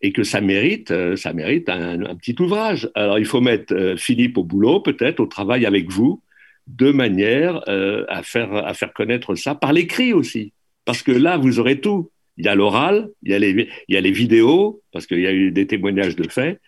et 0.00 0.12
que 0.12 0.22
ça 0.22 0.40
mérite, 0.40 0.90
euh, 0.90 1.16
ça 1.16 1.32
mérite 1.32 1.68
un, 1.68 2.14
petit 2.16 2.36
ouvrage. 2.40 2.88
Alors, 2.94 3.18
il 3.18 3.24
faut 3.24 3.40
mettre 3.40 3.74
euh, 3.74 3.96
Philippe 3.96 4.38
au 4.38 4.44
boulot, 4.44 4.80
peut-être 4.80 5.20
au 5.20 5.26
travail 5.26 5.66
avec 5.66 5.90
vous, 5.90 6.22
de 6.66 6.92
manière 6.92 7.62
euh, 7.68 8.04
à, 8.08 8.22
faire, 8.22 8.54
à 8.54 8.74
faire 8.74 8.92
connaître 8.92 9.34
ça 9.34 9.54
par 9.54 9.72
l'écrit 9.72 10.12
aussi. 10.12 10.52
Parce 10.84 11.02
que 11.02 11.12
là, 11.12 11.36
vous 11.36 11.58
aurez 11.58 11.80
tout. 11.80 12.10
Il 12.36 12.44
y 12.44 12.48
a 12.48 12.54
l'oral, 12.54 13.10
il, 13.24 13.32
y 13.32 13.34
a 13.34 13.38
les, 13.38 13.68
il 13.88 13.94
y 13.94 13.98
a 13.98 14.00
les 14.00 14.12
vidéos, 14.12 14.80
parce 14.92 15.06
qu'il 15.06 15.20
y 15.20 15.26
a 15.26 15.32
eu 15.32 15.50
des 15.50 15.66
témoignages 15.66 16.14
de 16.14 16.28
faits, 16.28 16.60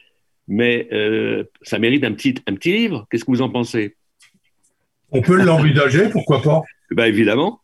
mais 0.51 0.89
euh, 0.93 1.45
ça 1.63 1.79
mérite 1.79 2.05
un 2.05 2.13
petit, 2.13 2.35
un 2.49 2.55
petit 2.55 2.73
livre. 2.73 3.07
Qu'est-ce 3.09 3.25
que 3.25 3.31
vous 3.31 3.41
en 3.41 3.49
pensez? 3.49 3.97
On 5.13 5.23
peut 5.23 5.41
l'envisager, 5.41 6.09
pourquoi 6.11 6.43
pas 6.43 6.63
ben, 6.91 7.05
Évidemment. 7.05 7.61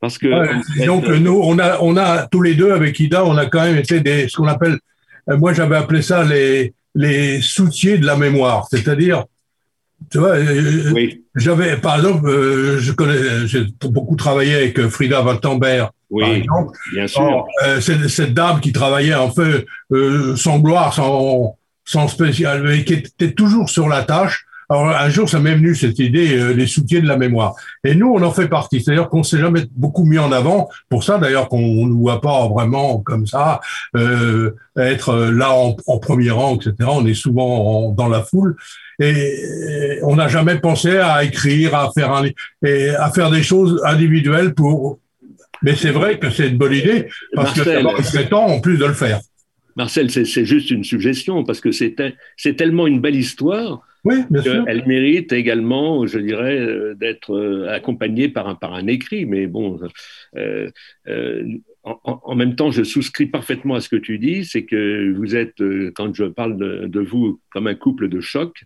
Parce 0.00 0.16
que, 0.18 0.84
donc, 0.86 1.06
nous, 1.06 1.38
on 1.42 1.58
a, 1.58 1.78
on 1.80 1.96
a 1.96 2.26
tous 2.26 2.42
les 2.42 2.54
deux, 2.54 2.72
avec 2.72 2.98
Ida, 2.98 3.24
on 3.24 3.36
a 3.36 3.46
quand 3.46 3.62
même 3.62 3.76
été 3.76 4.00
des, 4.00 4.28
ce 4.28 4.36
qu'on 4.38 4.46
appelle, 4.46 4.78
euh, 5.28 5.36
moi 5.36 5.52
j'avais 5.52 5.76
appelé 5.76 6.02
ça 6.02 6.24
les, 6.24 6.74
les 6.94 7.40
soutiers 7.40 7.98
de 7.98 8.06
la 8.06 8.16
mémoire, 8.16 8.66
c'est-à-dire 8.70 9.24
tu 10.10 10.18
vois, 10.18 10.36
euh, 10.36 10.92
oui. 10.92 11.24
j'avais, 11.34 11.76
par 11.78 11.96
exemple, 11.96 12.28
euh, 12.28 12.78
je 12.78 12.92
connais, 12.92 13.46
j'ai 13.46 13.64
beaucoup 13.82 14.16
travaillé 14.16 14.54
avec 14.54 14.88
Frida 14.88 15.22
Waltenberg, 15.22 15.90
oui, 16.10 16.22
par 16.22 16.32
exemple. 16.32 16.78
Bien 16.92 17.06
sûr. 17.06 17.46
Euh, 17.64 17.80
cette, 17.80 18.08
cette, 18.08 18.34
dame 18.34 18.60
qui 18.60 18.72
travaillait 18.72 19.14
en 19.14 19.30
fait 19.30 19.64
euh, 19.92 20.36
sans 20.36 20.58
gloire, 20.58 20.92
sans, 20.92 21.56
sans 21.84 22.08
spécial, 22.08 22.62
mais 22.62 22.84
qui 22.84 22.94
était 22.94 23.32
toujours 23.32 23.68
sur 23.70 23.88
la 23.88 24.02
tâche. 24.02 24.46
Alors 24.70 24.88
un 24.88 25.10
jour, 25.10 25.28
ça 25.28 25.40
m'est 25.40 25.54
venu 25.54 25.74
cette 25.74 25.98
idée, 25.98 26.38
euh, 26.38 26.54
les 26.54 26.66
soutiens 26.66 27.00
de 27.00 27.06
la 27.06 27.18
mémoire. 27.18 27.54
Et 27.84 27.94
nous, 27.94 28.08
on 28.08 28.22
en 28.22 28.30
fait 28.30 28.48
partie. 28.48 28.82
C'est-à-dire 28.82 29.08
qu'on 29.10 29.22
s'est 29.22 29.38
jamais 29.38 29.66
beaucoup 29.76 30.04
mis 30.04 30.18
en 30.18 30.32
avant. 30.32 30.70
Pour 30.88 31.04
ça, 31.04 31.18
d'ailleurs, 31.18 31.50
qu'on 31.50 31.86
ne 31.86 31.92
voit 31.92 32.22
pas 32.22 32.48
vraiment 32.48 32.98
comme 33.00 33.26
ça 33.26 33.60
euh, 33.94 34.54
être 34.78 35.16
là 35.16 35.52
en, 35.52 35.76
en, 35.86 35.98
premier 35.98 36.30
rang, 36.30 36.56
etc. 36.56 36.74
On 36.90 37.06
est 37.06 37.14
souvent 37.14 37.92
dans 37.92 38.08
la 38.08 38.22
foule 38.22 38.56
et 39.00 39.98
on 40.02 40.16
n'a 40.16 40.28
jamais 40.28 40.58
pensé 40.58 40.98
à 40.98 41.24
écrire, 41.24 41.74
à 41.74 41.90
faire 41.92 42.12
un, 42.12 42.24
et 42.64 42.90
à 42.90 43.10
faire 43.10 43.30
des 43.30 43.42
choses 43.42 43.82
individuelles 43.84 44.54
pour. 44.54 44.98
Mais 45.62 45.74
c'est 45.74 45.90
vrai 45.90 46.18
que 46.18 46.30
c'est 46.30 46.48
une 46.48 46.58
bonne 46.58 46.74
idée 46.74 47.08
parce 47.34 47.56
Marcel, 47.56 47.86
que 47.96 48.02
c'est 48.02 48.28
temps 48.28 48.46
en 48.46 48.60
plus 48.60 48.76
de 48.76 48.84
le 48.84 48.92
faire. 48.92 49.20
Marcel, 49.76 50.10
c'est 50.10 50.44
juste 50.44 50.70
une 50.70 50.84
suggestion 50.84 51.44
parce 51.44 51.60
que 51.60 51.70
c'est 51.72 51.96
tellement 52.56 52.86
une 52.86 53.00
belle 53.00 53.16
histoire 53.16 53.86
Oui, 54.04 54.16
bien 54.30 54.42
sûr. 54.42 54.64
Elle 54.66 54.86
mérite 54.86 55.32
également, 55.32 56.06
je 56.06 56.18
dirais, 56.18 56.94
d'être 56.96 57.66
accompagnée 57.68 58.28
par 58.28 58.48
un, 58.48 58.54
par 58.54 58.74
un 58.74 58.86
écrit. 58.86 59.26
Mais 59.26 59.46
bon, 59.46 59.80
en, 61.84 62.34
même 62.34 62.56
temps, 62.56 62.70
je 62.70 62.82
souscris 62.82 63.26
parfaitement 63.26 63.74
à 63.74 63.80
ce 63.80 63.88
que 63.88 63.96
tu 63.96 64.18
dis, 64.18 64.44
c'est 64.44 64.64
que 64.64 65.12
vous 65.12 65.36
êtes, 65.36 65.62
quand 65.94 66.14
je 66.14 66.24
parle 66.24 66.56
de, 66.56 67.00
vous 67.00 67.40
comme 67.50 67.66
un 67.66 67.74
couple 67.74 68.08
de 68.08 68.20
choc, 68.20 68.64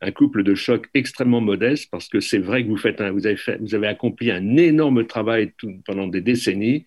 un 0.00 0.10
couple 0.10 0.42
de 0.42 0.54
choc 0.54 0.88
extrêmement 0.94 1.40
modeste, 1.40 1.88
parce 1.90 2.08
que 2.08 2.20
c'est 2.20 2.38
vrai 2.38 2.64
que 2.64 2.68
vous, 2.68 2.76
faites 2.76 3.02
vous, 3.02 3.26
avez 3.26 3.36
fait, 3.36 3.58
vous 3.60 3.74
avez 3.74 3.86
accompli 3.86 4.30
un 4.30 4.56
énorme 4.56 5.06
travail 5.06 5.52
pendant 5.86 6.06
des 6.06 6.20
décennies, 6.20 6.84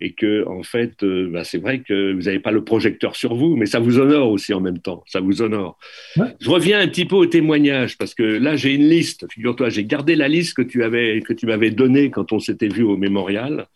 et 0.00 0.12
que 0.12 0.46
en 0.46 0.62
fait, 0.62 1.02
euh, 1.02 1.28
bah, 1.30 1.44
c'est 1.44 1.58
vrai 1.58 1.80
que 1.80 2.12
vous 2.12 2.22
n'avez 2.22 2.38
pas 2.38 2.52
le 2.52 2.64
projecteur 2.64 3.16
sur 3.16 3.34
vous, 3.34 3.56
mais 3.56 3.66
ça 3.66 3.80
vous 3.80 3.98
honore 3.98 4.30
aussi 4.30 4.54
en 4.54 4.60
même 4.60 4.78
temps. 4.78 5.02
Ça 5.06 5.20
vous 5.20 5.42
honore. 5.42 5.78
Je 6.16 6.50
reviens 6.50 6.80
un 6.80 6.88
petit 6.88 7.04
peu 7.04 7.16
au 7.16 7.26
témoignage 7.26 7.98
parce 7.98 8.14
que 8.14 8.22
là, 8.22 8.56
j'ai 8.56 8.74
une 8.74 8.88
liste. 8.88 9.26
Figure-toi, 9.32 9.70
j'ai 9.70 9.84
gardé 9.84 10.14
la 10.14 10.28
liste 10.28 10.54
que 10.54 10.62
tu 10.62 10.84
avais 10.84 11.20
que 11.22 11.32
tu 11.32 11.46
m'avais 11.46 11.70
donnée 11.70 12.10
quand 12.10 12.32
on 12.32 12.38
s'était 12.38 12.68
vu 12.68 12.82
au 12.82 12.96
mémorial, 12.96 13.66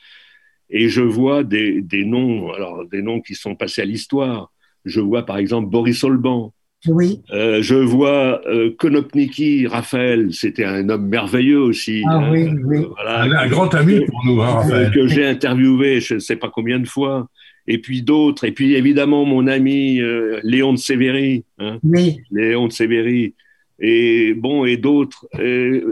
et 0.71 0.89
je 0.89 1.03
vois 1.03 1.45
des, 1.45 1.83
des 1.83 2.05
noms, 2.05 2.53
alors 2.53 2.87
des 2.87 3.03
noms 3.03 3.21
qui 3.21 3.35
sont 3.35 3.55
passés 3.55 3.83
à 3.83 3.85
l'histoire. 3.85 4.53
Je 4.85 5.01
vois 5.01 5.27
par 5.27 5.39
exemple 5.39 5.69
Boris 5.69 6.03
Olban, 6.05 6.53
oui. 6.89 7.21
Euh, 7.31 7.63
je 7.63 7.75
vois 7.75 8.41
euh, 8.47 8.75
Konopniki, 8.77 9.67
Raphaël, 9.67 10.33
c'était 10.33 10.65
un 10.65 10.89
homme 10.89 11.09
merveilleux 11.09 11.61
aussi. 11.61 12.03
Ah, 12.09 12.17
hein. 12.17 12.31
oui, 12.33 12.49
oui. 12.65 12.87
un 13.07 13.47
grand 13.49 13.73
ami 13.75 14.05
pour 14.07 14.25
nous, 14.25 14.41
hein, 14.43 14.47
Raphaël. 14.47 14.91
Que 14.93 15.07
j'ai 15.07 15.27
interviewé, 15.27 16.01
je 16.01 16.15
ne 16.15 16.19
sais 16.19 16.37
pas 16.37 16.51
combien 16.51 16.81
de 16.81 16.89
fois. 16.89 17.29
Et 17.69 17.79
puis 17.79 18.03
d'autres. 18.03 18.45
Et 18.45 18.53
puis 18.53 18.75
évidemment, 18.75 19.25
mon 19.25 19.47
ami 19.47 20.01
euh, 20.01 20.41
Léon 20.43 20.73
de 20.73 20.79
Sévéry. 20.79 21.45
Hein, 21.59 21.79
oui. 21.85 22.19
Léon 22.33 22.67
de 22.67 22.73
Sévéry. 22.73 23.35
Et 23.79 24.35
bon, 24.35 24.65
et 24.65 24.77
d'autres. 24.77 25.27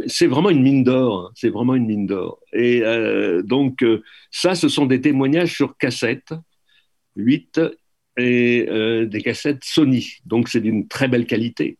C'est 0.06 0.26
vraiment 0.26 0.50
une 0.50 0.62
mine 0.62 0.84
d'or. 0.84 1.26
Hein. 1.26 1.32
c'est 1.34 1.48
vraiment 1.48 1.74
une 1.74 1.86
mine 1.86 2.06
d'or. 2.06 2.38
Et 2.52 2.82
donc, 3.44 3.84
ça, 4.30 4.54
ce 4.54 4.68
sont 4.68 4.86
des 4.86 5.00
témoignages 5.00 5.54
sur 5.54 5.76
cassette. 5.76 6.32
8 7.16 7.60
et 8.16 8.66
euh, 8.68 9.06
des 9.06 9.22
cassettes 9.22 9.62
Sony. 9.64 10.16
Donc 10.26 10.48
c'est 10.48 10.60
d'une 10.60 10.88
très 10.88 11.08
belle 11.08 11.26
qualité. 11.26 11.78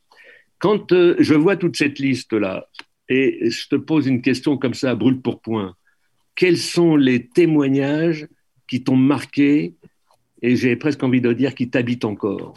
Quand 0.59 0.93
euh, 0.93 1.17
je 1.19 1.35
vois 1.35 1.57
toute 1.57 1.77
cette 1.77 1.99
liste-là, 1.99 2.67
et 3.09 3.51
je 3.51 3.67
te 3.69 3.77
pose 3.77 4.07
une 4.07 4.23
question 4.23 4.57
comme 4.57 4.75
ça, 4.75 4.95
brûle 4.95 5.21
pour 5.21 5.41
point, 5.41 5.75
quels 6.37 6.59
sont 6.59 6.97
les 6.97 7.27
témoignages 7.27 8.29
qui 8.69 8.83
t'ont 8.83 8.97
marqué 8.97 9.75
et 10.43 10.57
j'ai 10.57 10.77
presque 10.77 11.03
envie 11.03 11.21
de 11.21 11.33
dire 11.33 11.55
qui 11.55 11.69
t'habitent 11.69 12.05
encore 12.05 12.55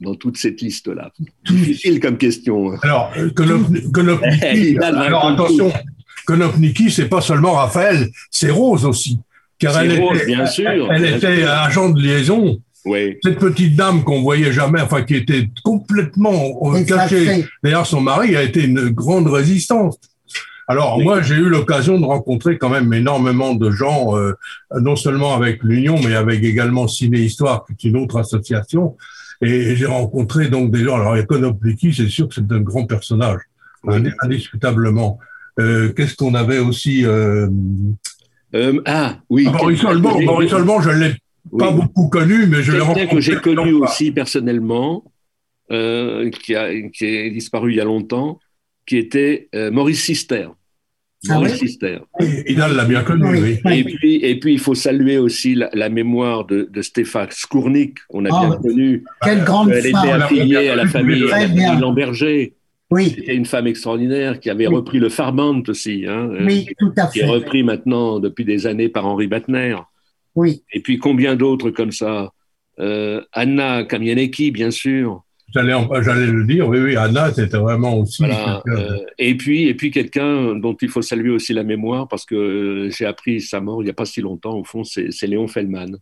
dans 0.00 0.14
toute 0.14 0.36
cette 0.36 0.60
liste-là? 0.60 1.12
Difficile 1.44 2.00
comme 2.00 2.18
question. 2.18 2.72
Hein. 2.72 2.78
Alors, 2.82 3.12
euh, 3.16 3.30
Konopniki, 3.30 4.78
alors 4.78 5.26
attention, 5.26 5.72
Konopniki, 6.24 6.90
c'est 6.90 7.08
pas 7.08 7.20
seulement 7.20 7.52
Raphaël, 7.52 8.08
c'est 8.30 8.50
Rose 8.50 8.84
aussi. 8.84 9.20
Car 9.62 9.78
elle, 9.80 9.92
était, 9.92 10.26
bien 10.26 10.46
sûr, 10.46 10.90
elle 10.92 11.04
était 11.04 11.44
agent 11.44 11.90
de 11.90 12.02
liaison 12.02 12.60
cette 12.84 13.38
petite 13.38 13.76
dame 13.76 14.02
qu'on 14.02 14.22
voyait 14.22 14.52
jamais, 14.52 14.80
enfin 14.80 15.02
qui 15.02 15.14
était 15.14 15.48
complètement 15.62 16.60
cachée. 16.86 17.46
D'ailleurs, 17.62 17.86
son 17.86 18.00
mari 18.00 18.36
a 18.36 18.42
été 18.42 18.64
une 18.64 18.88
grande 18.88 19.28
résistance. 19.28 19.98
Alors 20.68 21.00
moi, 21.00 21.22
j'ai 21.22 21.34
eu 21.34 21.48
l'occasion 21.48 22.00
de 22.00 22.04
rencontrer 22.04 22.58
quand 22.58 22.70
même 22.70 22.92
énormément 22.92 23.54
de 23.54 23.70
gens, 23.70 24.16
euh, 24.16 24.32
non 24.80 24.96
seulement 24.96 25.34
avec 25.34 25.62
l'Union, 25.62 26.00
mais 26.02 26.14
avec 26.14 26.42
également 26.42 26.88
Ciné 26.88 27.18
Histoire, 27.18 27.64
qui 27.78 27.86
est 27.86 27.90
une 27.90 27.96
autre 27.96 28.18
association. 28.18 28.96
Et 29.42 29.76
j'ai 29.76 29.86
rencontré 29.86 30.48
donc 30.48 30.70
des 30.70 30.84
gens. 30.84 30.96
Alors 30.96 31.16
Econopliki, 31.16 31.92
c'est 31.92 32.08
sûr 32.08 32.28
que 32.28 32.34
c'est 32.34 32.50
un 32.50 32.60
grand 32.60 32.86
personnage, 32.86 33.40
indiscutablement. 34.22 35.18
Euh, 35.60 35.92
Qu'est-ce 35.92 36.16
qu'on 36.16 36.34
avait 36.34 36.58
aussi 36.58 37.04
euh... 37.04 37.48
Euh, 38.54 38.80
ah 38.84 39.18
oui. 39.30 39.46
Ah, 39.48 39.56
Boris 39.56 39.80
Solban, 39.80 40.22
Boris 40.24 40.50
Solban, 40.50 40.80
je 40.80 40.90
l'ai 40.90 41.14
pas 41.58 41.70
beaucoup 41.70 42.08
connu, 42.08 42.46
mais 42.46 42.62
je 42.62 42.72
l'ai 42.72 42.80
rencontré. 42.80 43.08
que 43.08 43.20
j'ai 43.20 43.36
connu 43.36 43.72
aussi 43.72 44.10
personnellement, 44.10 45.04
euh, 45.70 46.30
qui, 46.30 46.54
a, 46.54 46.68
qui 46.90 47.06
est 47.06 47.30
disparu 47.30 47.72
il 47.72 47.76
y 47.76 47.80
a 47.80 47.84
longtemps, 47.84 48.38
qui 48.86 48.96
était 48.98 49.48
euh, 49.54 49.70
Maurice 49.70 50.02
Sister. 50.02 50.48
Ah 51.28 51.34
Maurice 51.34 51.58
Sister. 51.58 52.00
Il 52.48 52.56
l'a 52.56 52.84
bien 52.84 53.02
connu, 53.04 53.24
oui. 53.24 53.58
Et, 53.70 53.84
puis, 53.84 54.16
et 54.16 54.38
puis, 54.40 54.54
il 54.54 54.58
faut 54.58 54.74
saluer 54.74 55.18
aussi 55.18 55.54
la, 55.54 55.88
mémoire 55.88 56.44
de, 56.46 56.68
de 56.70 56.82
Stéphane 56.82 57.28
Skournik, 57.30 57.98
qu'on 58.08 58.24
a 58.24 58.28
bien 58.28 58.56
oh, 58.58 58.60
connu. 58.60 59.04
Quelle 59.22 59.44
grande 59.44 59.70
Elle 59.70 59.86
était 59.86 60.10
affiliée 60.10 60.68
à 60.68 60.76
la 60.76 60.86
famille, 60.86 61.24
Lamberger. 61.80 62.54
Oui. 62.92 63.14
C'était 63.16 63.34
une 63.34 63.46
femme 63.46 63.66
extraordinaire 63.66 64.38
qui 64.38 64.50
avait 64.50 64.66
repris 64.66 64.98
le 64.98 65.08
Farband 65.08 65.62
aussi. 65.68 66.04
Hein, 66.06 66.30
oui, 66.40 66.66
tout 66.78 66.92
à 66.96 67.06
fait. 67.06 67.20
Qui 67.20 67.20
est 67.20 67.28
repris 67.28 67.62
maintenant 67.62 68.20
depuis 68.20 68.44
des 68.44 68.66
années 68.66 68.88
par 68.88 69.06
Henri 69.06 69.26
Batner. 69.26 69.76
Oui. 70.34 70.62
Et 70.72 70.80
puis 70.80 70.98
combien 70.98 71.36
d'autres 71.36 71.70
comme 71.70 71.92
ça 71.92 72.32
euh, 72.78 73.22
Anna 73.32 73.84
Kamianeki, 73.84 74.50
bien 74.50 74.70
sûr. 74.70 75.24
J'allais, 75.54 76.26
le 76.26 76.44
dire, 76.44 76.66
oui, 76.66 76.78
oui, 76.78 76.96
Anna, 76.96 77.30
c'était 77.30 77.58
vraiment 77.58 77.98
aussi. 77.98 78.24
Euh, 78.24 78.98
et 79.18 79.36
puis, 79.36 79.64
et 79.64 79.74
puis 79.74 79.90
quelqu'un 79.90 80.54
dont 80.54 80.74
il 80.80 80.88
faut 80.88 81.02
saluer 81.02 81.28
aussi 81.28 81.52
la 81.52 81.62
mémoire, 81.62 82.08
parce 82.08 82.24
que 82.24 82.34
euh, 82.34 82.90
j'ai 82.90 83.04
appris 83.04 83.42
sa 83.42 83.60
mort 83.60 83.82
il 83.82 83.84
n'y 83.84 83.90
a 83.90 83.94
pas 83.94 84.06
si 84.06 84.22
longtemps, 84.22 84.56
au 84.56 84.64
fond, 84.64 84.82
c'est, 84.82 85.10
Léon 85.26 85.48
Fellman. 85.48 85.98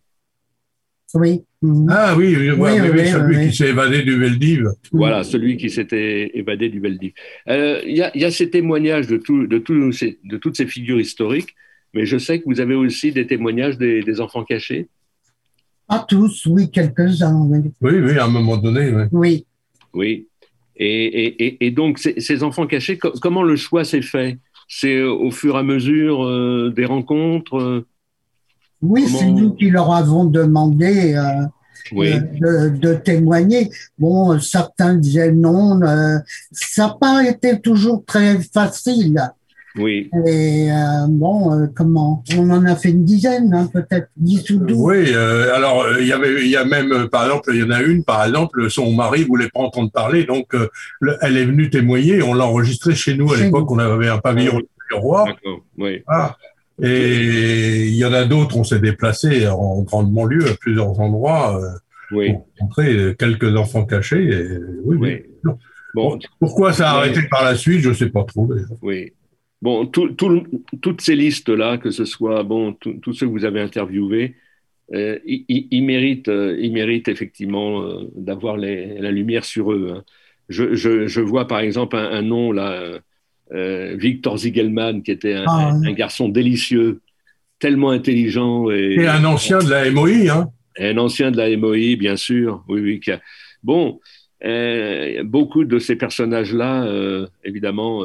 Oui. 1.13 1.41
Ah 1.89 2.15
oui, 2.17 2.35
oui, 2.37 2.51
oui, 2.51 3.07
celui 3.07 3.49
qui 3.49 3.55
s'est 3.55 3.69
évadé 3.69 4.01
du 4.01 4.17
Veldiv. 4.17 4.69
Voilà, 4.91 5.23
celui 5.23 5.57
qui 5.57 5.69
s'était 5.69 6.31
évadé 6.33 6.69
du 6.69 6.79
Veldiv. 6.79 7.11
Il 7.47 7.53
y, 7.85 8.01
a, 8.01 8.15
y, 8.17 8.23
a, 8.23 8.31
ces 8.31 8.49
témoignages 8.49 9.07
de, 9.07 9.17
tout, 9.17 9.45
de, 9.45 9.57
tout, 9.57 9.73
de 9.73 10.37
toutes 10.37 10.57
ces 10.57 10.65
figures 10.65 10.99
historiques. 10.99 11.55
Mais 11.93 12.05
je 12.05 12.17
sais 12.17 12.39
que 12.39 12.45
vous 12.45 12.61
avez 12.61 12.75
aussi 12.75 13.11
des 13.11 13.27
témoignages 13.27 13.77
des, 13.77 14.21
enfants 14.21 14.43
cachés. 14.43 14.87
Pas 15.87 16.05
tous, 16.07 16.45
oui, 16.45 16.71
quelques-uns. 16.71 17.47
Oui. 17.49 17.71
oui, 17.81 18.17
à 18.17 18.25
un 18.25 18.29
moment 18.29 18.57
donné. 18.57 18.91
Oui. 18.91 19.05
Oui. 19.11 19.45
oui. 19.93 20.27
Et, 20.77 21.65
et, 21.65 21.71
donc, 21.71 21.99
ces 21.99 22.43
enfants 22.43 22.65
cachés, 22.65 22.97
comment 22.97 23.43
le 23.43 23.55
choix 23.55 23.83
s'est 23.83 24.01
fait? 24.01 24.39
C'est 24.67 25.03
au 25.03 25.29
fur 25.29 25.55
et 25.55 25.59
à 25.59 25.63
mesure 25.63 26.23
euh, 26.25 26.71
des 26.73 26.85
rencontres 26.85 27.85
euh, 28.83 28.87
Oui, 28.87 29.07
c'est 29.07 29.27
nous 29.27 29.53
qui 29.53 29.69
leur 29.69 29.93
avons 29.93 30.25
demandé 30.25 31.15
euh, 31.15 31.45
de, 31.91 32.69
de, 32.69 32.93
témoigner. 32.95 33.69
Bon, 33.97 34.39
certains 34.39 34.95
disaient 34.95 35.31
non. 35.31 35.79
ça 36.51 36.87
n'a 36.87 36.97
pas 36.99 37.23
été 37.25 37.59
toujours 37.59 38.03
très 38.05 38.39
facile. 38.39 39.19
Oui. 39.77 40.09
Et 40.27 40.69
euh, 40.69 41.07
bon, 41.07 41.53
euh, 41.53 41.67
comment? 41.73 42.23
On 42.37 42.49
en 42.49 42.65
a 42.65 42.75
fait 42.75 42.89
une 42.89 43.05
dizaine, 43.05 43.53
hein, 43.53 43.69
peut-être 43.71 44.09
10 44.17 44.49
ou 44.51 44.57
12. 44.59 44.77
Oui, 44.77 44.95
euh, 45.13 45.55
alors 45.55 45.85
il 45.99 46.07
y 46.07 46.11
avait, 46.11 46.43
il 46.43 46.49
y 46.49 46.57
a 46.57 46.65
même, 46.65 47.07
par 47.09 47.25
exemple, 47.25 47.51
il 47.53 47.61
y 47.61 47.63
en 47.63 47.71
a 47.71 47.81
une, 47.81 48.03
par 48.03 48.25
exemple, 48.25 48.69
son 48.69 48.91
mari 48.93 49.23
voulait 49.23 49.49
pas 49.49 49.61
entendre 49.61 49.91
parler, 49.91 50.25
donc 50.25 50.53
elle 51.21 51.37
est 51.37 51.45
venue 51.45 51.69
témoigner. 51.69 52.21
On 52.21 52.33
l'a 52.33 52.45
enregistré 52.45 52.95
chez 52.95 53.15
nous 53.15 53.31
à 53.31 53.37
l'époque. 53.37 53.71
On 53.71 53.79
avait 53.79 54.09
un 54.09 54.17
pavillon 54.17 54.57
du 54.57 54.95
roi. 54.95 55.25
Oui. 55.77 56.03
Ah. 56.07 56.35
Et 56.81 57.87
il 57.87 57.95
y 57.95 58.05
en 58.05 58.13
a 58.13 58.25
d'autres. 58.25 58.57
On 58.57 58.63
s'est 58.63 58.79
déplacé 58.79 59.47
en 59.47 59.81
grande 59.81 60.11
banlieue 60.11 60.49
à 60.49 60.55
plusieurs 60.55 60.99
endroits 60.99 61.59
oui. 62.11 62.31
pour 62.31 62.47
rencontrer 62.59 63.15
quelques 63.17 63.55
enfants 63.55 63.85
cachés. 63.85 64.23
Et, 64.23 64.57
oui, 64.83 64.97
oui. 64.99 65.53
Bon, 65.93 66.17
Pourquoi 66.39 66.73
ça 66.73 66.91
a 66.91 66.97
arrêté 66.97 67.21
par 67.29 67.43
la 67.43 67.55
suite, 67.55 67.81
je 67.81 67.93
sais 67.93 68.09
pas 68.09 68.23
trop. 68.23 68.49
Oui. 68.81 69.13
Bon, 69.61 69.85
toutes 69.85 71.01
ces 71.01 71.15
listes-là, 71.15 71.77
que 71.77 71.91
ce 71.91 72.05
soit 72.05 72.43
bon, 72.43 72.73
tous 72.73 73.13
ceux 73.13 73.27
que 73.27 73.31
vous 73.31 73.45
avez 73.45 73.61
interviewés, 73.61 74.35
euh, 74.93 75.19
ils, 75.25 75.83
méritent, 75.83 76.27
euh, 76.27 76.57
ils 76.59 76.73
méritent 76.73 77.07
effectivement 77.07 77.83
euh, 77.83 78.09
d'avoir 78.15 78.57
la 78.57 79.11
lumière 79.11 79.45
sur 79.45 79.71
eux. 79.71 79.93
Hein. 79.95 80.03
Je, 80.49 80.75
je, 80.75 81.21
vois 81.21 81.47
par 81.47 81.59
exemple 81.59 81.95
un, 81.95 82.21
nom 82.23 82.51
là, 82.51 82.99
Victor 83.51 84.37
Ziegelman, 84.37 85.01
qui 85.03 85.11
était 85.11 85.33
un, 85.33 85.45
ah, 85.47 85.91
garçon 85.91 86.29
délicieux, 86.29 87.01
tellement 87.59 87.89
intelligent. 87.89 88.69
Et, 88.71 88.95
et 88.99 89.07
un 89.07 89.25
ancien 89.25 89.59
de 89.59 89.69
la 89.69 89.89
MOI, 89.91 90.29
hein 90.29 90.49
Un 90.79 90.97
ancien 90.97 91.31
de 91.31 91.37
la 91.37 91.55
MOI, 91.57 91.95
bien 91.97 92.15
sûr. 92.15 92.63
Oui, 92.69 92.81
oui. 92.81 92.99
Qui 92.99 93.11
a, 93.11 93.19
bon, 93.63 93.99
beaucoup 95.25 95.65
de 95.65 95.79
ces 95.79 95.95
personnages-là, 95.95 96.87
évidemment 97.43 98.03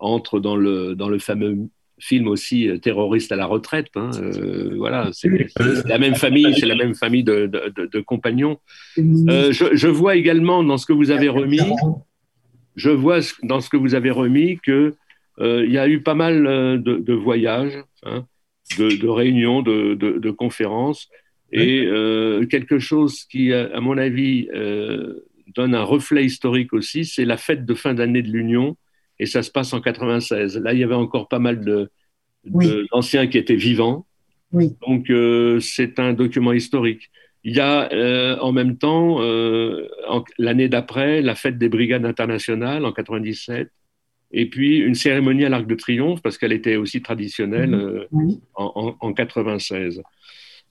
entre 0.00 0.40
dans 0.40 0.56
le, 0.56 0.94
dans 0.94 1.08
le 1.08 1.18
fameux 1.18 1.68
film 2.00 2.28
aussi 2.28 2.68
euh, 2.68 2.78
terroriste 2.78 3.30
à 3.30 3.36
la 3.36 3.46
retraite. 3.46 3.88
Hein, 3.94 4.10
euh, 4.20 4.74
voilà, 4.76 5.10
c'est 5.12 5.28
la 5.84 5.98
même 5.98 6.14
famille, 6.14 6.54
c'est 6.58 6.66
la 6.66 6.74
même 6.74 6.94
famille 6.94 7.24
de, 7.24 7.46
de, 7.46 8.00
compagnons. 8.00 8.58
Euh, 8.98 9.52
je, 9.52 9.76
je, 9.76 9.88
vois 9.88 10.16
également 10.16 10.64
dans 10.64 10.78
ce 10.78 10.86
que 10.86 10.92
vous 10.92 11.10
avez 11.10 11.28
remis, 11.28 11.60
je 12.76 12.90
vois 12.90 13.20
dans 13.42 13.60
ce 13.60 13.68
que 13.68 13.76
vous 13.76 13.94
avez 13.94 14.10
remis 14.10 14.58
que 14.58 14.94
il 15.38 15.72
y 15.72 15.78
a 15.78 15.88
eu 15.88 16.02
pas 16.02 16.14
mal 16.14 16.42
de, 16.82 17.14
voyages, 17.14 17.78
hein, 18.02 18.26
de, 18.76 19.08
réunions, 19.08 19.62
de, 19.62 20.30
conférences, 20.30 21.08
et 21.50 21.88
quelque 22.50 22.78
chose 22.78 23.24
qui, 23.24 23.54
à 23.54 23.80
mon 23.80 23.96
avis, 23.96 24.48
donne 25.54 25.74
un 25.74 25.82
reflet 25.82 26.24
historique 26.24 26.72
aussi. 26.72 27.04
C'est 27.04 27.24
la 27.24 27.36
fête 27.36 27.64
de 27.64 27.74
fin 27.74 27.94
d'année 27.94 28.22
de 28.22 28.30
l'Union 28.30 28.76
et 29.18 29.26
ça 29.26 29.42
se 29.42 29.50
passe 29.50 29.72
en 29.72 29.80
96. 29.80 30.58
Là, 30.58 30.72
il 30.72 30.80
y 30.80 30.84
avait 30.84 30.94
encore 30.94 31.28
pas 31.28 31.38
mal 31.38 31.88
d'anciens 32.44 33.26
qui 33.26 33.38
étaient 33.38 33.56
vivants. 33.56 34.06
Donc, 34.52 35.10
euh, 35.10 35.60
c'est 35.60 35.98
un 35.98 36.12
document 36.12 36.52
historique. 36.52 37.10
Il 37.42 37.56
y 37.56 37.60
a 37.60 37.90
euh, 37.92 38.36
en 38.40 38.52
même 38.52 38.76
temps, 38.76 39.22
euh, 39.22 39.88
l'année 40.38 40.68
d'après, 40.68 41.22
la 41.22 41.34
fête 41.34 41.58
des 41.58 41.68
brigades 41.68 42.04
internationales 42.04 42.84
en 42.84 42.92
97, 42.92 43.70
et 44.32 44.46
puis 44.46 44.78
une 44.78 44.94
cérémonie 44.94 45.44
à 45.44 45.48
l'Arc 45.48 45.66
de 45.66 45.74
Triomphe, 45.74 46.20
parce 46.22 46.36
qu'elle 46.36 46.52
était 46.52 46.76
aussi 46.76 47.00
traditionnelle 47.02 48.06
en, 48.54 48.94
en, 49.00 49.12
96. 49.12 50.02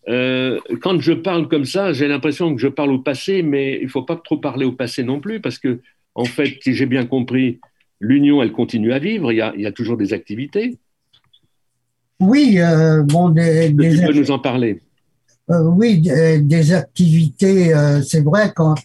quand 0.06 1.02
je 1.02 1.14
parle 1.14 1.48
comme 1.50 1.66
ça, 1.66 1.92
j'ai 1.92 2.08
l'impression 2.08 2.56
que 2.56 2.62
je 2.62 2.68
parle 2.68 2.92
au 2.92 3.00
passé, 3.00 3.42
mais 3.42 3.78
il 3.80 3.86
ne 3.86 3.90
faut 3.90 4.04
pas 4.04 4.16
trop 4.16 4.38
parler 4.38 4.66
au 4.66 4.72
passé 4.72 5.04
non 5.04 5.20
plus, 5.20 5.42
parce 5.42 5.58
que, 5.58 5.80
en 6.14 6.26
fait, 6.26 6.58
si 6.62 6.76
j'ai 6.76 6.86
bien 6.86 7.06
compris, 7.06 7.60
l'Union, 8.00 8.42
elle 8.42 8.52
continue 8.52 8.94
à 8.94 9.00
vivre, 9.00 9.32
il 9.32 9.38
y 9.38 9.42
a, 9.42 9.54
il 9.56 9.62
y 9.62 9.66
a 9.66 9.72
toujours 9.72 9.98
des 9.98 10.14
activités. 10.14 10.78
Oui, 12.20 12.60
euh, 12.60 13.04
bon, 13.04 13.30
des, 13.30 13.70
des 13.70 13.96
tu 13.96 14.06
peux 14.06 14.14
nous 14.14 14.32
en 14.32 14.40
parler 14.40 14.80
euh, 15.52 15.64
Oui, 15.64 16.02
des, 16.02 16.74
activités, 16.74 17.74
euh, 17.74 18.02
c'est 18.02 18.22
vrai, 18.22 18.52
quand 18.56 18.76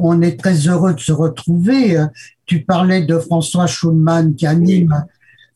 on 0.00 0.22
est 0.22 0.38
très 0.38 0.54
heureux 0.68 0.94
de 0.94 1.00
se 1.00 1.12
retrouver. 1.12 2.02
Tu 2.46 2.62
parlais 2.62 3.02
de 3.02 3.18
François 3.18 3.66
Schulman 3.66 4.34
qui 4.34 4.46
anime 4.46 5.04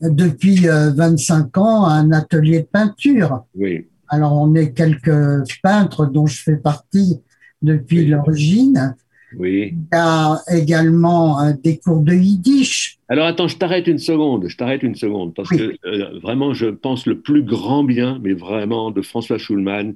depuis 0.03 0.67
25 0.67 1.57
ans 1.57 1.87
un 1.87 2.13
atelier 2.13 2.61
de 2.61 2.67
peinture. 2.67 3.45
Oui. 3.55 3.87
Alors, 4.09 4.37
on 4.37 4.55
est 4.55 4.73
quelques 4.73 5.49
peintres 5.63 6.07
dont 6.07 6.27
je 6.27 6.43
fais 6.43 6.57
partie 6.57 7.21
depuis 7.63 8.07
l'origine. 8.07 8.95
Oui. 9.37 9.75
Il 9.75 9.89
y 9.93 9.97
a 9.97 10.41
également 10.49 11.41
euh, 11.41 11.53
des 11.63 11.79
cours 11.79 12.01
de 12.01 12.15
yiddish. 12.15 12.99
Alors 13.15 13.29
attends, 13.29 13.47
je 13.47 13.57
t'arrête 13.57 13.87
une 13.87 14.01
seconde, 14.01 14.49
je 14.49 14.57
t'arrête 14.57 14.83
une 14.83 14.97
seconde, 14.97 15.37
parce 15.37 15.49
que 15.49 15.77
euh, 15.87 16.19
vraiment, 16.19 16.53
je 16.53 16.67
pense 16.67 17.07
le 17.07 17.21
plus 17.21 17.45
grand 17.45 17.85
bien, 17.85 18.19
mais 18.21 18.33
vraiment, 18.33 18.91
de 18.91 19.03
François 19.03 19.39
Schulman, 19.39 19.95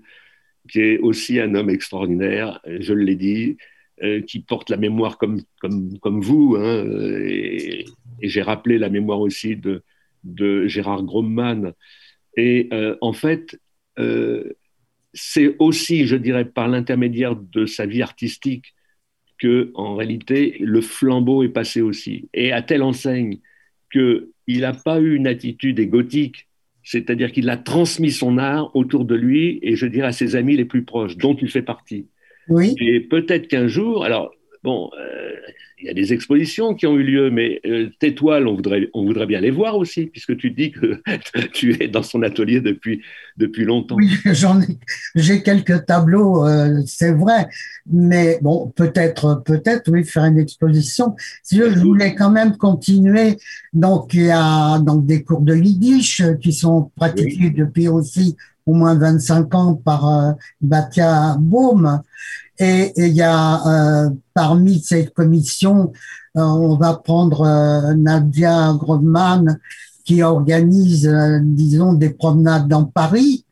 qui 0.71 0.79
est 0.83 0.99
aussi 0.99 1.41
un 1.41 1.57
homme 1.57 1.69
extraordinaire, 1.69 2.61
je 2.65 2.95
l'ai 2.95 3.17
dit, 3.17 3.57
euh, 4.05 4.21
qui 4.21 4.39
porte 4.39 4.71
la 4.71 4.77
mémoire 4.77 5.19
comme, 5.19 5.43
comme, 5.61 5.99
comme 5.99 6.21
vous, 6.21 6.55
hein, 6.57 6.85
et, 7.27 7.87
j'ai 8.23 8.43
rappelé 8.43 8.79
la 8.79 8.89
mémoire 8.89 9.19
aussi 9.19 9.57
de, 9.57 9.83
de 10.23 10.69
Gérard 10.69 11.03
Gromman. 11.03 11.73
Et 12.37 12.69
en 13.01 13.13
fait, 13.13 13.59
c'est 15.13 15.57
aussi, 15.59 16.07
je 16.07 16.15
dirais, 16.15 16.45
par 16.45 16.69
l'intermédiaire 16.69 17.35
de 17.35 17.67
sa 17.67 17.85
vie 17.85 18.03
artistique, 18.03 18.75
que 19.39 19.71
en 19.75 19.97
réalité 19.97 20.57
le 20.61 20.81
flambeau 20.81 21.43
est 21.43 21.49
passé 21.49 21.81
aussi, 21.81 22.29
et 22.35 22.53
à 22.53 22.63
telle 22.63 22.83
enseigne 22.83 23.39
qu'il 23.93 24.29
n'a 24.47 24.73
pas 24.73 25.01
eu 25.01 25.15
une 25.15 25.27
attitude 25.27 25.79
égotique, 25.79 26.49
c'est-à-dire 26.83 27.33
qu'il 27.33 27.49
a 27.51 27.57
transmis 27.57 28.11
son 28.11 28.39
art 28.39 28.75
autour 28.75 29.05
de 29.05 29.15
lui 29.15 29.59
et 29.63 29.77
je 29.77 29.87
dirais 29.87 30.09
à 30.09 30.13
ses 30.13 30.37
amis 30.37 30.57
les 30.57 30.65
plus 30.65 30.85
proches, 30.85 31.17
dont 31.17 31.35
il 31.35 31.51
fait 31.51 31.63
partie. 31.63 32.07
Oui. 32.49 32.75
Et 32.81 33.01
peut-être 33.01 33.47
qu'un 33.47 33.69
jour, 33.69 34.05
alors 34.05 34.33
bon, 34.69 34.91
euh, 35.01 35.33
il 35.81 35.87
y 35.87 35.89
a 35.89 35.95
des 35.95 36.13
expositions 36.13 36.75
qui 36.75 36.87
ont 36.87 36.95
eu 36.95 37.03
lieu, 37.03 37.31
mais 37.31 37.61
euh, 37.65 37.89
tes 38.01 38.15
toiles, 38.15 38.47
on 38.47 38.55
voudrait, 38.55 38.91
on 38.93 39.07
voudrait 39.07 39.25
bien 39.25 39.41
les 39.41 39.51
voir 39.51 39.79
aussi, 39.79 40.07
puisque 40.07 40.37
tu 40.37 40.51
dis 40.51 40.73
que 40.73 41.01
tu 41.55 41.83
es 41.83 41.89
dans 41.89 42.03
son 42.03 42.23
atelier 42.23 42.61
depuis, 42.61 43.01
depuis 43.39 43.65
longtemps. 43.65 43.95
Oui, 43.97 44.11
j'en 44.27 44.61
ai, 44.61 44.79
j'ai 45.15 45.43
quelques 45.43 45.87
tableaux, 45.87 46.47
euh, 46.47 46.83
c'est 46.85 47.13
vrai, 47.13 47.49
mais 47.91 48.39
bon, 48.43 48.71
peut-être, 48.77 49.43
peut-être, 49.43 49.91
oui, 49.91 50.05
faire 50.05 50.27
une 50.27 50.39
exposition. 50.39 51.17
Si 51.43 51.57
je 51.57 51.79
voulais 51.79 52.15
quand 52.15 52.31
même 52.31 52.59
continuer, 52.59 53.39
donc 53.73 54.13
il 54.13 54.27
y 54.27 54.31
a 54.31 54.79
donc 54.81 55.07
des 55.07 55.23
cours 55.23 55.41
de 55.41 55.57
yiddish 55.57 56.23
qui 56.43 56.53
sont 56.53 56.91
pratiqués 56.95 57.49
depuis 57.49 57.89
aussi 57.89 58.37
au 58.69 58.75
moins 58.75 58.95
25 58.95 59.55
ans 59.55 59.75
par 59.75 60.09
euh, 60.09 60.33
Batia 60.61 61.37
Baum. 61.41 62.03
Et 62.61 62.93
il 62.97 63.15
y 63.15 63.23
a 63.23 64.07
euh, 64.07 64.11
parmi 64.39 64.81
cette 64.81 65.13
commission, 65.15 65.93
euh, 66.37 66.41
on 66.41 66.77
va 66.77 66.95
prendre 66.95 67.43
euh, 67.43 67.95
Nadia 67.95 68.73
Grodman 68.79 69.59
qui 70.05 70.23
organise, 70.23 71.11
disons, 71.43 71.93
des 71.93 72.11
promenades 72.11 72.69
dans 72.69 72.85
Paris. 72.85 73.45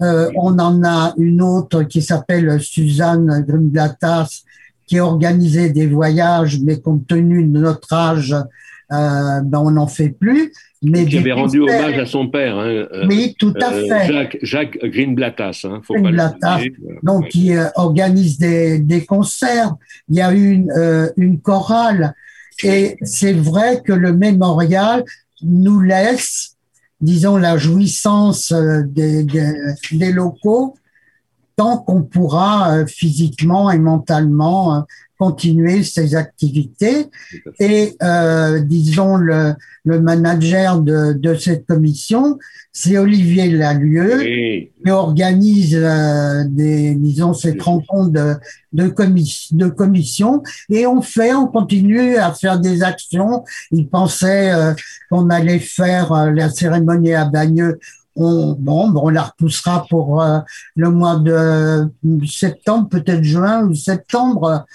on 0.00 0.58
en 0.58 0.84
a 0.84 1.14
une 1.16 1.40
autre 1.40 1.84
qui 1.84 2.02
s'appelle 2.02 2.60
Suzanne 2.60 3.44
Grimblatas 3.46 4.42
qui 4.90 4.98
organisait 4.98 5.70
des 5.70 5.86
voyages, 5.86 6.60
mais 6.60 6.80
compte 6.80 7.06
tenu 7.06 7.44
de 7.44 7.60
notre 7.60 7.92
âge, 7.92 8.32
euh, 8.32 9.40
ben 9.40 9.60
on 9.60 9.70
n'en 9.70 9.86
fait 9.86 10.08
plus. 10.08 10.52
Mais 10.82 11.04
qui 11.04 11.18
avait 11.18 11.32
rendu 11.32 11.60
hommage 11.60 11.98
à 11.98 12.06
son 12.06 12.28
père. 12.28 12.58
Hein, 12.58 12.66
euh, 12.68 13.06
oui, 13.06 13.36
tout 13.38 13.52
à 13.60 13.70
euh, 13.70 13.86
fait. 13.86 14.12
Jacques, 14.12 14.38
Jacques 14.40 14.78
Greenblatas. 14.82 15.62
Hein, 15.64 15.82
faut 15.84 15.94
Greenblatas, 15.94 16.62
donc 17.02 17.28
qui 17.28 17.52
organise 17.74 18.38
des, 18.38 18.78
des, 18.78 19.04
concerts. 19.04 19.74
Il 20.08 20.16
y 20.16 20.22
a 20.22 20.32
une, 20.32 20.72
une 21.18 21.38
chorale. 21.40 22.14
Et 22.62 22.96
c'est 23.02 23.32
vrai 23.32 23.82
que 23.84 23.92
le 23.92 24.14
mémorial 24.14 25.04
nous 25.42 25.80
laisse, 25.80 26.56
disons, 27.00 27.36
la 27.36 27.58
jouissance 27.58 28.52
des, 28.52 29.24
des, 29.24 29.52
des 29.92 30.12
locaux 30.12 30.76
tant 31.56 31.76
qu'on 31.76 32.02
pourra 32.02 32.86
physiquement 32.86 33.70
et 33.70 33.78
mentalement 33.78 34.86
continuer 35.20 35.82
ses 35.82 36.14
activités. 36.14 37.10
Et 37.58 37.94
euh, 38.02 38.60
disons 38.60 39.18
le, 39.18 39.52
le 39.84 40.00
manager 40.00 40.80
de, 40.80 41.12
de, 41.12 41.34
cette 41.34 41.66
commission, 41.66 42.38
c'est 42.72 42.96
Olivier 42.96 43.50
Lalieu, 43.50 44.18
qui 44.82 44.90
organise 44.90 45.76
euh, 45.78 46.44
des, 46.48 46.94
disons, 46.94 47.34
cette 47.34 47.60
rencontre 47.60 48.12
de, 48.12 48.34
de, 48.72 48.88
commission, 48.88 49.56
de 49.58 49.68
commission. 49.68 50.42
Et 50.70 50.86
on 50.86 51.02
fait, 51.02 51.34
on 51.34 51.48
continue 51.48 52.16
à 52.16 52.32
faire 52.32 52.58
des 52.58 52.82
actions. 52.82 53.44
Il 53.72 53.88
pensait 53.88 54.52
euh, 54.52 54.72
qu'on 55.10 55.28
allait 55.28 55.58
faire 55.58 56.12
euh, 56.12 56.30
la 56.30 56.48
cérémonie 56.48 57.12
à 57.12 57.26
Bagneux 57.26 57.78
on, 58.16 58.56
bon, 58.58 58.92
on 58.94 59.08
la 59.08 59.22
repoussera 59.22 59.86
pour 59.88 60.22
euh, 60.22 60.40
le 60.76 60.90
mois 60.90 61.16
de 61.16 61.88
septembre, 62.26 62.88
peut-être 62.88 63.22
juin 63.22 63.66
ou 63.66 63.74
septembre. 63.74 64.66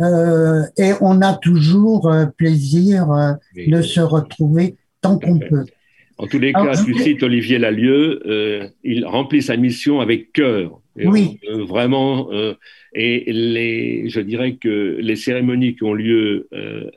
Euh, 0.00 0.62
et 0.78 0.92
on 1.00 1.20
a 1.20 1.34
toujours 1.34 2.08
euh, 2.08 2.26
plaisir 2.26 3.10
euh, 3.10 3.32
de 3.54 3.82
se 3.82 4.00
retrouver 4.00 4.76
tant 5.00 5.18
qu'on 5.18 5.38
peut. 5.38 5.66
En 6.16 6.26
tous 6.26 6.38
les 6.38 6.52
cas, 6.52 6.72
tu 6.84 6.94
cites 6.98 7.22
Olivier 7.22 7.58
Lalieu, 7.58 8.70
il 8.84 9.06
remplit 9.06 9.40
sa 9.40 9.56
mission 9.56 10.00
avec 10.00 10.32
cœur. 10.32 10.78
oui. 10.96 11.40
vraiment, 11.48 12.28
et 12.92 13.32
les, 13.32 14.10
je 14.10 14.20
dirais 14.20 14.56
que 14.56 14.98
les 15.00 15.16
cérémonies 15.16 15.76
qui 15.76 15.84
ont 15.84 15.94
lieu 15.94 16.46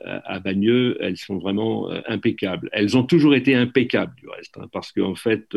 à 0.04 0.40
Bagneux, 0.40 0.98
elles 1.00 1.16
sont 1.16 1.38
vraiment 1.38 1.88
impeccables. 2.06 2.68
Elles 2.72 2.98
ont 2.98 3.02
toujours 3.04 3.34
été 3.34 3.54
impeccables, 3.54 4.14
du 4.16 4.28
reste, 4.28 4.58
hein, 4.58 4.68
parce 4.70 4.92
qu'en 4.92 5.14
fait, 5.14 5.56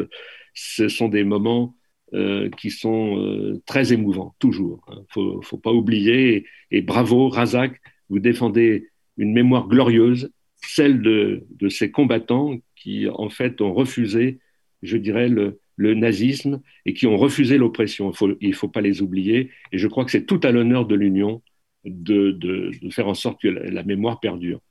ce 0.53 0.87
sont 0.87 1.09
des 1.09 1.25
moments 1.25 1.75
euh, 2.13 2.49
qui 2.51 2.69
sont 2.69 3.17
euh, 3.17 3.61
très 3.65 3.91
émouvants, 3.91 4.33
toujours. 4.39 4.81
Il 4.87 4.93
hein. 4.93 5.05
ne 5.17 5.41
faut, 5.41 5.57
pas 5.57 5.73
oublier, 5.73 6.45
et, 6.71 6.81
bravo 6.81 7.27
Razak, 7.27 7.81
vous 8.09 8.19
défendez 8.19 8.87
une 9.17 9.33
mémoire 9.33 9.67
glorieuse, 9.67 10.31
celle 10.55 11.01
de, 11.01 11.45
ces 11.69 11.91
combattants 11.91 12.59
qui 12.77 13.09
en 13.09 13.27
fait 13.27 13.59
ont 13.59 13.73
refusé, 13.73 14.39
je 14.83 14.95
dirais, 14.95 15.27
le, 15.27 15.59
nazisme 15.77 16.61
et 16.85 16.93
qui 16.93 17.07
ont 17.07 17.17
refusé 17.17 17.57
l'oppression. 17.57 18.13
Il 18.39 18.49
ne 18.49 18.55
faut, 18.55 18.69
pas 18.69 18.81
les 18.81 19.01
oublier, 19.01 19.51
et 19.73 19.77
je 19.77 19.87
crois 19.89 20.05
que 20.05 20.11
c'est 20.11 20.25
tout 20.25 20.39
à 20.43 20.51
l'honneur 20.51 20.85
de 20.85 20.95
l'Union 20.95 21.41
de, 21.83 22.71
faire 22.89 23.09
en 23.09 23.15
sorte 23.15 23.41
que 23.41 23.49
la 23.49 23.83
mémoire 23.83 24.21
perdure. 24.21 24.61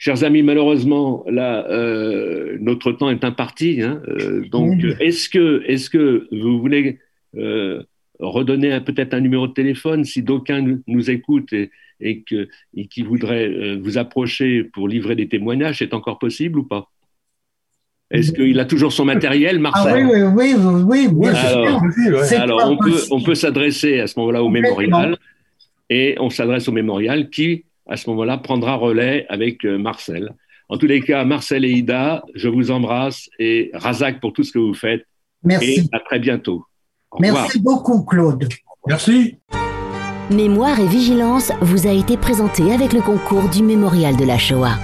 Chers 0.00 0.22
amis, 0.22 0.44
malheureusement, 0.44 1.24
là, 1.28 1.66
euh, 1.68 2.56
notre 2.60 2.92
temps 2.92 3.10
est 3.10 3.24
imparti. 3.24 3.82
Hein, 3.82 4.00
euh, 4.06 4.48
donc, 4.48 4.84
est-ce 5.00 5.28
que, 5.28 5.64
est 5.66 5.90
que 5.90 6.28
vous 6.30 6.60
voulez 6.60 7.00
euh, 7.36 7.82
redonner 8.20 8.80
peut-être 8.80 9.12
un 9.12 9.20
numéro 9.20 9.48
de 9.48 9.52
téléphone 9.52 10.04
si 10.04 10.22
d'aucuns 10.22 10.78
nous 10.86 11.10
écoutent 11.10 11.52
et, 11.52 11.72
et, 12.00 12.22
que, 12.22 12.48
et 12.76 12.86
qui 12.86 13.02
voudraient 13.02 13.76
vous 13.82 13.98
approcher 13.98 14.62
pour 14.62 14.86
livrer 14.86 15.16
des 15.16 15.26
témoignages 15.26 15.78
C'est 15.78 15.92
encore 15.92 16.20
possible 16.20 16.60
ou 16.60 16.62
pas? 16.62 16.88
Est-ce 18.12 18.32
qu'il 18.32 18.58
a 18.60 18.64
toujours 18.66 18.92
son 18.92 19.04
matériel, 19.04 19.56
ah 19.56 19.58
Marcel? 19.58 20.06
oui, 20.06 20.22
oui, 20.22 20.54
oui, 20.86 21.08
oui, 21.12 21.28
alors, 21.28 21.82
alors 22.30 22.70
on 22.70 22.76
peut, 22.78 23.00
on 23.10 23.20
peut 23.20 23.34
s'adresser 23.34 23.98
à 23.98 24.06
ce 24.06 24.16
moment-là 24.20 24.44
au 24.44 24.48
mémorial 24.48 25.18
et 25.90 26.14
on 26.20 26.30
s'adresse 26.30 26.68
au 26.68 26.72
mémorial 26.72 27.30
qui 27.30 27.64
à 27.88 27.96
ce 27.96 28.08
moment-là, 28.10 28.38
prendra 28.38 28.74
relais 28.74 29.26
avec 29.28 29.64
euh, 29.64 29.78
Marcel. 29.78 30.34
En 30.68 30.76
tous 30.76 30.86
les 30.86 31.00
cas, 31.00 31.24
Marcel 31.24 31.64
et 31.64 31.70
Ida, 31.70 32.22
je 32.34 32.48
vous 32.48 32.70
embrasse 32.70 33.28
et 33.38 33.70
Razak 33.72 34.20
pour 34.20 34.32
tout 34.32 34.44
ce 34.44 34.52
que 34.52 34.58
vous 34.58 34.74
faites. 34.74 35.04
Merci. 35.42 35.80
Et 35.80 35.96
à 35.96 36.00
très 36.00 36.18
bientôt. 36.18 36.64
Merci 37.18 37.60
beaucoup, 37.60 38.04
Claude. 38.04 38.46
Merci. 38.86 39.36
Mémoire 40.30 40.78
et 40.78 40.86
vigilance 40.86 41.52
vous 41.62 41.86
a 41.86 41.92
été 41.92 42.18
présenté 42.18 42.70
avec 42.72 42.92
le 42.92 43.00
concours 43.00 43.48
du 43.48 43.62
Mémorial 43.62 44.16
de 44.16 44.24
la 44.24 44.36
Shoah. 44.36 44.78